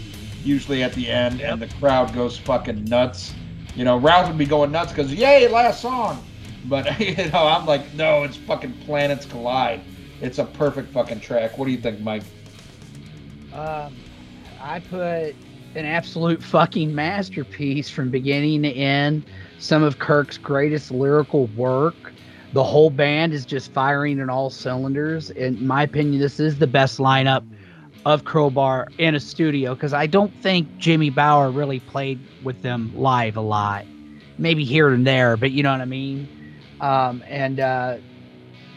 [0.43, 3.33] usually at the end, and the crowd goes fucking nuts.
[3.77, 6.25] You know, Rouse would be going nuts because yay, last song.
[6.65, 9.81] But you know, I'm like, no, it's fucking Planets Collide.
[10.19, 11.59] It's a perfect fucking track.
[11.59, 12.23] What do you think, Mike?
[13.53, 13.95] Um,
[14.59, 15.35] I put
[15.75, 19.23] an absolute fucking masterpiece from beginning to end.
[19.59, 22.13] Some of Kirk's greatest lyrical work.
[22.53, 25.29] The whole band is just firing in all cylinders.
[25.29, 27.45] In my opinion, this is the best lineup
[28.07, 32.89] of Crowbar in a studio because I don't think Jimmy Bower really played with them
[32.95, 33.85] live a lot.
[34.37, 36.29] Maybe here and there, but you know what I mean?
[36.79, 37.97] Um, and uh,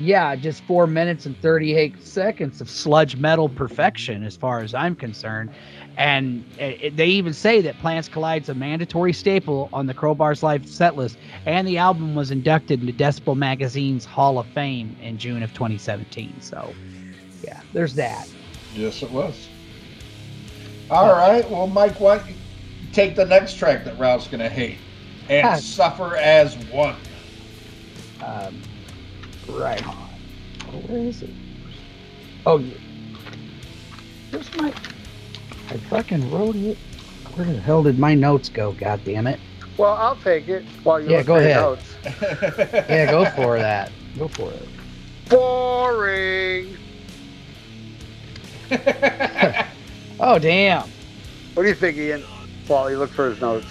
[0.01, 4.97] yeah, just four minutes and 38 seconds of sludge metal perfection, as far as I'm
[4.97, 5.51] concerned.
[5.97, 10.69] And it, they even say that Planets Collide's a mandatory staple on the Crowbar's live
[10.69, 11.16] set list,
[11.47, 16.40] and the album was inducted into Decibel Magazine's Hall of Fame in June of 2017.
[16.40, 16.74] So,
[17.44, 18.28] yeah, there's that.
[18.74, 19.48] Yes, it was.
[20.90, 21.48] All right.
[21.48, 22.36] Well, Mike, why don't you
[22.92, 24.78] take the next track that Ralph's going to hate
[25.28, 25.56] and Ah.
[25.56, 26.97] suffer as one?
[28.22, 28.60] Um,
[29.48, 29.97] right on.
[30.68, 31.34] Oh, where is it?
[32.47, 32.74] Oh, yeah.
[34.30, 34.72] Where's my?
[35.70, 36.76] I fucking wrote it.
[37.34, 38.72] Where the hell did my notes go?
[38.72, 39.38] God damn it!
[39.76, 41.56] Well, I'll take it while you Yeah, look go for ahead.
[41.56, 41.97] notes.
[42.90, 43.92] Yeah, go for that.
[44.18, 44.68] Go for it.
[45.28, 46.76] Boring.
[50.22, 50.86] Oh damn!
[51.55, 52.22] What do you think, Ian?
[52.66, 53.66] While he looks for his notes.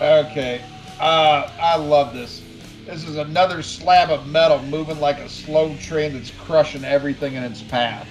[0.00, 0.64] okay.
[0.98, 2.42] Uh, I love this.
[2.86, 7.42] This is another slab of metal moving like a slow train that's crushing everything in
[7.42, 8.08] its path.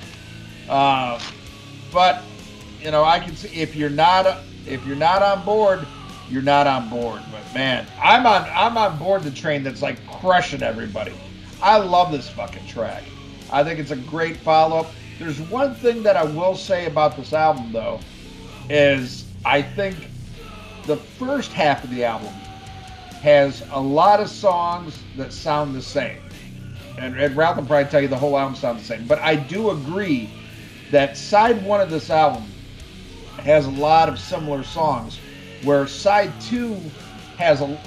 [0.70, 1.20] Uh,
[1.92, 2.24] but
[2.80, 5.88] you know, I can see if you're not if you're not on board,
[6.30, 7.22] you're not on board.
[7.32, 11.14] But man, I'm on I'm on board the train that's like crushing everybody.
[11.64, 13.04] I love this fucking track.
[13.52, 14.92] I think it's a great follow up.
[15.22, 18.00] There's one thing that I will say about this album though,
[18.72, 20.10] is I think
[20.88, 22.34] the first half of the album
[23.22, 26.18] has a lot of songs that sound the same.
[26.98, 29.06] And, and Ralph will probably tell you the whole album sounds the same.
[29.06, 30.28] But I do agree
[30.90, 32.44] that side one of this album
[33.38, 35.20] has a lot of similar songs,
[35.62, 36.76] where side two
[37.38, 37.78] has a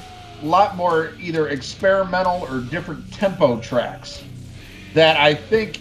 [0.44, 4.22] lot more either experimental or different tempo tracks
[4.94, 5.80] that I think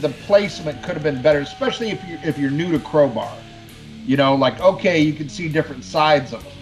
[0.00, 3.44] the placement could have been better, especially if you if you're new to Crowbar.
[4.04, 6.52] You know, like okay, you can see different sides of them.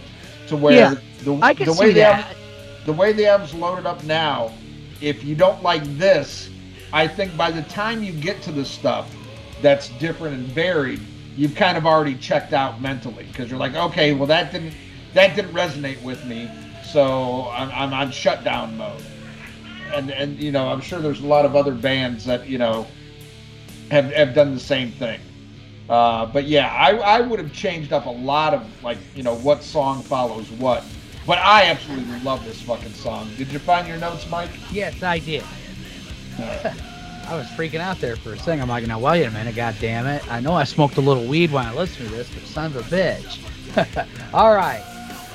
[0.46, 2.36] To where Yeah, the, I can the see way the that.
[2.84, 4.58] the way the album's loaded up now,
[5.00, 6.50] if you don't like this,
[6.92, 9.18] I think by the time you get to the stuff
[9.60, 14.12] that's different and varied, you've kind of already checked out mentally because you're like, okay,
[14.12, 14.76] well that didn't
[15.12, 19.04] that didn't resonate with me, so I'm, I'm on shutdown mode.
[19.92, 22.92] And and you know, I'm sure there's a lot of other bands that you know
[23.90, 25.20] have have done the same thing.
[25.88, 29.36] Uh, but yeah, I, I would have changed up a lot of like you know
[29.36, 30.84] what song follows what.
[31.26, 33.28] But I absolutely love this fucking song.
[33.36, 34.50] Did you find your notes, Mike?
[34.70, 35.42] Yes, I did.
[36.38, 38.62] I was freaking out there for a second.
[38.62, 40.26] I'm like, now wait a minute, god damn it.
[40.30, 42.76] I know I smoked a little weed when I listened to this, but son of
[42.76, 43.40] a bitch.
[44.34, 44.84] All right.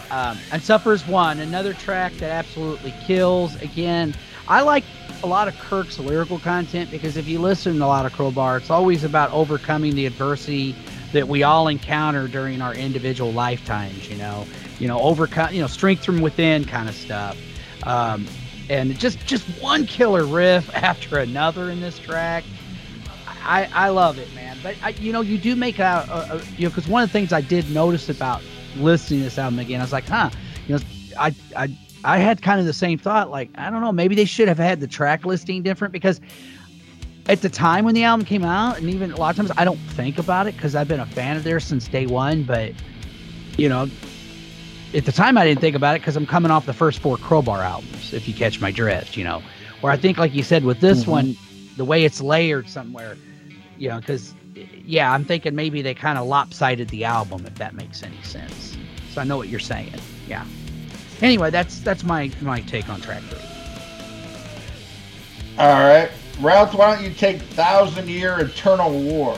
[0.09, 3.61] Um, and Suffers One, another track that absolutely kills.
[3.61, 4.13] Again,
[4.47, 4.85] I like
[5.23, 8.57] a lot of Kirk's lyrical content because if you listen to a lot of Crowbar,
[8.57, 10.75] it's always about overcoming the adversity
[11.13, 14.47] that we all encounter during our individual lifetimes, you know,
[14.79, 17.37] you know, overcome, you know, strength from within kind of stuff.
[17.83, 18.27] Um,
[18.69, 22.43] and just just one killer riff after another in this track.
[23.43, 24.57] I I love it, man.
[24.63, 27.33] But I, you know, you do make a, you know, because one of the things
[27.33, 28.41] I did notice about
[28.77, 30.29] listening to this album again, I was like, huh,
[30.67, 30.81] you know,
[31.19, 31.69] I I
[32.03, 33.29] I had kind of the same thought.
[33.29, 36.19] Like, I don't know, maybe they should have had the track listing different because
[37.29, 39.63] at the time when the album came out, and even a lot of times I
[39.65, 42.43] don't think about it because I've been a fan of theirs since day one.
[42.43, 42.73] But
[43.57, 43.89] you know,
[44.93, 47.17] at the time I didn't think about it because I'm coming off the first four
[47.17, 49.41] Crowbar albums, if you catch my drift, you know.
[49.81, 51.07] Where I think, like you said, with this Mhm.
[51.07, 51.37] one,
[51.77, 53.17] the way it's layered somewhere,
[53.77, 54.33] you know, because
[54.85, 58.77] yeah, I'm thinking maybe they kind of lopsided the album, if that makes any sense.
[59.13, 59.93] So I know what you're saying.
[60.27, 60.43] Yeah.
[61.21, 63.39] Anyway, that's that's my my take on track three.
[65.57, 66.73] All right, Ralph.
[66.73, 69.37] Why don't you take Thousand Year Eternal War?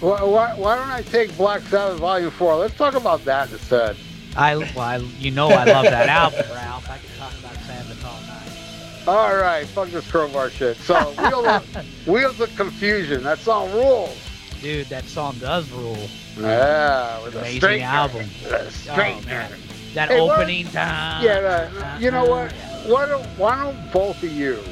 [0.00, 2.56] Why, why, why don't I take Black Sabbath Volume 4?
[2.56, 3.96] Let's talk about that instead.
[4.36, 6.88] I well, I, you know I love that album, Ralph.
[6.88, 9.08] I can talk about Sabbath all night.
[9.08, 10.76] All right, fuck this crowbar shit.
[10.78, 13.24] So, Wheels of, Wheels of Confusion.
[13.24, 14.16] That song rules.
[14.62, 15.98] Dude, that song does rule.
[16.38, 18.26] Yeah, with a Amazing straight album.
[18.50, 19.52] A straight Oh, man.
[19.94, 21.24] That Hey, opening time.
[21.24, 21.32] Yeah,
[21.74, 22.54] uh, you know what?
[22.82, 24.64] Why don't why don't both of you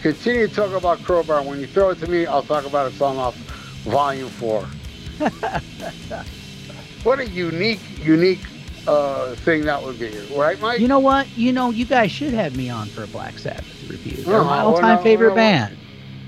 [0.00, 1.42] continue to talk about Crowbar?
[1.42, 3.42] When you throw it to me, I'll talk about a song off
[3.84, 4.70] Volume Four.
[7.02, 8.46] what a unique, unique
[8.86, 10.80] uh, thing that would be, right, Mike?
[10.80, 11.28] You know what?
[11.36, 14.24] You know, you guys should have me on for a Black Sabbath review.
[14.24, 15.78] They're No, my all-time no, favorite no, band.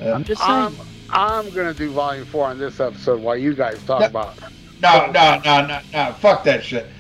[0.01, 0.77] Uh, I'm just saying.
[0.79, 0.81] I'm,
[1.11, 4.07] I'm gonna do volume four on this episode while you guys talk No.
[4.07, 4.39] about.
[4.81, 6.13] No, no, no, no, no.
[6.15, 6.93] Fuck that shit.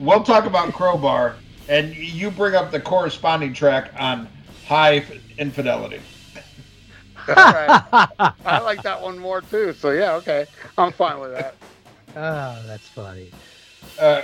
[0.00, 1.36] We'll talk about Crowbar,
[1.68, 4.28] and you bring up the corresponding track on
[4.66, 5.04] Hi
[5.36, 6.00] Infidelity.
[7.28, 7.82] All right.
[8.46, 9.74] I like that one more too.
[9.74, 10.46] So yeah, okay,
[10.78, 11.54] I'm fine with that.
[12.16, 13.30] oh, that's funny.
[14.00, 14.22] Uh,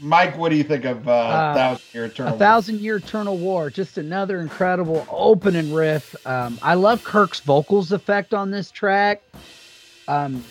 [0.00, 2.34] Mike, what do you think of uh, Uh, Thousand Year Eternal?
[2.34, 6.16] A Thousand Year Eternal War, just another incredible opening riff.
[6.26, 9.22] Um, I love Kirk's vocals effect on this track.
[10.08, 10.42] Um,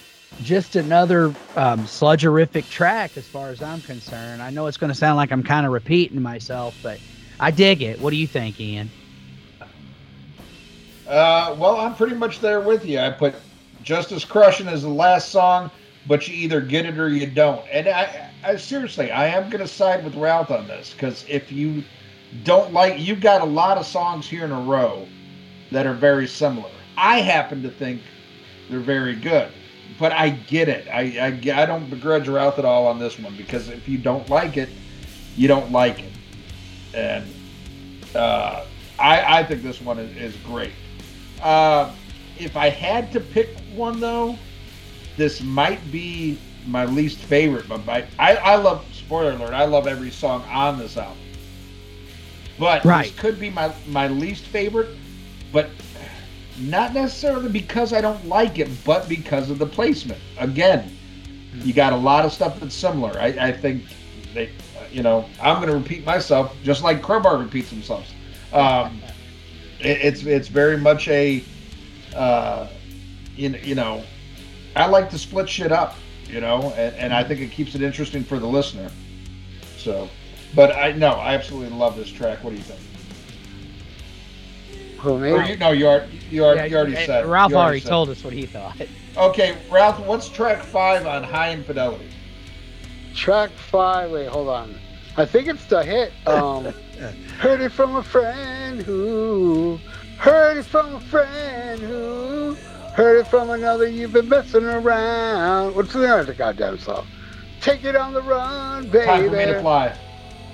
[0.41, 4.41] just another um, sludgerific track, as far as I'm concerned.
[4.41, 6.99] I know it's going to sound like I'm kind of repeating myself, but
[7.39, 7.99] I dig it.
[7.99, 8.89] What do you think, Ian?
[11.07, 12.99] Uh, well, I'm pretty much there with you.
[12.99, 13.35] I put
[13.81, 15.71] Justice Crushing as the last song,
[16.05, 17.65] but you either get it or you don't.
[17.71, 21.51] And I, I seriously, I am going to side with Ralph on this because if
[21.51, 21.83] you
[22.43, 25.07] don't like, you've got a lot of songs here in a row
[25.71, 26.69] that are very similar.
[26.97, 28.01] I happen to think
[28.69, 29.49] they're very good,
[29.99, 30.87] but I get it.
[30.87, 34.29] I, I, I don't begrudge Ralph at all on this one because if you don't
[34.29, 34.69] like it,
[35.35, 36.11] you don't like it.
[36.93, 37.25] And
[38.15, 38.65] uh,
[38.99, 40.71] I, I think this one is, is great.
[41.41, 41.91] Uh,
[42.39, 44.37] if I had to pick one though,
[45.17, 46.37] this might be
[46.67, 47.67] my least favorite.
[47.67, 49.53] But my, I, I love spoiler alert.
[49.53, 51.17] I love every song on this album.
[52.59, 53.05] But Right.
[53.05, 54.89] this could be my my least favorite,
[55.51, 55.69] but
[56.57, 60.19] not necessarily because I don't like it, but because of the placement.
[60.39, 60.97] Again,
[61.53, 63.17] you got a lot of stuff that's similar.
[63.19, 63.83] I, I think
[64.33, 64.51] they,
[64.91, 68.13] you know, I'm going to repeat myself just like Crowbar repeats themselves.
[68.53, 69.01] Um,
[69.79, 71.43] it, it's it's very much a,
[72.15, 72.67] uh,
[73.35, 74.03] you, you know,
[74.75, 75.95] I like to split shit up,
[76.27, 78.89] you know, and, and I think it keeps it interesting for the listener.
[79.77, 80.09] So,
[80.55, 82.43] but I no, I absolutely love this track.
[82.43, 82.79] What do you think?
[85.01, 87.25] For me, Or you no, you already you already, Yeah, you already eh, said.
[87.25, 87.89] Ralph you already said.
[87.89, 88.75] told us what he thought.
[89.15, 92.09] Okay, Ralph, what's track five on Hi Infidelity?
[93.15, 94.11] track five.
[94.11, 94.75] Wait, hold on.
[95.17, 96.11] I think it's the hit.
[96.27, 96.65] Um,
[97.39, 99.79] heard it from a friend who
[100.17, 102.55] heard it from a friend who
[102.95, 103.87] heard it from another.
[103.87, 105.75] You've been messing around.
[105.75, 107.05] What's the name of the goddamn song?
[107.61, 109.59] Take it on the run, Time for me to baby.
[109.61, 109.97] fly.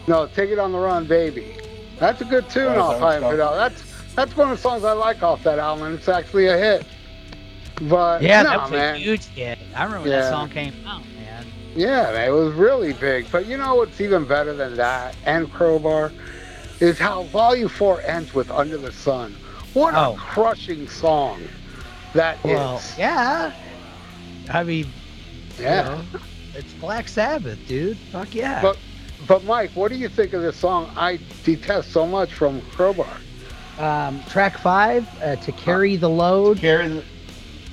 [0.07, 1.55] No, take it on the run, baby.
[1.99, 3.57] That's a good tune Oh, off that Hi Infidelity.
[3.75, 6.85] That's that's one of the songs I like off that album, it's actually a hit.
[7.81, 8.95] But Yeah, no, that was man.
[8.95, 9.57] a huge hit.
[9.75, 10.21] I remember when Yeah.
[10.21, 11.45] that song came out, man.
[11.75, 13.29] Yeah, man, it was really big.
[13.31, 16.11] But you know what's even better than that and Crowbar
[16.79, 19.35] is how Volume 4 ends with Under the Sun.
[19.73, 20.13] What Oh.
[20.13, 21.41] a crushing song
[22.13, 22.51] that is.
[22.51, 23.51] Well, yeah.
[24.51, 24.87] I mean,
[25.59, 25.83] yeah.
[25.89, 26.01] you know,
[26.53, 27.97] it's Black Sabbath, dude.
[28.11, 28.61] Fuck yeah.
[28.61, 28.77] But
[29.25, 33.07] but Mike, what do you think of this song I detest so much from Crowbar?
[33.77, 36.59] Um, track five, uh, to carry the load.
[36.59, 37.03] Carry the,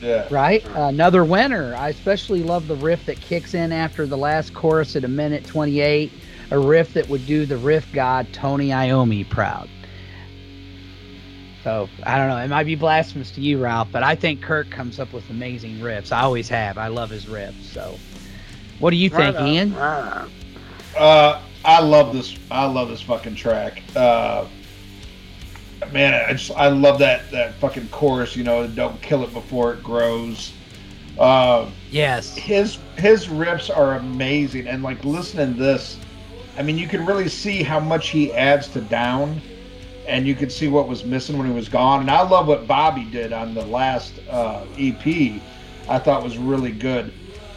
[0.01, 0.27] yeah.
[0.31, 1.75] Right, another winner.
[1.75, 5.45] I especially love the riff that kicks in after the last chorus at a minute
[5.47, 6.11] 28.
[6.53, 9.69] A riff that would do the riff god Tony Iommi proud.
[11.63, 12.39] So I don't know.
[12.39, 15.79] It might be blasphemous to you, Ralph, but I think Kirk comes up with amazing
[15.79, 16.11] riffs.
[16.13, 16.79] I always have.
[16.79, 17.63] I love his riffs.
[17.63, 18.01] So,
[18.79, 19.75] what do you think, Right Ian?
[19.75, 20.29] right.
[20.97, 22.39] Uh, I love this.
[22.51, 23.83] I love this fucking track.
[23.95, 24.47] Uh,
[25.93, 28.37] man, I just I love that that fucking chorus.
[28.37, 30.53] You know, don't kill it before it grows.
[31.19, 32.37] Uh, Yes.
[32.37, 35.99] his his riffs are amazing, and like listening to this,
[36.57, 39.41] I mean, you can really see how much he adds to Down,
[40.07, 42.01] and you can see what was missing when he was gone.
[42.01, 45.43] And I love what Bobby did on the last uh, EP.
[45.89, 47.13] I thought was really good,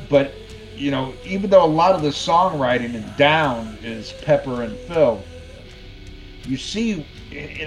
[0.09, 0.33] but
[0.75, 5.23] you know, even though a lot of the songwriting in Down is Pepper and Phil,
[6.45, 7.05] you see,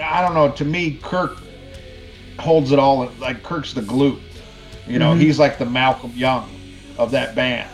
[0.03, 0.51] I don't know.
[0.53, 1.39] To me, Kirk
[2.39, 3.11] holds it all.
[3.19, 4.19] Like Kirk's the glue.
[4.87, 5.21] You know, Mhm.
[5.21, 6.49] he's like the Malcolm Young
[6.99, 7.69] of that band.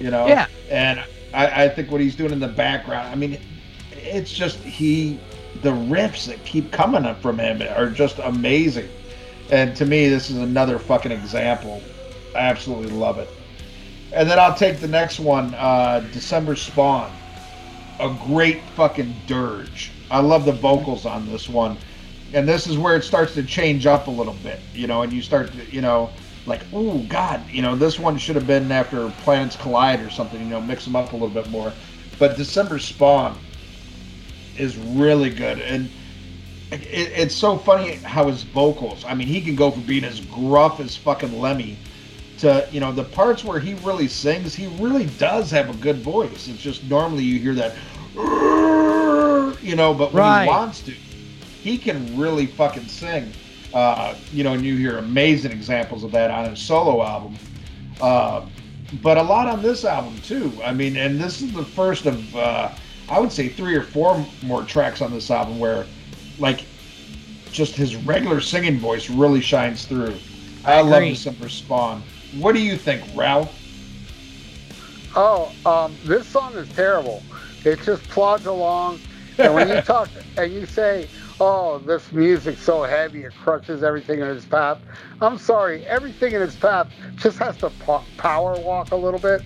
[0.00, 0.46] You know, Yeah.
[0.70, 1.00] And
[1.32, 3.08] I, I think what he's doing in the background.
[3.08, 3.38] I mean,
[3.92, 5.18] it's just he.
[5.62, 8.88] The riffs that keep coming up from him are just amazing.
[9.50, 11.82] And to me, this is another fucking example.
[12.34, 13.28] I absolutely love it.
[14.14, 17.10] And then I'll take the next one, uh, December Spawn.
[18.00, 19.90] A great fucking dirge.
[20.12, 21.76] I love the vocals on this one.
[22.34, 25.12] And this is where it starts to change up a little bit, you know, and
[25.12, 26.10] you start to, you know,
[26.46, 30.40] like, oh, God, you know, this one should have been after Planets Collide or something,
[30.40, 31.72] you know, mix them up a little bit more.
[32.18, 33.38] But December Spawn
[34.58, 35.60] is really good.
[35.60, 35.90] And
[36.70, 40.20] it, it's so funny how his vocals, I mean, he can go from being as
[40.20, 41.76] gruff as fucking Lemmy
[42.38, 45.98] to you know the parts where he really sings, he really does have a good
[45.98, 46.48] voice.
[46.48, 47.76] It's just normally you hear that,
[49.60, 50.38] you know, but when Right.
[50.38, 50.96] he wants to,
[51.58, 53.36] he can really fucking sing.
[53.72, 57.40] Uh, you know, and you hear amazing examples of that on his solo album.
[58.00, 58.48] Uh,
[58.92, 60.60] but a lot on this album too.
[60.62, 62.74] I mean, and this is the first of uh,
[63.08, 65.90] I would say three or four more tracks on this album where,
[66.36, 66.68] like,
[67.50, 70.22] just his regular singing voice really shines through.
[70.64, 71.08] I, I love agree.
[71.08, 72.04] December Spawn.
[72.30, 73.60] What do you think, Ralph?
[75.14, 77.26] Oh, um, this song is terrible.
[77.64, 79.02] It just plods along,
[79.38, 81.08] and when you talk and you say,
[81.40, 84.78] "Oh, this music's so heavy, it crushes everything in its path,"
[85.20, 89.42] I'm sorry, everything in its path just has to po- power walk a little bit.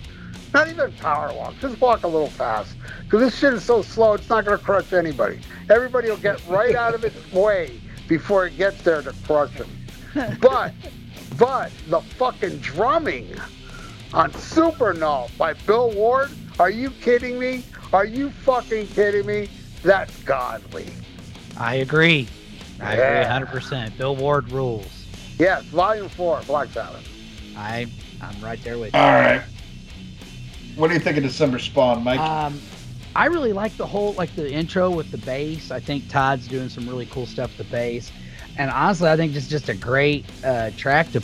[0.53, 2.77] Not even power walk, just walk a little fast.
[3.03, 5.41] Because this shit is so slow, it's not going to crush anybody.
[5.69, 9.69] Everybody will get right out of its way before it gets there to crush them.
[10.41, 10.73] But,
[11.37, 13.35] but the fucking drumming
[14.13, 16.37] on Supernaut by Bill Ward.
[16.59, 17.63] Are you kidding me?
[17.93, 19.49] Are you fucking kidding me?
[19.87, 20.85] That's godly.
[21.57, 22.27] I agree.
[22.81, 23.03] I Yeah.
[23.03, 23.97] agree 100%.
[23.97, 24.85] Bill Ward rules.
[25.39, 27.07] Yes, Volume 4, Black Sabbath.
[27.55, 27.87] I
[28.21, 28.99] I'm right there with you.
[28.99, 29.41] All right.
[30.75, 32.19] What do you think of December Spawn, Mike?
[32.19, 32.59] Um,
[33.15, 35.71] I really like the whole like the intro with the bass.
[35.71, 38.11] I think Todd's doing some really cool stuff with the bass,
[38.57, 41.21] and honestly, I think it's just a great uh, track to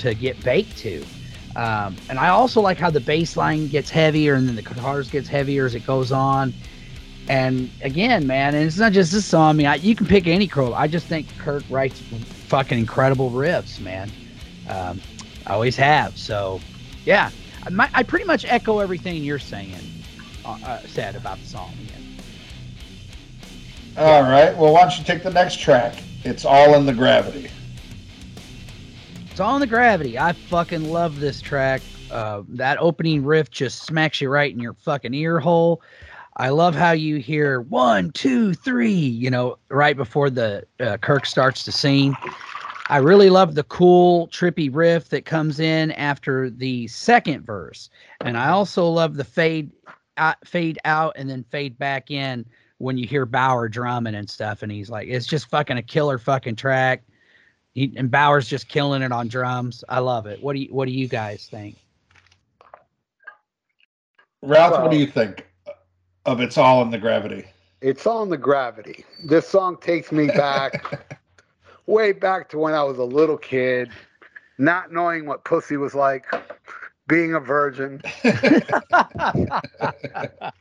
[0.00, 1.02] to get baked to.
[1.56, 5.08] Um, and I also like how the bass line gets heavier and then the guitars
[5.10, 6.52] gets heavier as it goes on.
[7.28, 9.50] And again, man, and it's not just this song.
[9.50, 10.74] I mean, I, you can pick any crow.
[10.74, 14.10] I just think Kirk writes fucking incredible riffs, man.
[14.68, 15.00] Um,
[15.46, 16.18] I always have.
[16.18, 16.60] So,
[17.04, 17.30] yeah,
[17.64, 19.76] I, might, I pretty much echo everything you're saying
[20.44, 21.72] uh, uh, said about the song.
[21.84, 22.18] Again.
[23.96, 24.56] All right.
[24.56, 26.02] Well, why don't you take the next track?
[26.24, 27.50] It's all in the gravity.
[29.30, 30.18] It's all in the gravity.
[30.18, 31.82] I fucking love this track.
[32.10, 35.80] Uh, that opening riff just smacks you right in your fucking ear hole.
[36.36, 41.26] I love how you hear one, two, three, you know, right before the uh, Kirk
[41.26, 42.16] starts to sing.
[42.88, 47.90] I really love the cool, trippy riff that comes in after the second verse,
[48.22, 49.70] and I also love the fade,
[50.16, 52.44] out, fade out, and then fade back in
[52.78, 54.62] when you hear Bower drumming and stuff.
[54.62, 57.02] And he's like, it's just fucking a killer fucking track.
[57.74, 59.84] He, and Bower's just killing it on drums.
[59.88, 60.42] I love it.
[60.42, 61.76] What do you What do you guys think?
[64.42, 65.46] Ralph, Well- what do you think
[66.26, 67.44] of It's All in the Gravity?
[67.80, 69.04] It's All in the gravity.
[69.24, 71.18] This song takes me back,
[71.86, 73.90] way back to when I was a little kid,
[74.58, 76.26] not knowing what pussy was like,
[77.08, 78.00] being a virgin,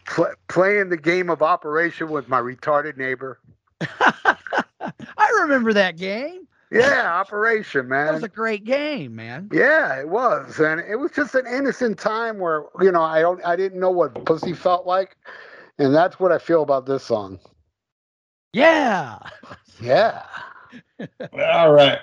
[0.07, 3.39] pl- playing the game of Operation with my retarded neighbor.
[3.81, 6.47] I remember that game.
[6.71, 8.07] Yeah, Operation, man.
[8.07, 9.49] That was a great game, man.
[9.51, 13.43] Yeah, it was, and it was just an innocent time where you know I don't,
[13.45, 15.17] I didn't know what pussy felt like,
[15.81, 17.39] and that's what I feel about this song.
[18.53, 19.19] Yeah.
[19.81, 20.21] Yeah,
[21.33, 21.97] All right.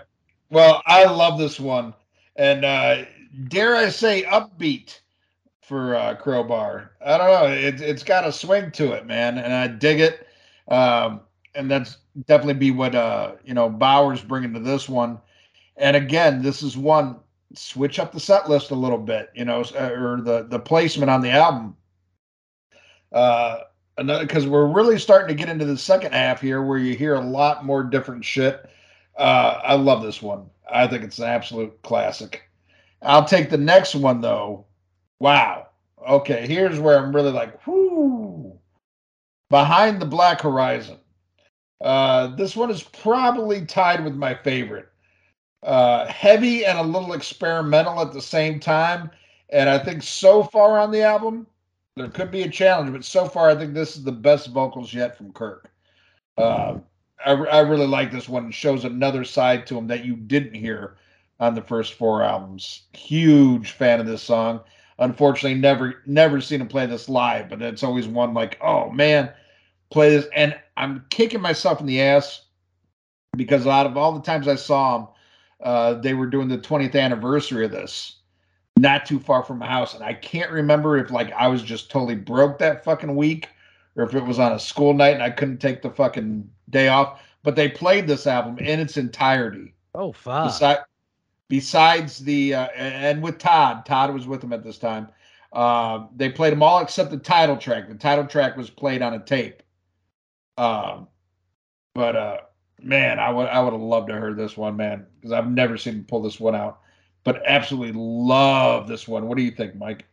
[0.50, 1.94] Well, I love this one.
[2.34, 3.04] And uh,
[3.46, 4.98] dare I say, upbeat
[5.62, 6.90] for uh, Crowbar.
[7.00, 7.46] I don't know.
[7.46, 9.38] It, it's got a swing to it, man.
[9.38, 10.26] And I dig it.
[10.66, 11.20] Um,
[11.54, 15.20] and that's definitely be what, uh, you know, Bower's bringing to this one.
[15.76, 17.20] And again, this is one
[17.54, 21.20] switch up the set list a little bit, you know, or the, the placement on
[21.20, 21.76] the album.
[23.12, 23.58] Uh,
[23.98, 27.14] another because we're really starting to get into the second half here where you hear
[27.14, 28.68] a lot more different shit.
[29.16, 30.46] Uh, I love this one.
[30.70, 32.42] I think it's an absolute classic.
[33.02, 34.64] I'll take the next one though.
[35.18, 35.68] Wow.
[36.08, 38.58] Okay, here's where I'm really like, whoo.
[39.50, 40.98] Behind the Black Horizon.
[41.80, 44.88] Uh, this one is probably tied with my favorite.
[45.62, 49.10] Uh, heavy and a little experimental at the same time.
[49.50, 51.46] And I think so far on the album,
[51.98, 54.94] there could be a challenge, but so far I think this is the best vocals
[54.94, 55.70] yet from Kirk.
[56.36, 56.78] Uh,
[57.24, 58.46] I, I really like this one.
[58.46, 60.96] It shows another side to him that you didn't hear
[61.40, 62.82] on the first four albums.
[62.92, 64.60] Huge fan of this song.
[65.00, 69.30] Unfortunately, never never seen him play this live, but it's always one like, oh man,
[69.90, 70.26] play this.
[70.34, 72.42] And I'm kicking myself in the ass
[73.36, 75.08] because out of all the times I saw him,
[75.62, 78.17] uh, they were doing the 20th anniversary of this
[78.80, 79.94] not too far from my house.
[79.94, 83.48] And I can't remember if like I was just totally broke that fucking week
[83.96, 86.88] or if it was on a school night and I couldn't take the fucking day
[86.88, 87.20] off.
[87.42, 89.74] But they played this album in its entirety.
[89.94, 90.50] Oh fuck.
[90.50, 90.84] Besi-
[91.48, 95.08] besides the uh, and with Todd, Todd was with them at this time.
[95.52, 97.88] Uh, they played them all except the title track.
[97.88, 99.62] The title track was played on a tape.
[100.58, 101.08] Um,
[101.94, 102.38] but uh,
[102.80, 105.76] man, I would I would have loved to heard this one, man, because I've never
[105.76, 106.80] seen him pull this one out.
[107.28, 109.28] But absolutely love this one.
[109.28, 110.06] What do you think, Mike?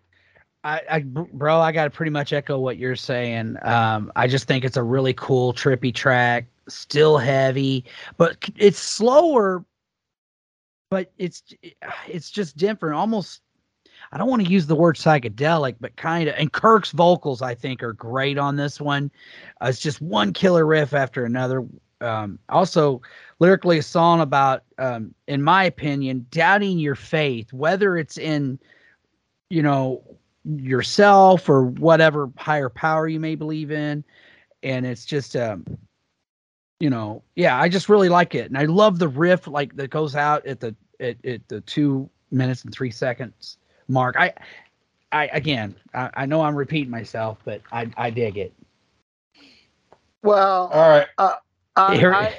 [0.66, 3.56] I, I bro, I got to pretty much echo what you're saying.
[3.62, 6.46] Um, I just think it's a really cool, trippy track.
[6.68, 7.86] Still heavy,
[8.18, 9.64] but it's slower.
[10.90, 11.42] But it's
[12.06, 12.96] it's just different.
[12.96, 13.44] Almost,
[14.12, 16.36] I don't want to use the word psychedelic, but kind of.
[16.38, 19.10] And Kirk's vocals, I think, are great on this one.
[19.62, 21.66] Uh, it's just one killer riff after another.
[22.02, 23.02] Um, also,
[23.40, 28.60] lyrically, a song about, um, in my opinion, doubting your faith, whether it's in,
[29.50, 30.04] you know,
[30.46, 34.04] yourself or whatever higher power you may believe in.
[34.64, 35.66] And it's just um
[36.80, 38.48] you know yeah i just really like it.
[38.48, 42.10] And i love the riff like that goes out at the at, at the two
[42.32, 43.58] minutes and three seconds
[43.88, 44.16] mark.
[44.18, 44.34] I
[45.12, 48.54] i again I, I know i'm repeating myself but i i dig it.
[50.24, 51.08] Well, All right.
[51.20, 51.36] uh,
[51.76, 52.36] I, Here- I-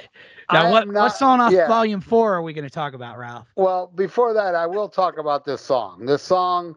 [0.51, 1.67] now I what am what song off yeah.
[1.67, 5.17] volume four are we going to talk about ralph Well, before that, I will talk
[5.17, 6.05] about this song.
[6.05, 6.75] This song,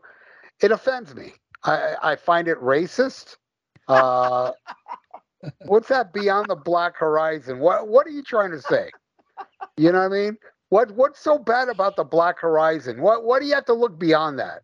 [0.60, 1.34] it offends me.
[1.62, 3.36] I, I find it racist.
[3.86, 4.50] Uh,
[5.66, 7.60] what's that beyond the black horizon?
[7.60, 8.90] What What are you trying to say?
[9.76, 10.36] You know what I mean?
[10.70, 13.00] What What's so bad about the black horizon?
[13.00, 14.62] What What do you have to look beyond that?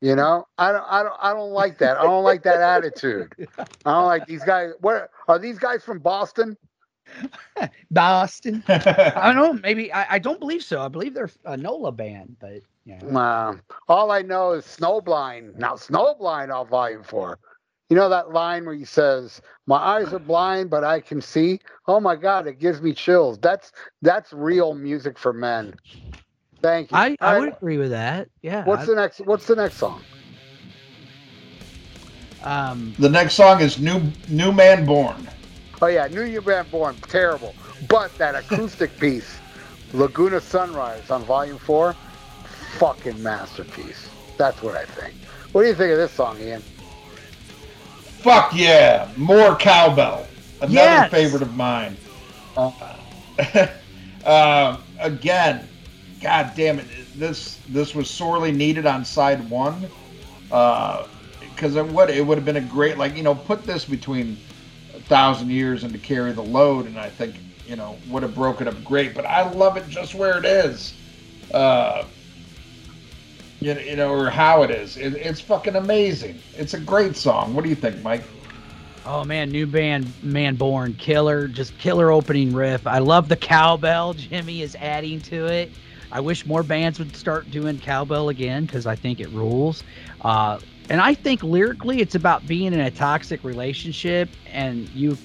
[0.00, 1.96] You know, I don't, I don't, I don't like that.
[1.96, 3.32] I don't like that attitude.
[3.58, 4.72] I don't like these guys.
[4.80, 6.56] Where are these guys from Boston?
[7.90, 11.92] boston i don't know maybe i, I don't believe so i believe they're a nola
[11.92, 15.56] band but yeah Um, all I know is Snowblind.
[15.56, 17.38] Now, Snowblind on Volume 4.
[17.90, 21.60] You know that line where he says, My eyes are blind, but I can see?
[21.86, 23.38] Oh my God, it gives me chills.
[23.38, 23.72] That's
[24.02, 25.74] that's real music for men.
[26.62, 27.02] Thank you.
[27.02, 29.76] i i All would agree with that yeah What's I- the next what's the next
[29.76, 30.04] song?
[32.42, 35.28] um the next song is New New Man Born.
[35.82, 37.56] Oh yeah, New Year Band Born, terrible.
[37.88, 39.40] But that acoustic piece,
[39.92, 41.96] Laguna Sunrise on Volume 4,
[42.44, 44.10] fucking masterpiece.
[44.36, 45.14] That's what I think.
[45.52, 46.62] What do you think of this song, Ian?
[48.22, 50.26] Fuck yeah, more cowbell.
[50.60, 51.02] Another Yes.
[51.02, 51.96] favorite of mine.
[52.56, 52.72] um,
[54.98, 55.68] again,
[56.20, 59.90] god damn it, this this was sorely needed on side one.
[60.48, 64.32] Because it would it would have been a great like you know put this between
[64.32, 64.36] a
[65.06, 67.34] thousand years and to carry the load, and I think
[67.66, 69.14] you know would have broken up great.
[69.14, 70.94] But I love it just where it is.
[71.52, 72.04] Uh,
[73.60, 74.96] you know, you know, or how it is.
[74.96, 76.38] It, it's fucking amazing.
[76.56, 77.54] It's a great song.
[77.54, 78.24] What do you think, Mike?
[79.06, 82.86] Oh man, new band Man Born Killer, just killer opening riff.
[82.86, 85.70] I love the cowbell Jimmy is adding to it.
[86.10, 89.82] I wish more bands would start doing cowbell again because I think it rules.
[90.20, 90.58] Uh,
[90.90, 95.16] and I think lyrically, it's about being in a toxic relationship, and you,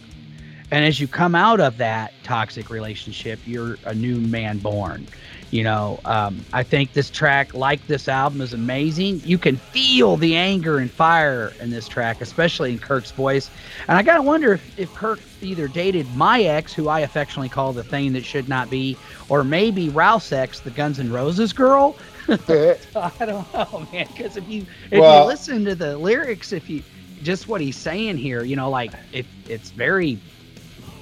[0.72, 5.08] and as you come out of that toxic relationship, you're a new man born.
[5.52, 9.22] You know, um, I think this track, like this album, is amazing.
[9.26, 13.50] You can feel the anger and fire in this track, especially in Kirk's voice.
[13.88, 17.74] And I gotta wonder if, if Kirk either dated my ex, who I affectionately call
[17.74, 18.96] the thing that should not be,
[19.28, 21.98] or maybe Ralph's ex, the Guns N' Roses girl.
[22.30, 24.08] I don't know, man.
[24.08, 26.84] Because if you if Well- you listen to the lyrics, if you
[27.22, 30.20] just what he's saying here, you know, like it, it's very,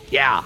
[0.09, 0.43] yeah.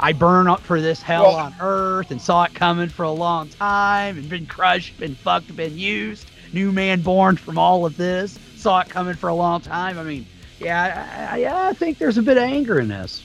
[0.00, 3.10] I burn up for this hell Well- on earth and saw it coming for a
[3.10, 6.30] long time and been crushed, been fucked, been used.
[6.52, 8.38] New man born from all of this.
[8.56, 9.98] Saw it coming for a long time.
[9.98, 10.26] I mean,
[10.58, 13.22] yeah, I, I, yeah, I think there's a bit of anger in this.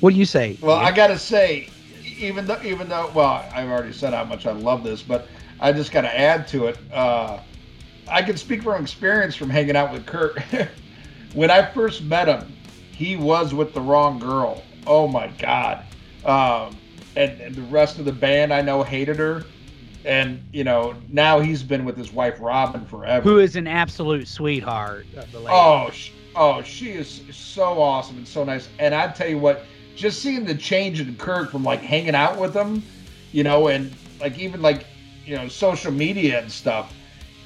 [0.00, 0.58] What do you say?
[0.60, 0.86] Well, Ian?
[0.86, 1.68] I gotta say,
[2.18, 5.28] even though, even though, well, I've already said how much I love this, but
[5.60, 6.78] I just gotta add to it.
[6.92, 7.40] Uh,
[8.08, 10.42] I can speak from experience from hanging out with Kirk.
[11.34, 12.56] when I first met him,
[12.96, 14.62] he was with the wrong girl.
[14.86, 15.84] Oh my god!
[16.24, 16.78] Um,
[17.14, 19.44] and, and the rest of the band I know hated her,
[20.04, 23.28] and you know now he's been with his wife Robin forever.
[23.28, 25.56] who is an absolute sweetheart of the lady.
[25.56, 28.68] Oh, sh- oh, she is so awesome and so nice.
[28.78, 32.38] And I tell you what, just seeing the change in Kirk from like hanging out
[32.38, 32.82] with him,
[33.32, 34.86] you know, and like even like
[35.30, 36.92] you know social media and stuff,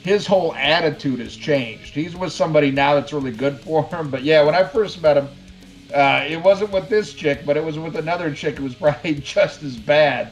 [0.02, 1.92] his whole attitude has changed.
[1.92, 4.10] He's with somebody now that's really good for him.
[4.10, 5.28] But yeah, when I first met him,
[5.94, 9.16] uh, it wasn't with this chick, but it was with another chick who was probably
[9.16, 10.30] just as bad.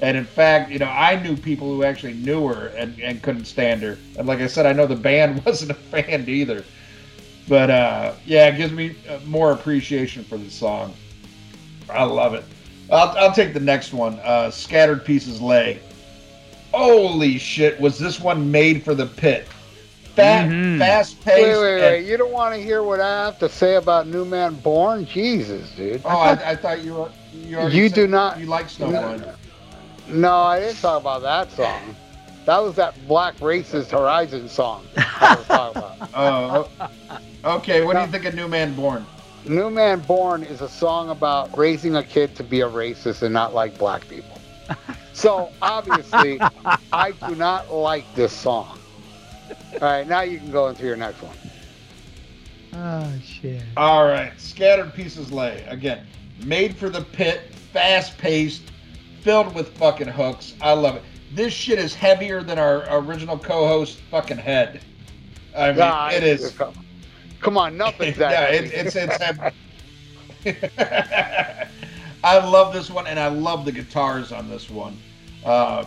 [0.00, 3.44] And in fact, you know, I knew people who actually knew her and, and couldn't
[3.44, 3.98] stand her.
[4.18, 6.64] And like I said, I know the band wasn't a fan either.
[7.46, 10.94] But uh, yeah, it gives me uh, more appreciation for the song.
[11.90, 12.44] I love it.
[12.90, 14.18] I'll, I'll take the next one.
[14.20, 15.80] Uh, Scattered Pieces Lay.
[16.74, 19.46] Holy shit, was this one made for the pit?
[20.16, 20.78] Fat, Mhm.
[20.78, 21.60] fast Wait, paced.
[21.60, 22.04] wait, wait.
[22.06, 25.06] You don't want to hear what I have to say about New Man Born?
[25.06, 26.02] Jesus, dude.
[26.04, 27.10] Oh, I, I thought you were.
[27.32, 29.34] You, You said do not- You like Snowblind.
[30.08, 31.94] No, I didn't talk about that song.
[32.44, 34.84] That was that black racist Horizon song
[35.20, 35.98] I was talking about.
[37.44, 37.84] Oh, okay.
[37.84, 39.04] What do you think of New Man Born?
[39.46, 43.32] New Man Born is a song about raising a kid to be a racist and
[43.32, 44.38] not like black people.
[45.14, 46.38] So obviously,
[46.92, 48.78] I do not like this song.
[49.74, 51.36] All right, now you can go into your next one.
[52.74, 53.62] Oh shit.
[53.76, 55.64] All right, Scattered Pieces Lay.
[55.68, 56.04] Again,
[56.44, 58.62] made for the pit, fast paced,
[59.22, 60.54] filled with fucking hooks.
[60.60, 61.02] I love it.
[61.32, 64.80] This shit is heavier than our original co host fucking head.
[65.56, 66.56] I mean, Nah, it's-
[67.40, 68.30] Come on, nothing's that.
[68.32, 69.54] yeah, it, it's it's heavy.
[72.24, 74.96] I love this one, and I love the guitars on this one.
[75.44, 75.86] Um,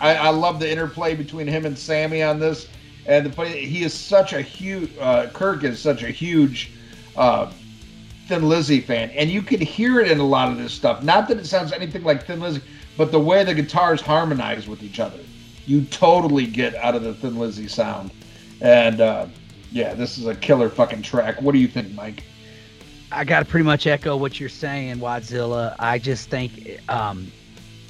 [0.00, 2.68] I, I love the interplay between him and Sammy on this,
[3.06, 4.90] and the funny, he is such a huge.
[4.98, 6.72] Uh, Kirk is such a huge
[7.16, 7.50] uh,
[8.26, 11.02] Thin Lizzy fan, and you can hear it in a lot of this stuff.
[11.02, 12.62] Not that it sounds anything like Thin Lizzy,
[12.96, 15.20] but the way the guitars harmonize with each other,
[15.66, 18.10] you totally get out of the Thin Lizzy sound.
[18.60, 19.26] And uh,
[19.70, 21.40] yeah, this is a killer fucking track.
[21.40, 22.24] What do you think, Mike?
[23.10, 25.74] I got to pretty much echo what you're saying, Wadzilla.
[25.78, 27.32] I just think, um,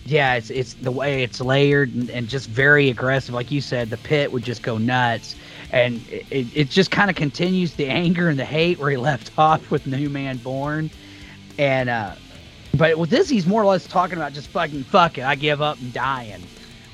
[0.08, 3.34] yeah, it's it's the way it's layered and, and just very aggressive.
[3.34, 5.36] Like you said, the pit would just go nuts,
[5.70, 9.30] and it, it just kind of continues the anger and the hate where he left
[9.38, 10.90] off with New Man Born,
[11.58, 12.14] and uh,
[12.74, 15.60] but with this, he's more or less talking about just fucking fuck it, I give
[15.60, 16.42] up and dying,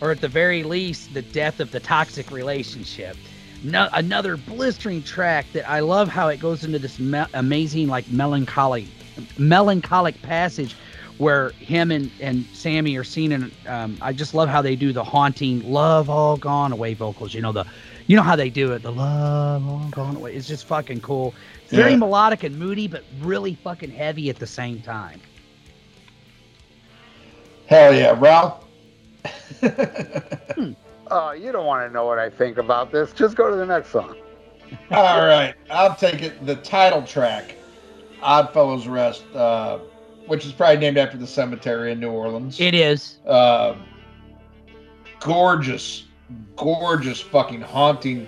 [0.00, 3.16] or at the very least, the death of the toxic relationship.
[3.62, 8.10] No, another blistering track that I love how it goes into this me- amazing like
[8.10, 8.88] melancholy
[9.38, 10.74] melancholic passage
[11.18, 14.92] where him and, and Sammy are seen in um, I just love how they do
[14.92, 17.64] the haunting love all gone away vocals you know the
[18.06, 21.34] you know how they do it the love all gone away it's just fucking cool
[21.64, 21.96] it's very Yeah.
[21.96, 25.22] melodic and moody but really fucking heavy at the same time
[27.66, 28.64] Hell yeah, Ralph.
[31.10, 33.12] Oh, you don't want to know what I think about this.
[33.12, 34.16] Just go to the next song.
[34.90, 36.44] All right, I'll take it.
[36.46, 37.56] The title track,
[38.22, 39.78] "Oddfellows Rest," uh,
[40.26, 42.60] which is probably named after the cemetery in New Orleans.
[42.60, 43.74] it is uh,
[45.20, 46.04] gorgeous,
[46.56, 48.26] gorgeous, fucking haunting,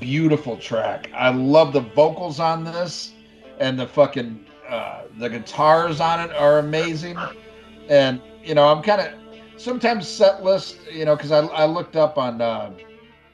[0.00, 1.10] beautiful track.
[1.14, 3.12] I love the vocals on this,
[3.58, 7.16] and the fucking uh, the guitars on it are amazing.
[7.88, 9.12] And you know, I'm kind of
[9.56, 12.72] sometimes set list, you know, because I, I looked up on uh,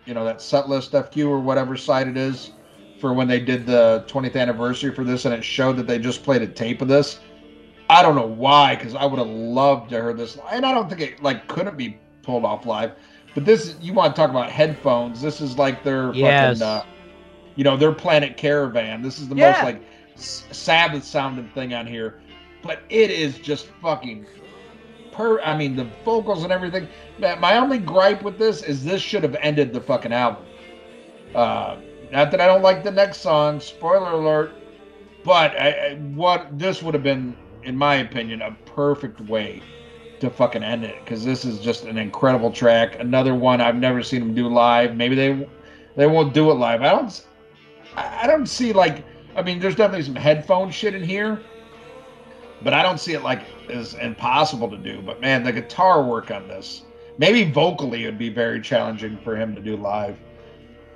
[0.05, 2.53] you know that set list FQ or whatever site it is
[3.01, 6.23] for when they did the 20th anniversary for this, and it showed that they just
[6.23, 7.19] played a tape of this.
[7.93, 10.89] I don't know why, because I would have loved to hear this, and I don't
[10.89, 12.93] think it like couldn't be pulled off live.
[13.35, 15.21] But this, you want to talk about headphones?
[15.21, 16.61] This is like their Yes.
[16.61, 16.85] fucking, uh,
[17.57, 19.03] you know, their Planet Caravan.
[19.03, 19.51] This is the Yeah.
[19.53, 19.83] most like
[20.17, 22.21] Sabbath sounding thing on here,
[22.63, 24.27] but it is just fucking
[25.11, 25.41] per.
[25.43, 26.89] I mean, the vocals and everything.
[27.19, 30.45] My only gripe with this is this should have ended the fucking album.
[31.35, 31.77] Uh,
[32.11, 33.61] not that I don't like the next song.
[33.61, 34.53] Spoiler alert.
[35.25, 39.63] But I, I, what this would have been, in my opinion, a perfect way
[40.21, 42.99] to fucking end it because this is just an incredible track.
[43.01, 44.97] Another one I've never seen them do live.
[44.97, 45.49] Maybe they
[45.97, 46.83] they won't do it live.
[46.83, 47.27] I don't
[47.97, 51.43] I don't see like I mean there's definitely some headphone shit in here,
[52.63, 55.03] but I don't see it like as impossible to do.
[55.03, 56.83] But man, the guitar work on this,
[57.19, 60.17] maybe vocally, it would be very challenging for him to do live.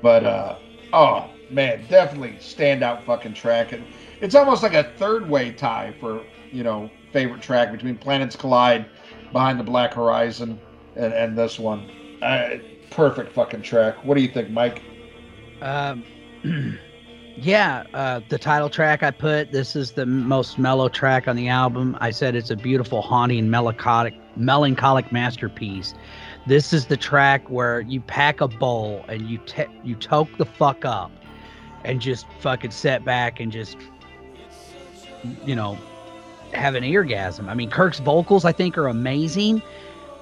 [0.02, 0.58] But uh,
[0.92, 3.72] oh man, definitely standout fucking track.
[3.72, 3.84] And
[4.20, 8.86] it's almost like a third way tie for you know favorite track between Planets Collide,
[9.32, 10.60] Behind the Black Horizon,
[10.96, 11.90] and, and this one.
[12.22, 12.58] Uh,
[12.90, 14.02] perfect fucking track.
[14.04, 14.82] What do you think, Mike?
[15.60, 16.04] Um,
[17.36, 19.52] yeah, uh, the title track I put.
[19.52, 21.96] This is the most mellow track on the album.
[22.00, 25.94] I said it's a beautiful, haunting, melancholic, melancholic masterpiece.
[26.46, 30.46] This is the track where you pack a bowl and you te- you toke the
[30.46, 31.10] fuck up,
[31.84, 33.76] and just fucking set back and just,
[35.44, 35.78] you know,
[36.52, 37.48] have an orgasm.
[37.48, 39.62] I mean, Kirk's vocals I think are amazing.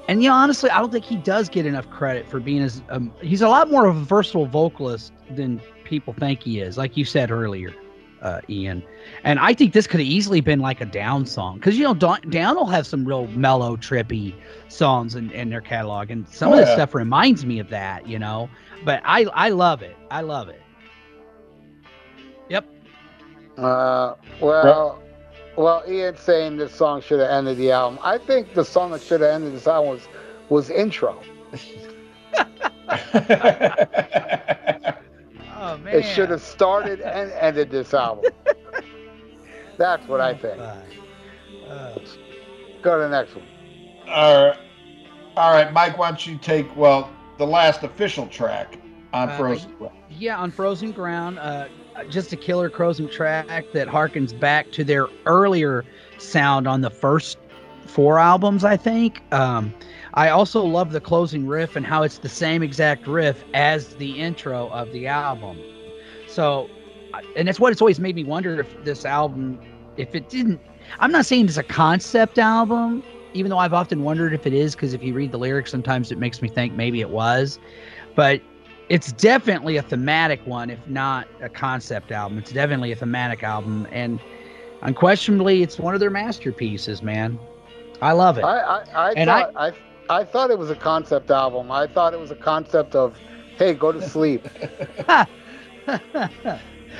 [0.09, 2.82] And you know, honestly, I don't think he does get enough credit for being as
[2.90, 6.76] um, he's a lot more of a versatile vocalist than people think he is.
[6.76, 7.74] Like you said earlier,
[8.20, 8.82] uh, Ian.
[9.22, 11.94] And I think this could have easily been like a down song because you know
[11.94, 14.35] Down, down will have some real mellow, trippy
[14.68, 16.74] songs in, in their catalog, and some Oh, of this yeah.
[16.74, 18.06] stuff reminds me of that.
[18.06, 18.51] You know,
[18.85, 19.97] but I I love it.
[20.10, 20.60] I love it.
[23.56, 23.64] Yep.
[23.64, 25.02] Uh, well,
[25.56, 27.98] well, Ian's saying this song should have ended the album.
[28.02, 30.09] I think the song that should have ended this album was
[30.48, 31.20] was intro.
[35.56, 35.94] Oh man.
[35.94, 38.32] It should have started and ended this album.
[39.78, 40.59] That's what I think.
[40.60, 41.98] Uh,
[42.82, 43.47] Go to the next one.
[44.09, 44.59] All right.
[45.36, 48.78] All right, Mike, why don't you take, well, the last official track
[49.12, 49.74] on Uh, Frozen.
[50.09, 51.66] Yeah, on Frozen Ground, uh,
[52.09, 55.85] just a killer Frozen track that harkens back to their earlier
[56.19, 57.39] sound on the first
[57.87, 59.23] four albums, I think.
[59.33, 59.75] Um,
[60.15, 64.19] I also love the closing riff and how it's the same exact riff as the
[64.21, 65.59] intro of the album.
[66.29, 66.69] So,
[67.37, 69.61] and that's what it's always made me wonder if this album,
[69.97, 70.61] if it didn't,
[71.01, 73.03] I'm not saying it's a concept album,
[73.35, 76.12] even though I've often wondered if it is, because if you read the lyrics, sometimes
[76.12, 77.59] it makes me think maybe it was.
[78.15, 78.41] But
[78.89, 82.39] it's definitely a thematic one, if not a concept album.
[82.39, 84.20] It's definitely a thematic album, and
[84.82, 87.39] unquestionably, it's one of their masterpieces, man.
[88.01, 88.43] I love it.
[88.43, 89.73] I I, I And thought I,
[90.09, 91.70] I thought it was a concept album.
[91.70, 93.20] I thought it was a concept of,
[93.56, 94.48] hey, go to sleep.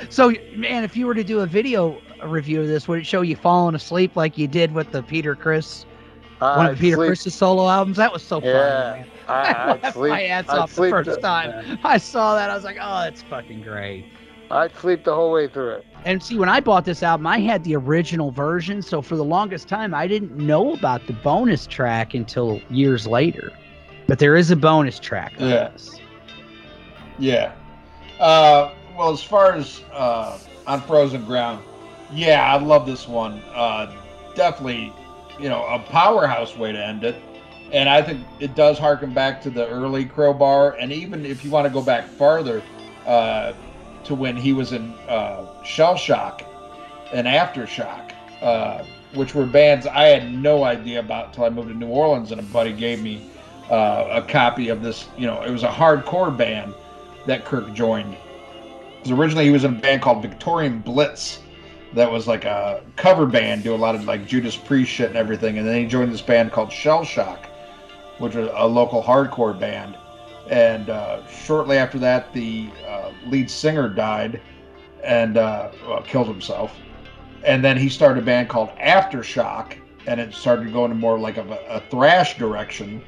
[0.09, 3.21] so, man, if you were to do a video review of this, would it show
[3.21, 5.85] you falling asleep like you did with the Peter Chris,
[6.51, 7.97] one of the Peter sleep, Chris's solo albums?
[7.97, 8.83] That was so funny, Yeah.
[8.83, 9.07] man.
[9.29, 10.11] I, I I'd sleep.
[10.11, 11.79] my ass I'd off the sleep first time.
[11.83, 12.49] I saw that.
[12.49, 14.05] I was like, oh, it's fucking great.
[14.51, 15.85] I'd sleep the whole way through it.
[16.05, 18.81] And see, when I bought this album, I had the original version.
[18.81, 23.51] So for the longest time, I didn't know about the bonus track until years later.
[24.07, 25.33] But there is a bonus track.
[25.39, 25.99] Yes.
[27.17, 27.53] Yeah.
[28.19, 28.23] Yeah.
[28.23, 30.37] Uh, well, as far as uh,
[30.67, 31.63] on Frozen Ground,
[32.13, 33.41] yeah, I love this one.
[33.53, 33.95] Uh,
[34.35, 34.93] definitely,
[35.39, 37.15] you know, a powerhouse way to end it.
[37.71, 40.73] And I think it does harken back to the early Crowbar.
[40.79, 42.61] And even if you want to go back farther
[43.05, 43.53] uh,
[44.05, 46.43] to when he was in uh, Shell Shock
[47.11, 48.83] and Aftershock, uh,
[49.13, 52.39] which were bands I had no idea about until I moved to New Orleans and
[52.39, 53.29] a buddy gave me
[53.69, 55.07] uh, a copy of this.
[55.17, 56.73] You know, it was a hardcore band
[57.25, 58.15] that Kirk joined.
[58.97, 61.39] Because originally he was in a band called Victorian Blitz,
[61.95, 65.17] that was like a cover band, do a lot of like Judas Priest shit and
[65.17, 65.57] everything.
[65.57, 67.47] And then he joined this band called Shell Shock,
[68.19, 69.97] which was a local hardcore band.
[70.49, 74.41] And uh, shortly after that, the uh, lead singer died
[75.03, 76.75] and uh, well, killed himself.
[77.43, 79.75] And then he started a band called Aftershock,
[80.07, 83.01] and it started going to more like a, a thrash direction.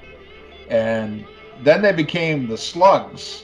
[0.69, 1.25] And
[1.63, 3.43] then they became the Slugs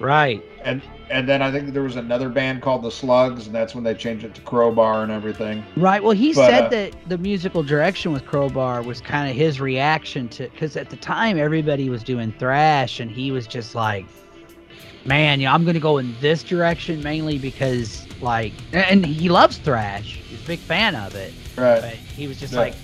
[0.00, 0.42] Right.
[0.62, 3.84] and and then I think there was another band called the Slugs, and that's when
[3.84, 5.62] they changed it to Crowbar and everything.
[5.76, 6.02] Right.
[6.02, 9.60] Well, he But, said uh, that the musical direction with Crowbar was kind of his
[9.60, 14.06] reaction to, because at the time everybody was doing thrash, and he was just like,
[15.04, 19.28] man, you know, I'm going to go in this direction mainly because, like, and he
[19.28, 20.20] loves thrash.
[20.28, 21.32] He's a big fan of it.
[21.56, 21.80] Right.
[21.80, 22.60] But he was just Yeah.
[22.60, 22.74] like,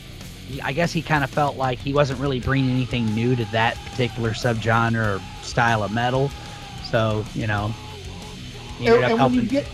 [0.63, 3.77] I guess he kind of felt like he wasn't really bringing anything new to that
[3.91, 6.31] particular subgenre or style of metal.
[6.91, 7.73] So, you know,
[8.81, 9.66] he And, up and when you get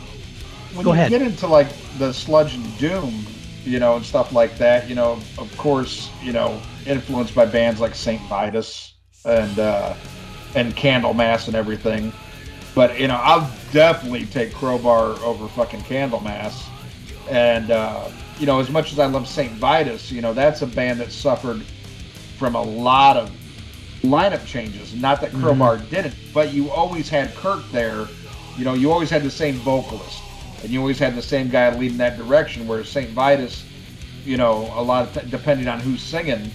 [0.75, 1.11] when Go you ahead.
[1.11, 1.69] get into like
[1.99, 3.25] the sludge and doom,
[3.65, 7.81] you know, and stuff like that, you know, of course, you know, influenced by bands
[7.81, 9.95] like Saint Vitus and uh,
[10.55, 12.13] and Candlemass and everything.
[12.75, 16.65] But you know, I'll definitely take Crowbar over fucking Candlemass.
[17.31, 20.67] And uh, you know, as much as I love Saint Vitus, you know, that's a
[20.67, 21.63] band that suffered
[22.39, 23.31] from a lot of
[24.03, 24.95] lineup changes.
[24.95, 28.07] Not that Crowbar didn't, but you always had Kirk there.
[28.57, 30.23] You know, you always had the same vocalist,
[30.63, 32.67] and you always had the same guy leading that direction.
[32.67, 33.65] Where Saint Vitus,
[34.25, 36.51] you know, a lot of t- depending on who's singing,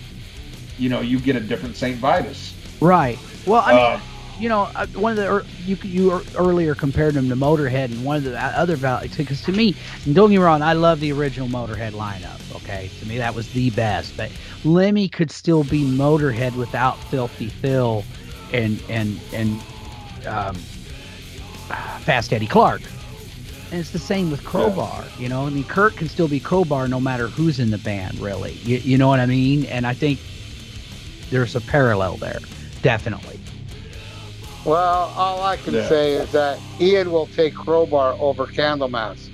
[0.77, 2.53] you know, you get a different Saint Vitus.
[2.79, 3.19] Right.
[3.45, 3.99] Well, I mean, Uh,
[4.39, 8.17] you know, uh, one of the you you earlier compared him to Motorhead, and one
[8.17, 9.75] of the uh, other values because to me,
[10.13, 12.39] don't get me wrong, I love the original Motorhead lineup.
[12.55, 14.17] Okay, to me that was the best.
[14.17, 14.31] But
[14.63, 18.03] Lemmy could still be Motorhead without Filthy Phil
[18.51, 19.61] and and and
[20.25, 20.57] um,
[21.76, 22.81] Fast Eddie Clarke.
[23.72, 25.45] And it's the same with Crowbar, you know.
[25.45, 28.53] I mean, Kirk can still be Crowbar no matter who's in the band, really.
[28.64, 29.65] You, you know what I mean?
[29.65, 30.19] And I think
[31.30, 32.39] there's a parallel there,
[32.81, 33.39] definitely.
[34.65, 35.88] Well, all I can Yeah.
[35.88, 39.30] say is that Ian will take Crowbar over Candlemass.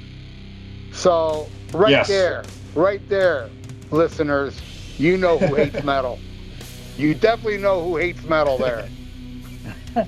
[0.93, 2.07] So, right Yes.
[2.07, 2.43] there,
[2.75, 3.49] right there,
[3.91, 4.53] listeners,
[4.99, 6.19] you know who hates metal.
[6.95, 8.87] You definitely know who hates metal there.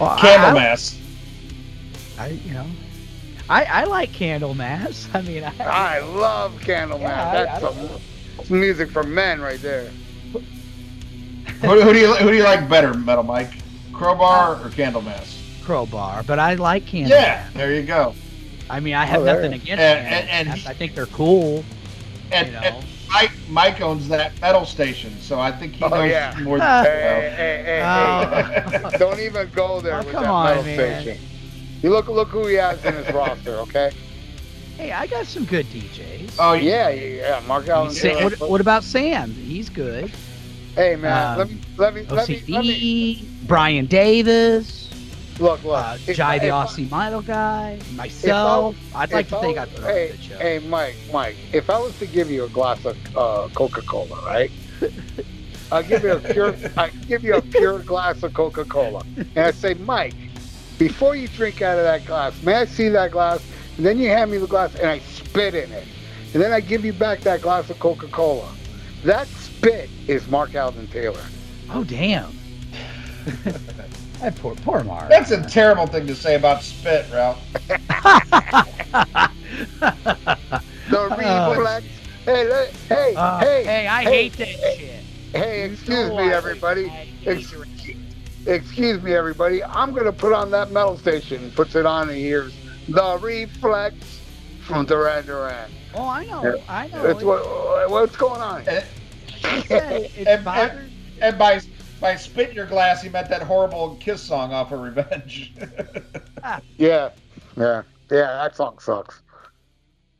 [0.00, 0.96] Well, I- Candlemass.
[2.18, 2.66] I, you know,
[3.48, 5.08] I, I like Candlemass.
[5.14, 7.00] I mean, I, I love Candlemass.
[7.00, 8.00] Yeah, I- That's I some,
[8.44, 9.90] some music for men right there.
[10.32, 13.52] who, who do you who do you like better, Metal Mike?
[13.92, 15.36] Crowbar uh, or Candlemass?
[15.62, 17.08] Crowbar, but I like Candlemass.
[17.10, 18.14] Yeah, there you go.
[18.70, 20.30] I mean, I have Oh, nothing against And- Candlemass.
[20.30, 21.64] and- and he- I think they're cool.
[22.32, 22.80] And, You know.
[23.10, 26.34] And Mike Mike owns that metal station, so I think he Oh, knows yeah.
[26.42, 26.84] more than.
[26.84, 28.42] Hey, hey, hey, Oh.
[28.82, 28.90] hey.
[28.98, 31.02] Don't even go there Oh, with come that on, metal man.
[31.02, 31.18] station.
[31.82, 33.90] You look look who he has in his roster, okay?
[34.76, 36.36] Hey, I got some good DJs.
[36.38, 37.42] Oh Yeah, yeah, yeah.
[37.46, 37.90] Mark Allen.
[37.90, 39.32] Sa- what, what about Sam?
[39.32, 40.10] He's good.
[40.74, 44.79] Hey man, Um, let me let me let me, let me Brian Davis,
[45.40, 45.78] look look.
[45.78, 48.76] uh, Jai the Aussie Metal Guy, myself.
[48.94, 50.38] I'd like to I think I was- put on a hey, good show.
[50.38, 54.50] Hey, Mike, Mike, if I was to give you a glass of uh, Coca-Cola, right?
[55.72, 59.50] I'll give you a pure, I give you a pure glass of Coca-Cola, and I
[59.52, 60.14] say, Mike,
[60.78, 63.40] before you drink out of that glass, may I see that glass?
[63.76, 65.86] And then you hand me the glass, and I spit in it,
[66.34, 68.48] and then I give you back that glass of Coca-Cola.
[69.04, 71.22] That spit is Mark Alden Taylor.
[71.70, 72.32] Oh damn.
[74.20, 75.08] that poor poor Mark.
[75.08, 77.38] That's a terrible thing to say about spit, Ralph.
[80.90, 81.86] The reflex.
[82.24, 85.04] Hey, let- hey, Uh, hey, hey, I hey, hate that hey, shit.
[85.32, 86.86] Hey, excuse me, everybody.
[86.90, 87.54] I Ex-
[88.46, 89.62] Excuse me, everybody.
[89.62, 91.52] I'm gonna put on that metal station.
[91.52, 92.52] Puts it on and hears
[92.88, 93.94] the reflex
[94.66, 95.70] from Duran Duran.
[95.94, 96.44] Oh, I know.
[96.56, 96.62] Yeah.
[96.68, 97.04] I know.
[97.06, 98.62] It's what, what's going on?
[98.66, 98.84] And,
[99.44, 100.90] It's, it's and- and-
[101.22, 101.60] and by
[102.00, 105.54] by spit in your glass, he meant that horrible Kiss song off of Revenge.
[106.42, 106.58] Ah.
[106.78, 107.10] Yeah,
[107.58, 108.32] yeah, yeah.
[108.32, 109.20] That song sucks.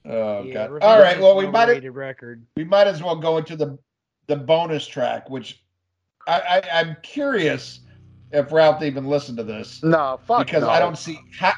[0.04, 0.70] oh Yeah, god!
[0.70, 2.44] Revenge All right, well we might record.
[2.58, 3.78] we might as well go into the
[4.26, 5.64] the bonus track, which
[6.26, 7.80] I, I I'm curious
[8.32, 10.68] if Ralph even listened to this No, fuck because no.
[10.68, 11.54] I don't see how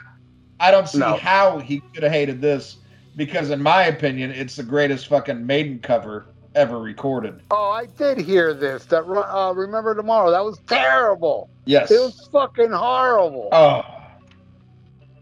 [0.60, 1.16] I don't see No.
[1.16, 2.76] how he could have hated this
[3.16, 7.42] because in my opinion it's the greatest fucking Maiden cover ever recorded.
[7.50, 8.84] Oh, I did hear this.
[8.86, 10.30] That uh, remember tomorrow.
[10.30, 11.48] That was terrible.
[11.64, 11.90] Yes.
[11.90, 13.48] It was fucking horrible.
[13.52, 13.82] oh.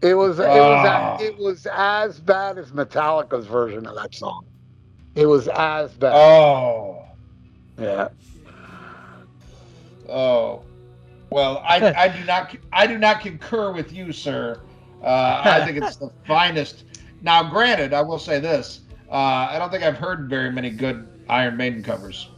[0.01, 0.39] It was.
[0.39, 1.13] It Ah.
[1.13, 1.21] was.
[1.21, 4.45] It was as bad as Metallica's version of that song.
[5.13, 6.13] It was as bad.
[6.15, 7.03] Oh.
[7.79, 8.09] Yeah.
[10.09, 10.61] Oh,
[11.29, 14.59] well, I, I do not I do not concur with you, sir.
[15.01, 16.83] Uh, I think it's the finest.
[17.21, 21.07] Now, granted, I will say this: uh, I don't think I've heard very many good
[21.31, 22.29] Iron Maiden covers,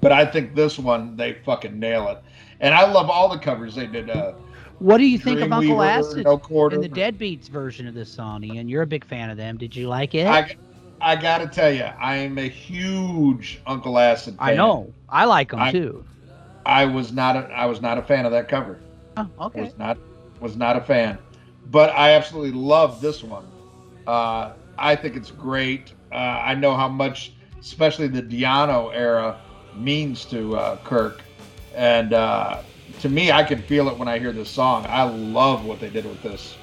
[0.00, 2.22] but I think this one they fucking nail it.
[2.60, 4.10] And I love all the covers they did.
[4.10, 4.32] Uh,
[4.78, 6.40] What do you think of Uncle Acid No
[6.72, 8.42] and the Deadbeats version of this song?
[8.42, 9.58] Ian, you're a big fan of them.
[9.58, 10.26] Did you like it?
[10.26, 10.56] I,
[11.00, 14.48] I gotta tell you, I am a huge Uncle Acid fan.
[14.48, 14.92] I know.
[15.08, 16.04] I like them I- too.
[16.66, 18.78] I was not a, I was not a fan of that cover.
[19.16, 19.62] Oh, okay.
[19.62, 19.98] was not
[20.40, 21.18] was not a fan,
[21.70, 23.44] but I absolutely love this one.
[24.06, 25.92] Uh, I think it's great.
[26.12, 29.40] Uh, I know how much, especially the Di'Anno era,
[29.76, 31.22] means to uh, Kirk,
[31.74, 32.62] and uh,
[33.00, 34.86] to me, I can feel it when I hear this song.
[34.88, 36.56] I love what they did with this.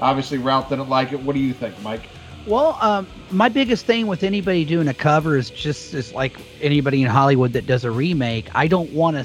[0.00, 1.20] Obviously, Ralph didn't like it.
[1.20, 2.02] What do you think, Mike?
[2.46, 7.02] Well, um, my biggest thing with anybody doing a cover is just is like anybody
[7.02, 8.48] in Hollywood that does a remake.
[8.54, 9.24] I don't want to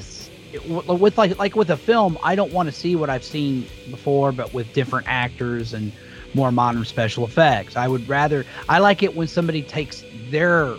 [0.68, 2.18] with like like with a film.
[2.22, 5.92] I don't want to see what I've seen before, but with different actors and
[6.34, 7.74] more modern special effects.
[7.76, 8.44] I would rather.
[8.68, 10.76] I like it when somebody takes their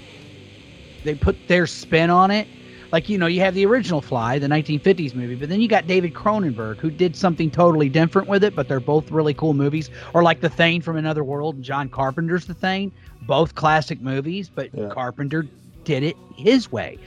[1.08, 2.48] they put their spin on it.
[2.92, 5.88] Like you know, you have the original Fly, the 1950s movie, but then you got
[5.88, 8.56] David Cronenberg who did something totally different with it.
[8.56, 9.90] But they're both really cool movies.
[10.14, 12.92] Or like The Thing from Another World and John Carpenter's The Thing,
[13.24, 14.88] both classic movies, but Yeah.
[14.90, 15.46] Carpenter
[15.84, 16.98] did it his way.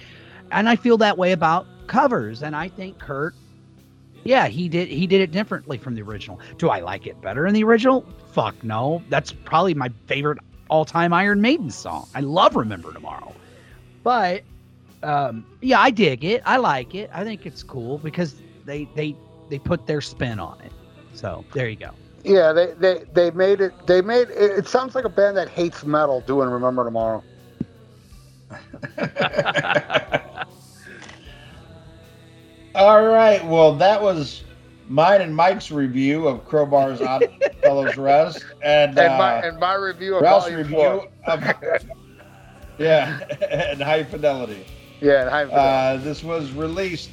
[0.52, 2.42] And I feel that way about covers.
[2.42, 3.34] And I think Kirk,
[4.24, 6.40] yeah, he did he did it differently from the original.
[6.58, 8.04] Do I like it better in the original?
[8.32, 9.02] Fuck no.
[9.08, 12.06] That's probably my favorite all-time Iron Maiden song.
[12.14, 13.34] I love Remember Tomorrow.
[14.02, 14.44] But
[15.02, 16.42] um, yeah, I dig it.
[16.44, 17.10] I like it.
[17.12, 19.16] I think it's cool because they they
[19.48, 20.72] they put their spin on it.
[21.12, 21.90] So there you go.
[22.24, 23.86] Yeah, they, they, they made it.
[23.86, 24.36] They made it.
[24.58, 27.24] It sounds like a band that hates metal doing "Remember Tomorrow."
[32.74, 33.44] All right.
[33.44, 34.44] Well, that was
[34.86, 37.28] mine and Mike's review of Crowbar's Odd
[37.62, 41.08] Fellows Rest, and, And my uh, and my review of Ralph's Volume review Four.
[41.26, 41.44] of
[42.80, 43.20] yeah,
[43.50, 44.64] and High Fidelity.
[45.00, 47.10] Yeah, and High Uh, this was released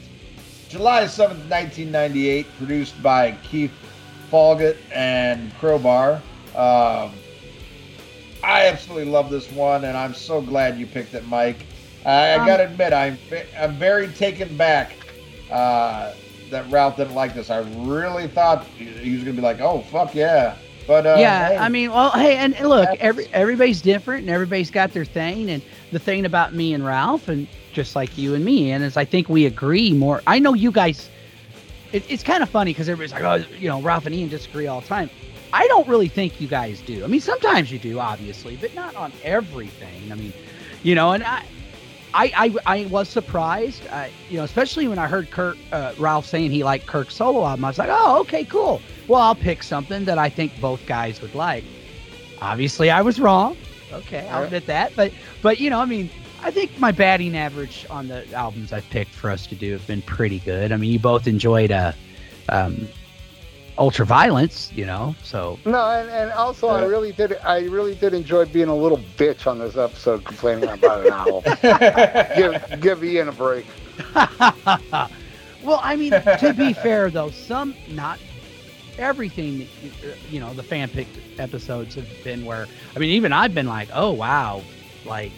[0.69, 3.71] July 7th, 1998, produced by Keith
[4.31, 6.21] Falgout and Crowbar.
[6.55, 7.11] Um,
[8.43, 11.65] I absolutely love this one, and I'm so glad you picked it, Mike.
[12.05, 13.17] I, I Um, gotta admit, I'm
[13.59, 14.95] I'm very taken back
[15.51, 16.13] uh,
[16.49, 17.49] that Ralph didn't like this.
[17.49, 20.55] I really thought he was gonna be like, "Oh fuck yeah,"
[20.87, 24.71] but uh, yeah, hey, I mean, well, hey, and, look, every everybody's different, and everybody's
[24.71, 25.49] got their thing.
[25.49, 25.61] And
[25.91, 29.05] the thing about me and Ralph, and just like you and me, and is I
[29.05, 30.21] think we agree more.
[30.25, 31.09] I know you guys.
[31.91, 34.67] It, it's kind of funny because everybody's like, oh, you know, Ralph and Ian disagree
[34.67, 35.09] all the time.
[35.53, 37.03] I don't really think you guys do.
[37.03, 40.11] I mean, sometimes you do, obviously, but not on everything.
[40.11, 40.33] I mean,
[40.83, 41.43] you know, and I.
[42.13, 46.25] I, I, I was surprised, uh, you know, especially when I heard Kirk uh, Ralph
[46.25, 47.65] saying he liked Kirk's solo album.
[47.65, 48.81] I was like, oh, okay, cool.
[49.07, 51.63] Well, I'll pick something that I think both guys would like.
[52.41, 53.57] Obviously, I was wrong.
[53.91, 54.93] Okay, I'll admit that.
[54.95, 55.11] But
[55.41, 56.09] but you know, I mean,
[56.41, 59.87] I think my batting average on the albums I've picked for us to do have
[59.87, 60.71] been pretty good.
[60.71, 61.93] I mean, you both enjoyed uh,
[62.49, 62.87] um,
[63.77, 68.45] Ultraviolence, you know, so No, and, and also I really did I really did enjoy
[68.45, 71.43] being a little bitch on this episode complaining about an album.
[72.35, 73.65] give give Ian a break.
[75.63, 78.19] well, I mean, to be fair though, some not
[78.99, 79.67] everything,
[80.03, 83.67] uh, you know, the fan picked episodes have been where I mean, even I've been
[83.67, 84.61] like, oh wow,
[85.05, 85.31] like,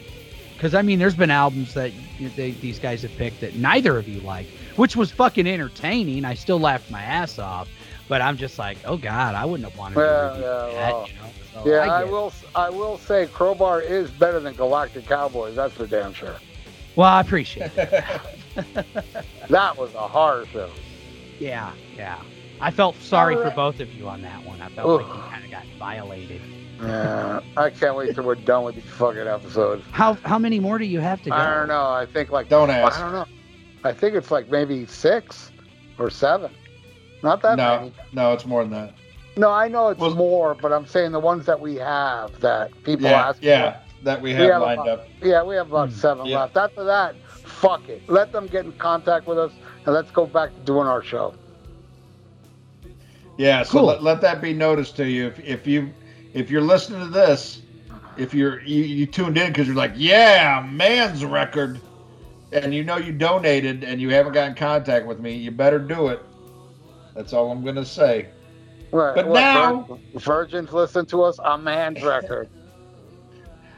[0.56, 1.92] because I mean, there's been albums that
[2.36, 6.26] they, these guys have picked that neither of you like, which was fucking entertaining.
[6.26, 7.70] I still laughed my ass off,
[8.08, 10.94] but I'm just like, oh god, I wouldn't have wanted Yeah, to yeah, that.
[10.94, 11.30] well, you know?
[11.54, 12.34] So Yeah, I, I, will.
[12.56, 15.56] I will say Crowbar is better than Galactic Cowboys.
[15.56, 16.36] That's for damn sure.
[16.96, 18.04] Well, I appreciate it.
[19.50, 20.70] That was a horror show.
[21.40, 22.22] Yeah, yeah.
[22.62, 24.62] I felt sorry All for both of you on that one.
[24.62, 25.08] I felt Oof.
[25.08, 26.42] like you kind of got violated.
[26.82, 29.84] Yeah, I can't wait till we're done with these fucking episodes.
[29.92, 31.36] How how many more do you have to go?
[31.36, 31.88] I don't know.
[31.90, 32.98] I think like Don't ask.
[33.00, 33.26] I don't know.
[33.84, 35.52] I think it's like maybe six
[35.98, 36.52] or seven.
[37.22, 37.94] Not that no, many.
[38.14, 38.94] no, it's more than that.
[39.36, 42.72] No, I know it's Well- more, but I'm saying the ones that we have that
[42.84, 43.40] people Yeah, ask.
[43.42, 45.08] yeah, that we We have have lined about- up.
[45.22, 45.96] Yeah, we have about Hmm.
[45.96, 46.42] seven Yeah.
[46.42, 46.56] left.
[46.58, 48.02] After that, fuck it.
[48.10, 49.52] Let them get in contact with us,
[49.86, 51.34] and let's go back to doing our show.
[53.40, 53.86] Yeah, so Cool.
[53.86, 55.28] let, let that be noticed to you.
[55.28, 55.94] If, if you
[56.34, 57.62] if you're listening to this,
[58.18, 61.80] if you're you, you tuned in because you're like, yeah, man's record,
[62.52, 66.10] and you know you donated and you haven't gotten contact with me, you better do
[66.10, 66.22] it.
[67.16, 68.28] That's all I'm gonna say.
[68.92, 69.16] Right.
[69.16, 71.40] But what, now- vir- virgins listen to us.
[71.42, 72.50] A man's record.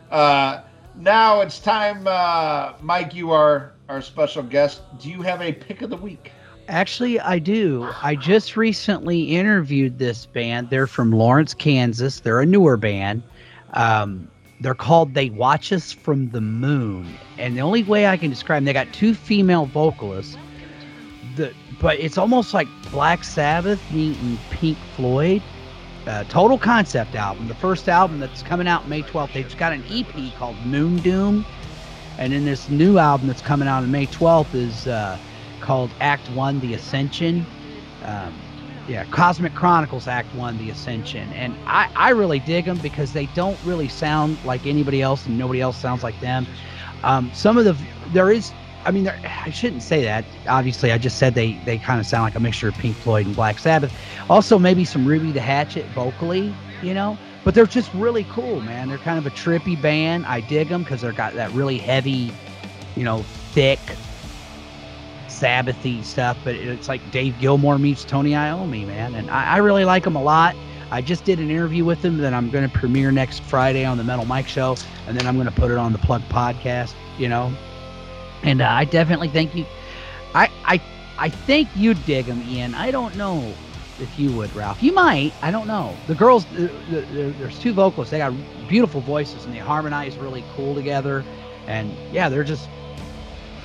[0.10, 0.62] Uh,
[0.98, 3.14] now it's time, uh, Mike.
[3.16, 4.82] You are our special guest.
[5.00, 6.34] Do you have a pick of the week?
[6.68, 7.90] Actually, I do.
[8.02, 10.70] I just recently interviewed this band.
[10.70, 12.20] They're from Lawrence, Kansas.
[12.20, 13.24] They're a newer band.
[13.74, 14.30] Um,
[14.62, 17.14] they're called They Watch Us from the Moon.
[17.38, 20.38] And the only way I can describe them, they got two female vocalists.
[21.36, 25.42] The, but it's almost like Black Sabbath meeting Pink Floyd.
[26.06, 27.48] Uh, total concept album.
[27.48, 29.34] The first album that's coming out May 12th.
[29.34, 31.46] They've got an EP called Moon Doom.
[32.18, 35.18] And then this new album that's coming out on May 12th is uh,
[35.62, 37.46] called Act One: The Ascension.
[38.04, 38.34] Um,
[38.88, 43.28] yeah, Cosmic Chronicles Act One: The Ascension, and I I really dig them because they
[43.28, 46.48] don't really sound like anybody else, and nobody else sounds like them.
[47.04, 47.78] Um, some of the
[48.12, 48.52] there is.
[48.84, 50.26] I mean, I shouldn't say that.
[50.48, 53.28] Obviously, I just said they they kind of sound like a mixture of Pink Floyd
[53.28, 53.94] and Black Sabbath.
[54.28, 56.52] Also, maybe some Ruby the Hatchet vocally,
[56.82, 57.16] you know.
[57.44, 58.90] But they're just really cool, man.
[58.90, 60.26] They're kind of a trippy band.
[60.26, 62.32] I dig them because they're got that really heavy,
[62.96, 63.20] you know,
[63.54, 63.80] thick
[65.42, 69.86] Sabbathy stuff, but it's like Dave Gilmour meets Tony Iommi, man, and I, I really
[69.86, 70.56] like them a lot.
[70.92, 73.98] I just did an interview with them that I'm going to premiere next Friday on
[73.98, 76.96] the Metal Mike Show, and then I'm going to put it on the Plug Podcast,
[77.18, 77.58] you know.
[78.44, 79.66] And uh, I definitely think you,
[80.34, 80.82] I I
[81.18, 82.74] I think you'd dig them, Ian.
[82.76, 83.58] I don't know
[83.98, 84.82] if you would, Ralph.
[84.82, 85.36] You might.
[85.42, 86.02] I don't know.
[86.08, 88.12] The girls, the, the, the- there's two vocalists.
[88.12, 88.34] They got
[88.68, 91.26] beautiful voices, and they harmonize really cool together.
[91.68, 92.70] And yeah, they're just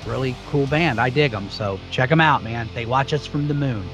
[0.07, 0.99] really cool band.
[0.99, 1.49] I dig them.
[1.49, 2.69] So check them out, man.
[2.73, 3.87] They watch us from the moon.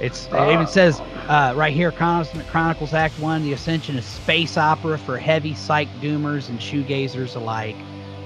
[0.00, 4.56] It's it even says uh, right here, Cosmic Chronicles Act One: The Ascension is space
[4.56, 7.76] opera for heavy psych doomers and shoegazers alike.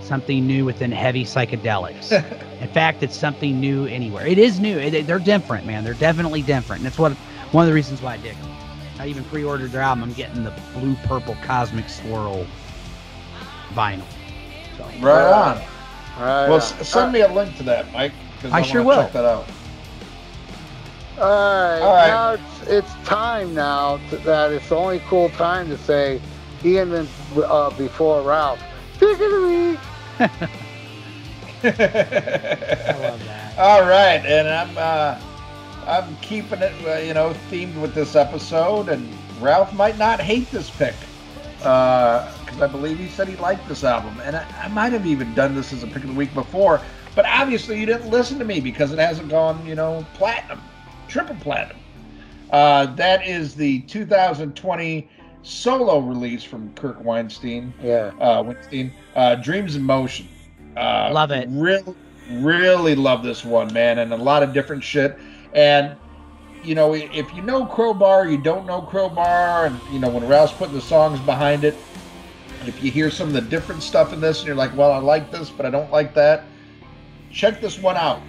[0.03, 2.13] Something new within heavy psychedelics.
[2.61, 4.27] In fact, it's something new anywhere.
[4.27, 4.79] It is new.
[4.79, 5.85] It- they're different, man.
[5.85, 6.81] They're definitely different.
[6.81, 7.13] And that's what
[7.53, 8.51] one of the reasons why I dig them.
[8.99, 10.05] I even pre-ordered their album.
[10.05, 12.47] I'm getting the blue purple cosmic swirl
[13.75, 14.05] vinyl.
[14.77, 15.63] So Right on.
[16.19, 16.61] Right Well, on.
[16.61, 18.13] s- send me a link to that, Mike.
[18.41, 19.03] 'cause I wanna sure will.
[19.03, 19.47] Check that out.
[21.21, 22.07] All right, All right.
[22.09, 26.21] now it's, it's time now to, that it's the only cool time to say
[26.65, 28.61] Ian and uh, before Ralph.
[28.99, 29.41] Pick of the
[29.71, 29.79] week.
[31.65, 33.59] I love that.
[33.59, 35.21] All right, and I'm uh,
[35.87, 39.09] I'm keeping it, uh, you know, themed with this episode, and
[39.41, 40.95] Ralph might not hate this pick
[42.53, 45.33] because I believe he said he liked this album, and I, I might have even
[45.35, 46.85] done this as a pick of the week before,
[47.15, 50.61] but obviously you didn't listen to me because it hasn't gone, you know, platinum,
[51.09, 51.79] triple platinum.
[52.51, 55.09] Uh, that is the 2020
[55.41, 58.13] solo release from Kirk Windstein Yeah.
[58.21, 58.93] uh, Windstein.
[59.17, 60.29] Uh, Dreams in Motion.
[60.77, 61.49] Uh, Love it.
[61.51, 61.95] Really,
[62.31, 65.19] really love this one, man, and a lot of different shit.
[65.55, 65.97] And
[66.63, 70.53] you know, if you know Crowbar, you don't know Crowbar, and you know when Ralph's
[70.53, 71.83] putting the songs behind it.
[72.69, 74.99] If you hear some of the different stuff in this, and you're like, "Well, I
[74.99, 76.45] like this, but I don't like that,"
[77.31, 78.21] check this one out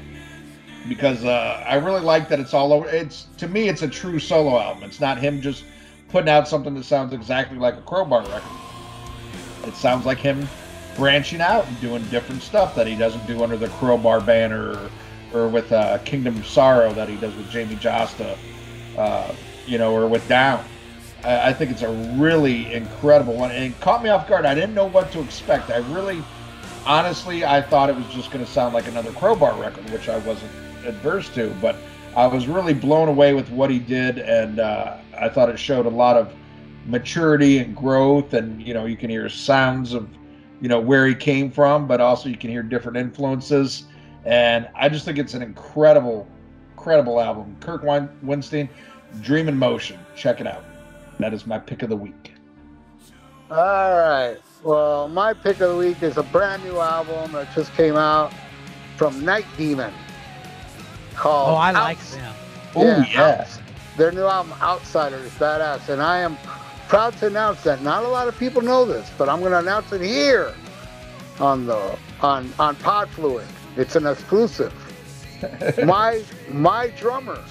[0.87, 2.87] because uh, I really like that it's all over.
[2.87, 4.83] It's to me, it's a true solo album.
[4.83, 5.63] It's not him just
[6.09, 8.43] putting out something that sounds exactly like a Crowbar record.
[9.65, 10.47] It sounds like him
[10.95, 14.89] branching out and doing different stuff that he doesn't do under the Crowbar banner
[15.33, 18.37] or, or with uh, Kingdom of Sorrow that he does with Jamey Jasta,
[18.97, 19.33] uh,
[19.65, 20.63] you know, or with Down.
[21.23, 24.45] I, I think it's a really incredible one, and it caught me off guard.
[24.45, 25.69] I didn't know what to expect.
[25.69, 26.23] I really,
[26.85, 30.17] honestly, I thought it was just going to sound like another Crowbar record, which I
[30.19, 30.51] wasn't
[30.85, 31.77] adverse to, but
[32.15, 35.85] I was really blown away with what he did, and uh, I thought it showed
[35.85, 36.33] a lot of
[36.85, 40.09] maturity and growth, and you know, you can hear sounds of
[40.61, 43.85] you know where he came from, but also you can hear different influences.
[44.25, 46.27] And I just think it's an incredible,
[46.71, 47.57] incredible album.
[47.59, 48.69] Kirk Windstein,
[49.21, 49.99] Dream in Motion.
[50.15, 50.63] Check it out.
[51.23, 52.33] That is my pick of the week.
[53.49, 54.35] All right.
[54.61, 58.33] Well, my pick of the week is a brand new album that just came out
[58.97, 59.93] from Night Demon
[61.15, 61.51] called.
[61.51, 62.35] Oh, I like them.
[62.75, 63.05] Oh, yeah.
[63.09, 63.47] yeah.
[63.95, 65.87] Their new album, Outsider, is badass.
[65.87, 66.37] And I am
[66.89, 69.59] proud to announce that not a lot of people know this, but I'm going to
[69.59, 70.53] announce it here
[71.39, 73.47] on the on on Podfluid.
[73.77, 74.73] It's an exclusive.
[75.85, 77.41] my my drummer,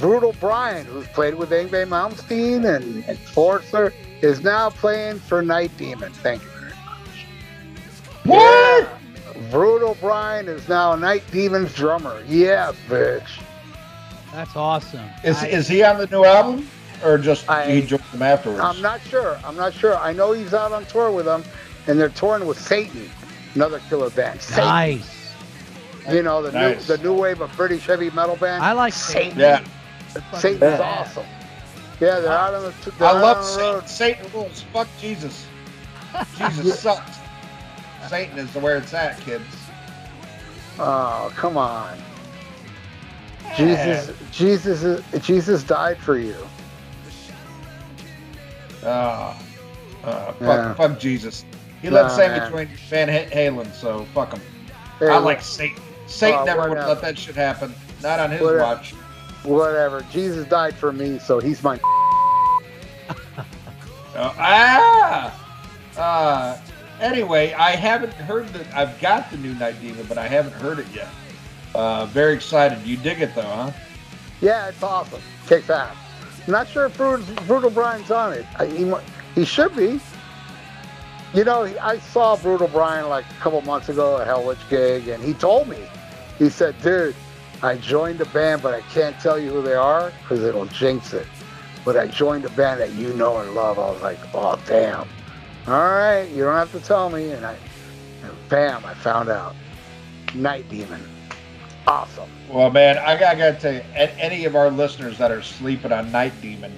[0.00, 5.70] Brutal Brian, who's played with Yngwie Malmsteen and, and Forcer, is now playing for Night
[5.76, 6.10] Demon.
[6.12, 7.26] Thank you very much.
[8.24, 8.88] What?
[8.88, 9.50] Yeah.
[9.50, 12.22] Brutal Brian is now Night Demon's drummer.
[12.26, 13.42] Yeah, bitch.
[14.32, 15.06] That's awesome.
[15.22, 16.66] Is I, is he on the new album?
[17.04, 18.60] or just I, he joined them afterwards?
[18.60, 19.38] I'm not sure.
[19.44, 19.96] I'm not sure.
[19.96, 21.42] I know he's out on tour with them,
[21.86, 23.08] and they're touring with Satan,
[23.54, 24.40] another killer band.
[24.40, 24.64] Satan.
[24.64, 25.34] Nice.
[26.10, 26.88] You know the nice.
[26.88, 28.62] new the new wave of British heavy metal band.
[28.62, 29.38] I like Satan.
[29.38, 29.64] Yeah.
[30.38, 30.80] Satan's yeah.
[30.80, 31.26] awesome.
[32.00, 33.04] Yeah, they're out on the.
[33.04, 33.86] I love Satan.
[33.86, 34.62] Satan rules.
[34.72, 35.46] Fuck Jesus.
[36.36, 37.18] Jesus sucks.
[38.08, 39.44] Satan is where it's at, kids.
[40.78, 41.98] Oh come on.
[43.56, 46.36] Jesus, Jesus, Jesus died for you.
[48.82, 49.36] Uh,
[50.04, 50.74] uh, fuck, yeah.
[50.74, 51.44] fuck Jesus.
[51.82, 54.42] He let Sammy Twain Van Halen, so fuck him.
[54.98, 55.82] Hey, I like Satan.
[56.06, 57.74] Satan uh, never would let that shit happen.
[58.02, 58.94] Not on his whatever, watch.
[59.44, 60.04] Whatever.
[60.10, 61.80] Jesus died for me, so he's my.
[63.08, 63.14] uh,
[64.16, 65.46] ah.
[65.96, 66.58] Uh,
[67.00, 68.66] anyway, I haven't heard that.
[68.74, 71.08] I've got the new Night Demon, but I haven't heard it yet.
[71.74, 72.84] Uh, very excited.
[72.86, 73.70] You dig it though, huh?
[74.40, 75.20] Yeah, it's awesome.
[75.46, 75.96] Kicks ass.
[76.46, 78.46] Not sure if Brutal, Brian's on it.
[78.68, 78.92] he,
[79.34, 80.00] he should be.
[81.32, 85.08] You know, I saw Brutal Brian like a couple months ago at Hell Witch gig,
[85.08, 85.78] and he told me,
[86.38, 87.14] he said, dude,
[87.62, 91.12] I joined the band, but I can't tell you who they are because it'll jinx
[91.12, 91.26] it.
[91.84, 93.78] But I joined a band that you know and love.
[93.78, 95.08] I was like, oh, damn.
[95.66, 97.32] All right, you don't have to tell me.
[97.32, 97.56] And I,
[98.22, 99.54] and bam, I found out.
[100.34, 101.00] Night Demon.
[101.86, 102.30] Awesome.
[102.50, 105.42] Well, man, I got, I got to tell you, any of our listeners that are
[105.42, 106.72] sleeping on Night Demon,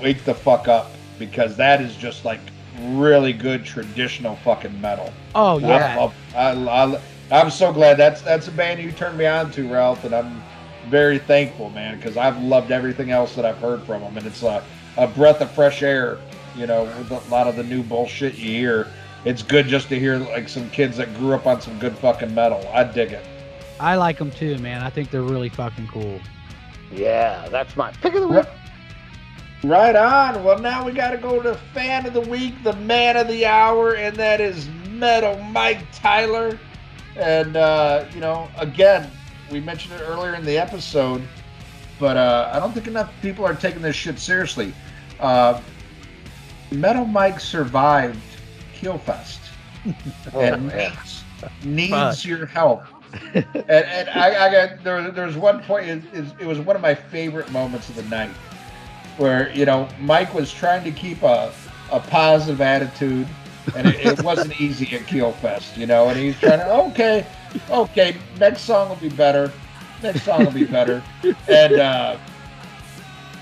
[0.00, 2.40] wake the fuck up because that is just like
[2.80, 5.12] really good traditional fucking metal.
[5.34, 5.94] Oh yeah.
[5.94, 7.00] I love, I, I,
[7.32, 10.42] I'm so glad that's that's a band you turned me on to, Ralph, and I'm
[10.88, 14.42] very thankful, man, because I've loved everything else that I've heard from them, and it's
[14.42, 14.62] a,
[14.98, 16.18] a breath of fresh air.
[16.54, 18.86] You know, with a lot of the new bullshit you hear,
[19.24, 22.34] it's good just to hear like some kids that grew up on some good fucking
[22.34, 22.68] metal.
[22.74, 23.24] I dig it.
[23.80, 24.82] I like them too, man.
[24.82, 26.20] I think they're really fucking cool.
[26.92, 28.46] Yeah, that's my pick of the week.
[29.64, 30.44] Right on.
[30.44, 33.46] Well, now we got to go to fan of the week, the man of the
[33.46, 36.58] hour, and that is Metal Mike Tyler.
[37.16, 39.10] And uh, you know, again,
[39.50, 41.22] we mentioned it earlier in the episode,
[41.98, 44.72] but uh, I don't think enough people are taking this shit seriously.
[45.20, 45.60] Uh,
[46.70, 48.18] Metal Mike survived
[48.74, 49.38] Keelfest
[50.34, 51.24] oh, and needs,
[51.64, 52.82] needs your help
[53.34, 55.10] and, and I, I, got there.
[55.10, 55.88] There was one point.
[55.88, 58.30] It, it, was one of my favorite moments of the night,
[59.18, 61.52] where you know Mike was trying to keep a
[61.90, 63.28] a positive attitude,
[63.76, 66.08] and it, it wasn't easy at Keelfest, you know.
[66.08, 67.26] And he's trying to okay,
[67.70, 69.52] okay, next song will be better.
[70.02, 71.02] Next song will be better,
[71.48, 71.74] and.
[71.74, 72.16] uh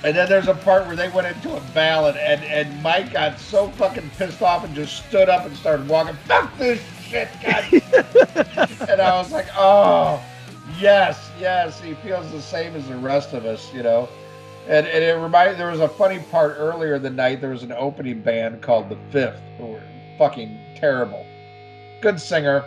[0.03, 3.39] and then there's a part where they went into a ballad, and, and Mike got
[3.39, 6.17] so fucking pissed off and just stood up and started walking.
[6.25, 7.65] Fuck this shit, God.
[8.89, 10.23] and I was like, oh,
[10.79, 14.09] yes, yes, he feels the same as the rest of us, you know.
[14.69, 17.43] And, and it reminded there was a funny part earlier in the night.
[17.43, 19.83] There was an opening band called The Fifth, who were
[20.21, 21.27] fucking terrible.
[22.03, 22.63] Good singer,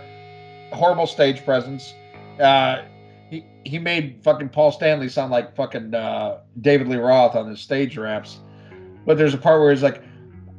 [0.72, 1.94] horrible stage presence.
[2.40, 2.82] Uh,
[3.30, 7.62] he he made fucking Paul Stanley sound like fucking uh, David Lee Roth on his
[7.62, 8.40] stage raps.
[9.06, 10.02] But there's a part where he's like,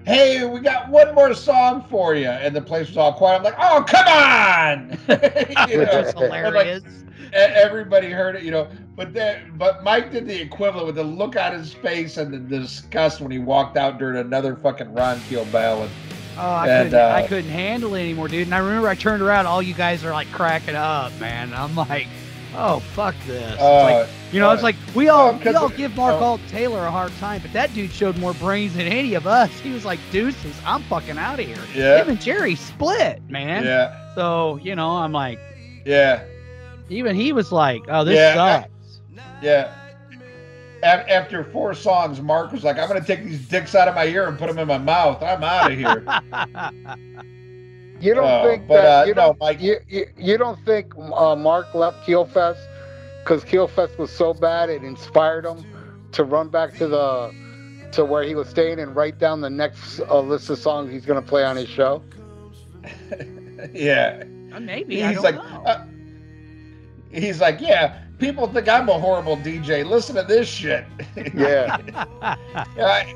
[0.07, 2.29] hey, we got one more song for you.
[2.29, 3.39] And the place was all quiet.
[3.39, 4.91] I'm like, oh, come on.
[5.69, 5.85] you know?
[5.87, 6.85] That's hilarious.
[6.85, 6.93] Like,
[7.33, 8.69] everybody heard it, you know.
[8.95, 12.39] But then, but Mike did the equivalent with the look on his face and the
[12.39, 15.91] disgust when he walked out during another fucking Ron Keel ballad.
[16.37, 18.47] Oh, I, And, couldn't, uh, I couldn't handle it anymore, dude.
[18.47, 21.53] And I remember I turned around, all you guys are like cracking up, man.
[21.55, 22.09] I'm like,
[22.57, 23.53] oh fuck this.
[23.53, 26.19] It's like, Uh, you know, uh, it's like we all no, we all give Mark
[26.21, 26.27] no.
[26.27, 29.51] Alden Taylor a hard time, but that dude showed more brains than any of us.
[29.61, 31.57] He was like, deuces, I'm fucking out of here.
[31.75, 32.03] Yeah.
[32.03, 33.65] Him and Jerry split, man.
[33.65, 35.39] yeah, So you know, I'm like,
[35.87, 36.25] yeah,
[36.91, 39.01] even he was like, oh, this Yeah, I- sucks.
[39.43, 39.73] yeah.
[40.85, 44.05] A- after four songs, Mark was like, "I'm gonna take these dicks out of my
[44.07, 45.23] ear and put them in my mouth.
[45.23, 46.05] I'm out of here."
[48.01, 50.59] You don't Oh, think but, that uh, you no, don't Mike- you, you, you don't
[50.67, 52.59] think uh, Mark left Keelfest
[53.23, 55.65] because Keelfest was so bad it inspired him
[56.13, 57.33] to run back to the
[57.93, 61.07] to where he was staying and write down the next uh, list of songs he's
[61.07, 62.03] going to play on his show.
[63.73, 64.23] yeah.
[64.53, 65.63] Uh, Maybe I He's don't like, know.
[65.65, 65.85] uh,
[67.13, 68.04] he's like, yeah.
[68.25, 69.85] People think I'm a horrible DJ.
[69.85, 70.87] Listen to this shit.
[71.35, 71.77] Yeah,
[72.23, 73.15] I,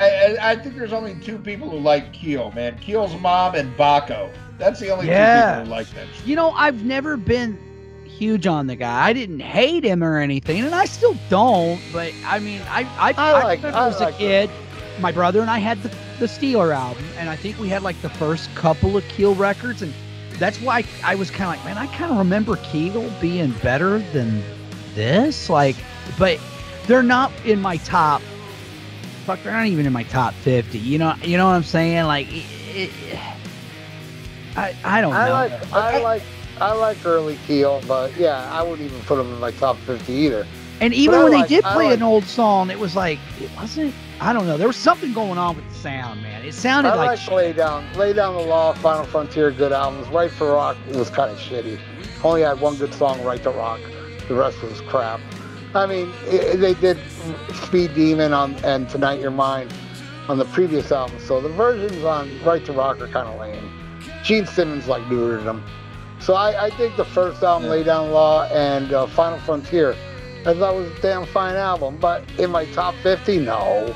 [0.00, 2.78] I, I think there's only two people who like Keel, man.
[2.78, 4.32] Keel's mom and Baco.
[4.58, 6.06] That's the only two people who like that.
[6.14, 6.26] shit.
[6.26, 7.58] You know, I've never been
[8.06, 9.08] huge on the guy.
[9.08, 11.80] I didn't hate him or anything, and I still don't.
[11.92, 14.50] But I mean, I I, I I, like- remember I as like a kid,
[15.00, 18.00] my brother and I had the the Steeler album, and I think we had like
[18.02, 19.92] the first couple of Keel records, and
[20.38, 23.98] that's why I, was kind of like, man, I kind of remember Keel being better
[24.12, 24.42] than
[24.94, 25.50] this.
[25.50, 25.76] Like,
[26.18, 26.38] but
[26.86, 28.22] they're not in my top.
[29.24, 30.78] Fuck, they're not even in my top fifty.
[30.78, 32.04] You know, you know what I'm saying?
[32.04, 32.44] Like, it,
[32.74, 33.20] it,
[34.56, 35.18] I I don't know.
[35.18, 36.22] I like I like
[36.60, 40.12] I like early Keel, but yeah, I wouldn't even put them in my top 50
[40.12, 40.46] either.
[40.80, 43.18] And even I when like- they did play like- an old song, it was like
[43.40, 43.94] it wasn't.
[44.20, 44.56] I don't know.
[44.56, 46.44] There was something going on with the sound, man.
[46.44, 50.08] It sounded I like, like Lay Down, Lay Down the Law, Final Frontier, good albums.
[50.08, 51.78] Right to Rock was kind of shitty.
[52.24, 53.80] Only had one good song, Right to Rock.
[54.26, 55.20] The rest was crap.
[55.74, 56.98] I mean, i they did
[57.54, 59.68] Speed Demon on and Tonight You're Mine
[60.28, 63.70] on the previous album, so the versions on Right to Rock are kind of lame.
[64.24, 65.62] Gene Simmons like neutered them.
[66.18, 67.70] So I, I think the first album, Yeah.
[67.70, 69.94] Lay Down the Law, and uh, Final Frontier,
[70.44, 71.98] I thought was a damn fine album.
[71.98, 73.94] But in my top 50, no.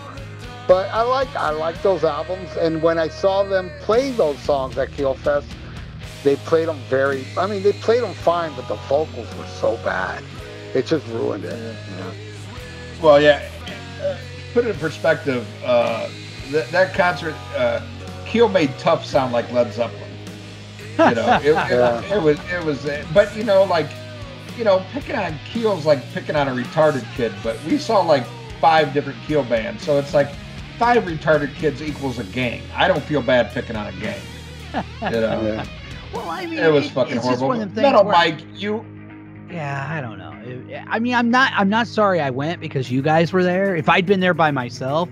[0.69, 4.79] But I like I like those albums, and when I saw them play those songs
[4.79, 5.45] at Keelfest,
[6.23, 7.25] they played them very.
[7.37, 10.23] I mean, they played them fine, but the vocals were so bad,
[10.75, 11.57] it just ruined it.
[11.91, 12.13] You know?
[13.03, 13.43] Well, yeah.
[14.03, 14.17] uh,
[14.55, 15.47] Put it in perspective.
[15.65, 16.09] Uh,
[16.51, 17.81] that, that concert, uh,
[18.27, 20.03] Keel made Tuff sound like Led Zeppelin.
[20.99, 22.01] You know, it, Yeah.
[22.03, 22.87] it, it was it was.
[23.13, 23.91] But you know, like,
[24.57, 27.33] you know, picking on Keel's like picking on a retarded kid.
[27.43, 28.25] But we saw like
[28.61, 30.29] five different Keel bands, so it's like
[30.78, 32.62] five retarded kids equals a gang.
[32.74, 34.20] I don't feel bad picking on a gang.
[34.74, 35.66] You know, Yeah.
[36.15, 37.49] well, I mean, it was it- fucking it's horrible.
[37.49, 38.85] one of them things Metal where- Mike, you
[39.51, 40.32] Yeah, I don't know.
[40.44, 41.53] It- I mean, I'm not.
[41.57, 43.77] I'm not sorry I went because you guys were there.
[43.77, 45.09] If I'd been there by myself,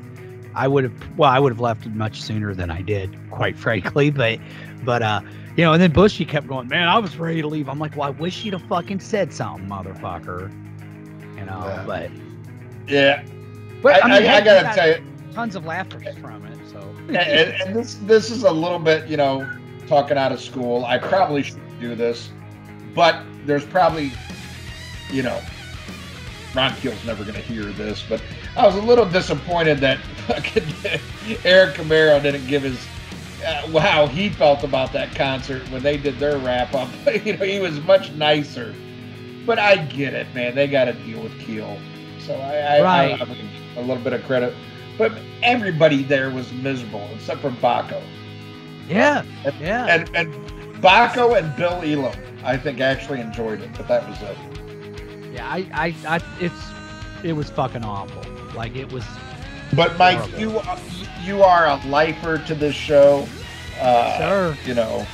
[0.54, 1.18] I would have.
[1.18, 4.10] Well, I would have left much sooner than I did, quite frankly.
[4.10, 4.40] But,
[4.84, 5.20] but uh,
[5.56, 6.68] you know, and then Bushy kept going.
[6.68, 7.68] Man, I was ready to leave.
[7.68, 10.50] I'm like, well, I wish you'd have fucking said something, motherfucker.
[11.38, 11.84] You know, Yeah.
[11.86, 12.10] but
[12.88, 13.24] yeah.
[13.82, 15.04] but I, I, I, mean, I heck, we gotta tell you,
[15.34, 16.58] tons of laughter from it.
[16.70, 19.48] So and, and this this is a little bit, you know,
[19.86, 20.84] talking out of school.
[20.84, 22.30] I probably shouldn't do this,
[22.94, 24.12] but there's probably,
[25.10, 25.40] you know,
[26.54, 28.22] Ron Keel's never going to hear this, but
[28.56, 30.64] I was a little disappointed that fucking
[31.44, 32.86] Eric Camaro didn't give his
[33.46, 36.88] uh, how he felt about that concert when they did their wrap up.
[37.24, 38.74] you know, he was much nicer.
[39.46, 40.54] But I get it, man.
[40.54, 41.78] They got to deal with Keel,
[42.18, 43.20] so I, I, Right.
[43.20, 44.54] I, I give a little bit of credit.
[45.00, 45.12] But
[45.42, 48.02] everybody there was miserable except for Baco.
[48.86, 49.22] yeah,
[49.58, 49.86] yeah.
[49.86, 50.32] And and
[50.82, 52.14] Baco and Bill Elam,
[52.44, 54.36] I think, actually enjoyed it, but that was it.
[55.32, 56.54] Yeah, I, I, I, it's,
[57.24, 58.22] it was fucking awful.
[58.54, 59.04] Like it was.
[59.74, 60.38] But Mike, Horrible.
[60.40, 60.78] you are-
[61.22, 63.26] you are a lifer to this show.
[63.80, 64.58] Uh, Sir.
[64.66, 65.06] You know,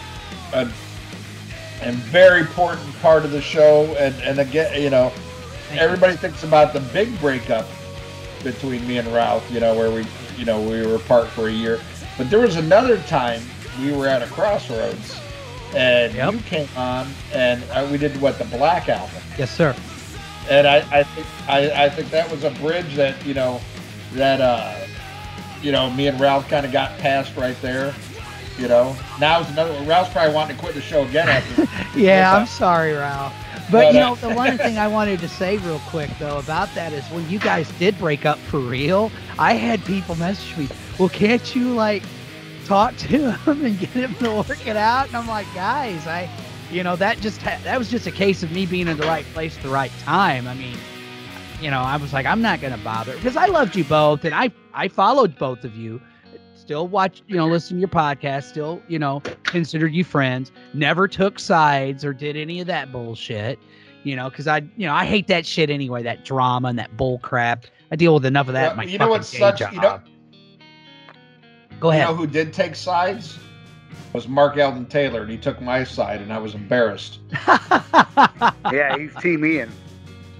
[0.52, 0.68] a,
[1.82, 3.84] and very important part of the show.
[3.98, 5.10] And and again, you know,
[5.68, 5.84] Thank you.
[5.86, 7.66] everybody thinks about the big breakup
[8.42, 9.48] between me and Ralph.
[9.50, 10.06] You know, where we
[10.36, 11.80] you know we were apart for a year.
[12.18, 13.42] But there was another time
[13.80, 15.18] we were at a crossroads,
[15.74, 16.32] and Yep.
[16.32, 19.20] you came on, and uh, we did what the Black album.
[19.38, 19.74] Yes, sir.
[20.48, 23.60] And I, I think I, I think that was a bridge that you know
[24.12, 24.86] that uh
[25.60, 27.92] you know me and Ralph kind of got past right there.
[28.58, 29.72] You know, now it's another.
[29.84, 31.66] Ralph's probably wanting to quit the show again after.
[31.98, 33.32] Yeah, I'm sorry, Ralph.
[33.70, 36.72] But you uh, know, the one thing I wanted to say real quick though about
[36.74, 40.68] that is when you guys did break up for real, I had people message me,
[40.98, 42.04] "Well, can't you like
[42.64, 46.28] talk to him and get him to work it out?" And I'm like, guys, I,
[46.70, 49.06] you know, that just ha- that was just a case of me being in the
[49.06, 50.46] right place at the right time.
[50.46, 50.76] I mean,
[51.60, 54.34] you know, I was like, I'm not gonna bother because I loved you both and
[54.34, 56.00] I I followed both of you.
[56.66, 61.06] Still watch, you know, listen to your podcast, still, you know, considered you friends, never
[61.06, 63.56] took sides or did any of that bullshit,
[64.02, 66.96] you know, because I, you know, I hate that shit anyway, that drama and that
[66.96, 67.66] bull crap.
[67.92, 68.72] I deal with enough of that.
[68.72, 69.72] in Well, my you know what's such, job.
[69.74, 70.00] You know,
[71.78, 72.08] Go you ahead.
[72.08, 73.38] know who did take sides?
[74.12, 77.20] Was Mark Alden Taylor, and he took my side, and I was embarrassed.
[78.72, 79.70] Yeah, he's Team Ian.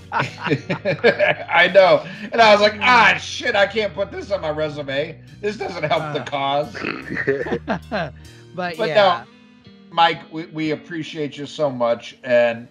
[0.13, 3.57] I know, and I was like, ah, shit!
[3.57, 5.21] I can't put this on my resume.
[5.41, 6.25] This doesn't help the Uh.
[6.25, 6.73] cause.
[8.55, 9.25] but, But yeah.
[9.91, 12.69] Mike, we, we appreciate you so much, and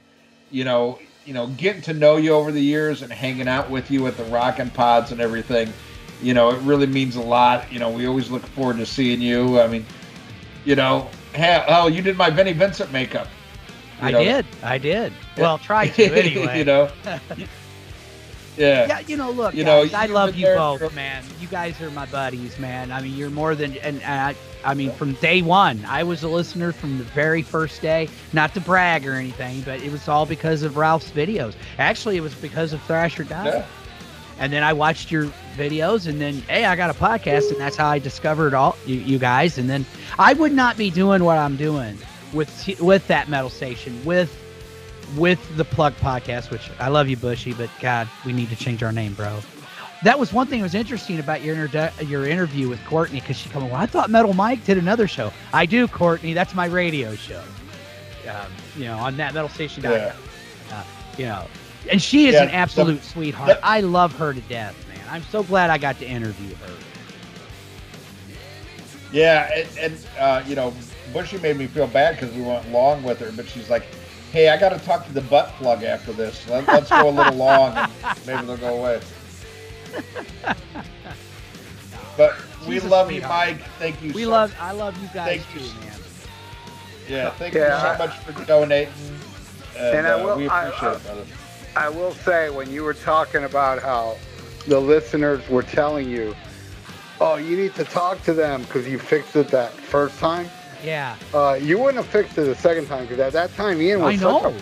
[0.52, 3.90] you know, you know, getting to know you over the years and hanging out with
[3.90, 5.74] you at the Rockin' Pods and everything.
[6.22, 7.72] You know, it really means a lot.
[7.72, 9.60] You know, we always look forward to seeing you.
[9.60, 9.86] I mean,
[10.66, 13.28] you know, hell, oh, you did my Vinnie Vincent makeup.
[14.02, 14.24] You I know.
[14.24, 14.46] did.
[14.64, 15.14] I did.
[15.38, 16.58] Well, try to anyway.
[16.60, 16.90] you know.
[18.58, 18.88] Yeah.
[18.88, 21.24] Yeah, you know, look, You know, I love you both, for- man.
[21.42, 22.90] You guys are my buddies, man.
[22.92, 26.30] I mean, you're more than, and I, I mean, from day one, I was a
[26.30, 28.08] listener from the very first day.
[28.32, 31.54] Not to brag or anything, but it was all because of Ralph's videos.
[31.80, 33.46] Actually, it was because of Thrasher Dive.
[33.48, 33.66] Yeah.
[34.40, 35.26] And then I watched your
[35.58, 38.96] videos, and then hey, I got a podcast, and that's how I discovered all you,
[38.96, 39.58] you guys.
[39.58, 39.86] And then
[40.18, 41.98] I would not be doing what I'm doing
[42.36, 44.32] with with that metal station, with
[45.18, 48.84] with the Plug podcast, which I love you, Bushy, but God, we need to change
[48.84, 49.40] our name, bro.
[50.04, 51.68] That was one thing that was interesting about your
[52.06, 55.32] your interview with Courtney because she come, well, I thought Metal Mike did another show.
[55.54, 56.34] I do, Courtney.
[56.34, 57.42] That's my radio show.
[58.30, 59.84] Um, you know, on that metal station.
[59.84, 60.14] Yeah.
[60.72, 60.84] Uh,
[61.18, 61.46] you know,
[61.92, 63.48] and she is Yeah, an the- absolute sweetheart.
[63.48, 65.00] the- I love her to death, man.
[65.10, 66.74] I'm so glad I got to interview her.
[69.12, 70.74] Yeah, and, and uh, you know,
[71.16, 73.84] Bushy made me feel bad because we went long with her, but she's like,
[74.34, 76.46] "Hey, I got to talk to the butt plug after this.
[76.50, 77.92] Let, let's go a little long, and
[78.28, 79.00] maybe they'll go away."
[82.18, 82.34] But
[82.66, 83.22] we She's a love you.
[83.22, 83.62] Mike.
[83.78, 84.14] Thank you.
[84.14, 85.80] We so, love, I love you guys Thank too, you.
[85.82, 86.00] man.
[87.10, 88.94] Yeah, thank Yeah, you I- so much for donating.
[89.78, 91.26] And, And I uh, will- we I- appreciate I- it, brother.
[91.76, 94.16] I will say, when you were talking about how
[94.66, 96.34] the listeners were telling you,
[97.20, 100.50] oh, you need to talk to them because you fixed it that first time,
[100.84, 104.02] Yeah, uh, you wouldn't have fixed it the second time because at that time Ian
[104.02, 104.42] was I know.
[104.42, 104.54] such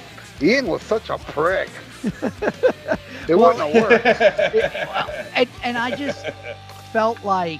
[0.42, 1.70] a Ian was such a prick.
[2.04, 4.06] it Well- wouldn't have worked.
[5.36, 6.26] and, and I just
[6.92, 7.60] felt like,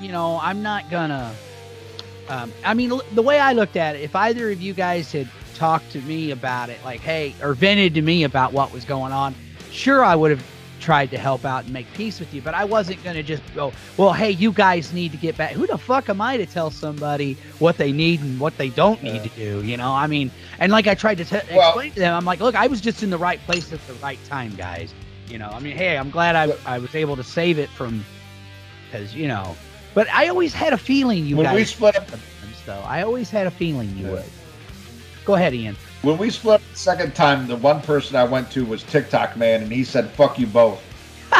[0.00, 1.34] you know, I'm not gonna.
[2.28, 5.28] Um, I mean, the way I looked at it, if either of you guys had
[5.54, 9.12] talked to me about it, like, hey, or vented to me about what was going
[9.12, 9.34] on,
[9.70, 10.44] sure, I would have
[10.82, 13.72] tried to help out and make peace with you, but I wasn't gonna just go,
[13.96, 15.52] well, hey, you guys need to get back.
[15.52, 19.02] Who the fuck am I to tell somebody what they need and what they don't
[19.02, 19.22] need Yeah.
[19.22, 19.28] to
[19.60, 19.64] do?
[19.66, 22.24] You know, I mean, and like I tried to t- Well- explain to them, I'm
[22.24, 24.92] like, look, I was just in the right place at the right time, guys.
[25.28, 28.04] You know, I mean, hey, I'm glad I, I was able to save it from,
[28.90, 29.56] because you know,
[29.94, 31.54] but I always had a feeling you when guys.
[31.56, 32.10] we split up,
[32.66, 34.12] though, I always had a feeling you Yeah.
[34.12, 34.24] would.
[35.24, 35.76] Go ahead, Ian.
[36.02, 39.62] When we split the second time, the one person I went to was TikTok man,
[39.62, 40.82] and he said, "Fuck you both.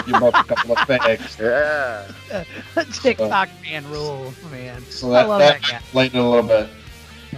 [0.07, 2.45] You both a couple of fags." Yeah.
[3.03, 4.83] TikTok man rules, man.
[4.89, 6.05] So I love that that guy.
[6.05, 6.69] it a little bit.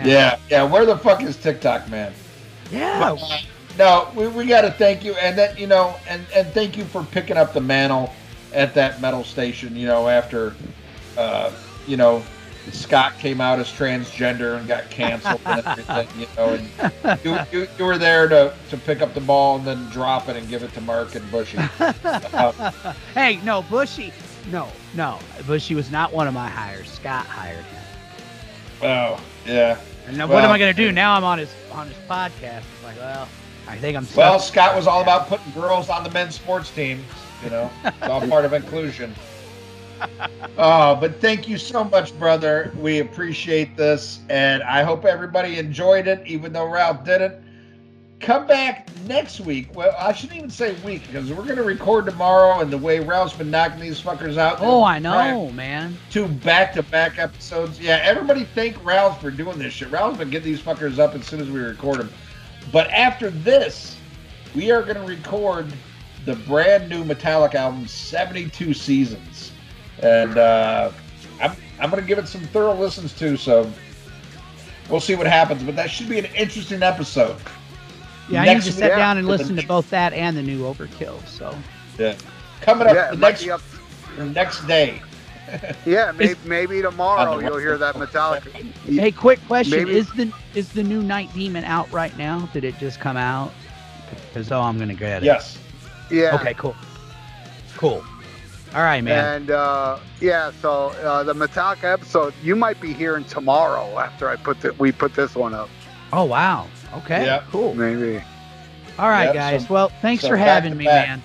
[0.04, 0.64] Yeah, yeah.
[0.64, 2.12] Where the fuck is TikTok man?
[2.70, 3.12] Yeah.
[3.12, 3.38] Uh,
[3.78, 6.84] no, we, we got to thank you, and then you know, and and thank you
[6.84, 8.12] for picking up the mantle
[8.52, 9.74] at that metal station.
[9.76, 10.54] You know, after,
[11.16, 11.52] uh,
[11.86, 12.22] you know,
[12.72, 16.08] Scott came out as transgender and got canceled and everything.
[16.18, 19.66] You know, and you, you, you were there to to pick up the ball and
[19.66, 21.58] then drop it and give it to Mark and Bushy.
[21.78, 22.70] Uh,
[23.14, 24.12] hey, no, Bushy.
[24.50, 25.18] No, no.
[25.46, 26.88] Bushy was not one of my hires.
[26.90, 27.82] Scott hired him.
[28.82, 29.78] oh, yeah.
[30.06, 30.92] And now, what am I going to do?
[30.92, 32.58] Now I'm on his on his podcast.
[32.74, 33.28] It's like, well,
[33.66, 34.06] I think I'm.
[34.14, 34.38] Well.
[34.38, 37.02] Scott was all about putting girls on the men's sports team.
[37.42, 39.14] You know, it's all part of inclusion.
[40.56, 42.72] Oh, but thank you so much, brother.
[42.78, 47.42] We appreciate this, and I hope everybody enjoyed it, even though Ralph didn't.
[48.20, 49.74] Come back next week.
[49.74, 53.00] Well, I shouldn't even say week because we're going to record tomorrow, and the way
[53.00, 54.58] Ralph's been knocking these fuckers out.
[54.60, 55.98] Oh, I know, man.
[56.10, 57.78] Two back-to-back episodes.
[57.78, 59.90] Yeah, everybody thank Ralph for doing this shit.
[59.90, 62.10] Ralph's been getting these fuckers up as soon as we record them.
[62.72, 63.96] But after this,
[64.54, 65.66] we are going to record
[66.24, 69.52] the brand new Metallica album, 72 Seasons.
[70.04, 70.90] And uh,
[71.40, 73.70] I'm, I'm going to give it some thorough listens too, so
[74.90, 75.62] we'll see what happens.
[75.62, 77.36] But that should be an interesting episode.
[78.28, 80.62] Yeah, I need to sit week- down and listen to both that and the new
[80.62, 81.26] Overkill.
[81.26, 81.56] So,
[81.98, 82.16] Yeah.
[82.60, 83.60] Coming up Yeah, the next, up.
[84.16, 85.00] the next day.
[85.84, 88.50] Yeah, maybe, maybe tomorrow you'll hear that Metallica.
[88.86, 92.48] hey, quick question: Maybe- Is the is the new Night Demon out right now?
[92.54, 93.52] Did it just come out?
[94.32, 95.26] Because oh, I'm gonna get it.
[95.26, 95.58] Yes.
[96.10, 96.34] Yeah.
[96.36, 96.74] Okay, cool.
[97.76, 98.02] Cool.
[98.74, 99.42] All right, man.
[99.42, 104.36] And uh, yeah, so uh, the Metallica episode you might be hearing tomorrow after I
[104.36, 105.68] put the, we put this one up.
[106.12, 106.66] oh wow.
[106.94, 107.24] Okay.
[107.24, 107.42] Yeah.
[107.50, 107.74] Cool.
[107.74, 108.22] Maybe.
[108.98, 109.66] All right, Yep, guys.
[109.66, 111.08] some- well, thanks some for having me, back.
[111.08, 111.22] man.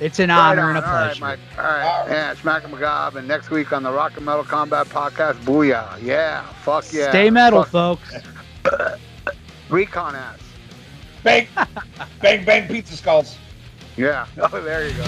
[0.00, 0.76] It's an Right honor on.
[0.76, 0.94] and a pleasure.
[0.94, 1.20] All right, pleasure.
[1.20, 1.58] Mike.
[1.58, 1.82] All right.
[1.84, 2.10] All right.
[2.10, 3.16] Yeah, Smack and McGob.
[3.16, 6.02] And next week on the Rock and Metal Combat Podcast, Booyah.
[6.02, 6.42] Yeah.
[6.62, 7.10] Fuck yeah.
[7.10, 8.14] Stay metal, Fuck folks.
[9.68, 10.38] Recon ass.
[11.22, 11.46] Bang,
[12.22, 13.36] bang, bang, pizza skulls.
[13.96, 14.26] Yeah.
[14.38, 15.04] Oh, there you go.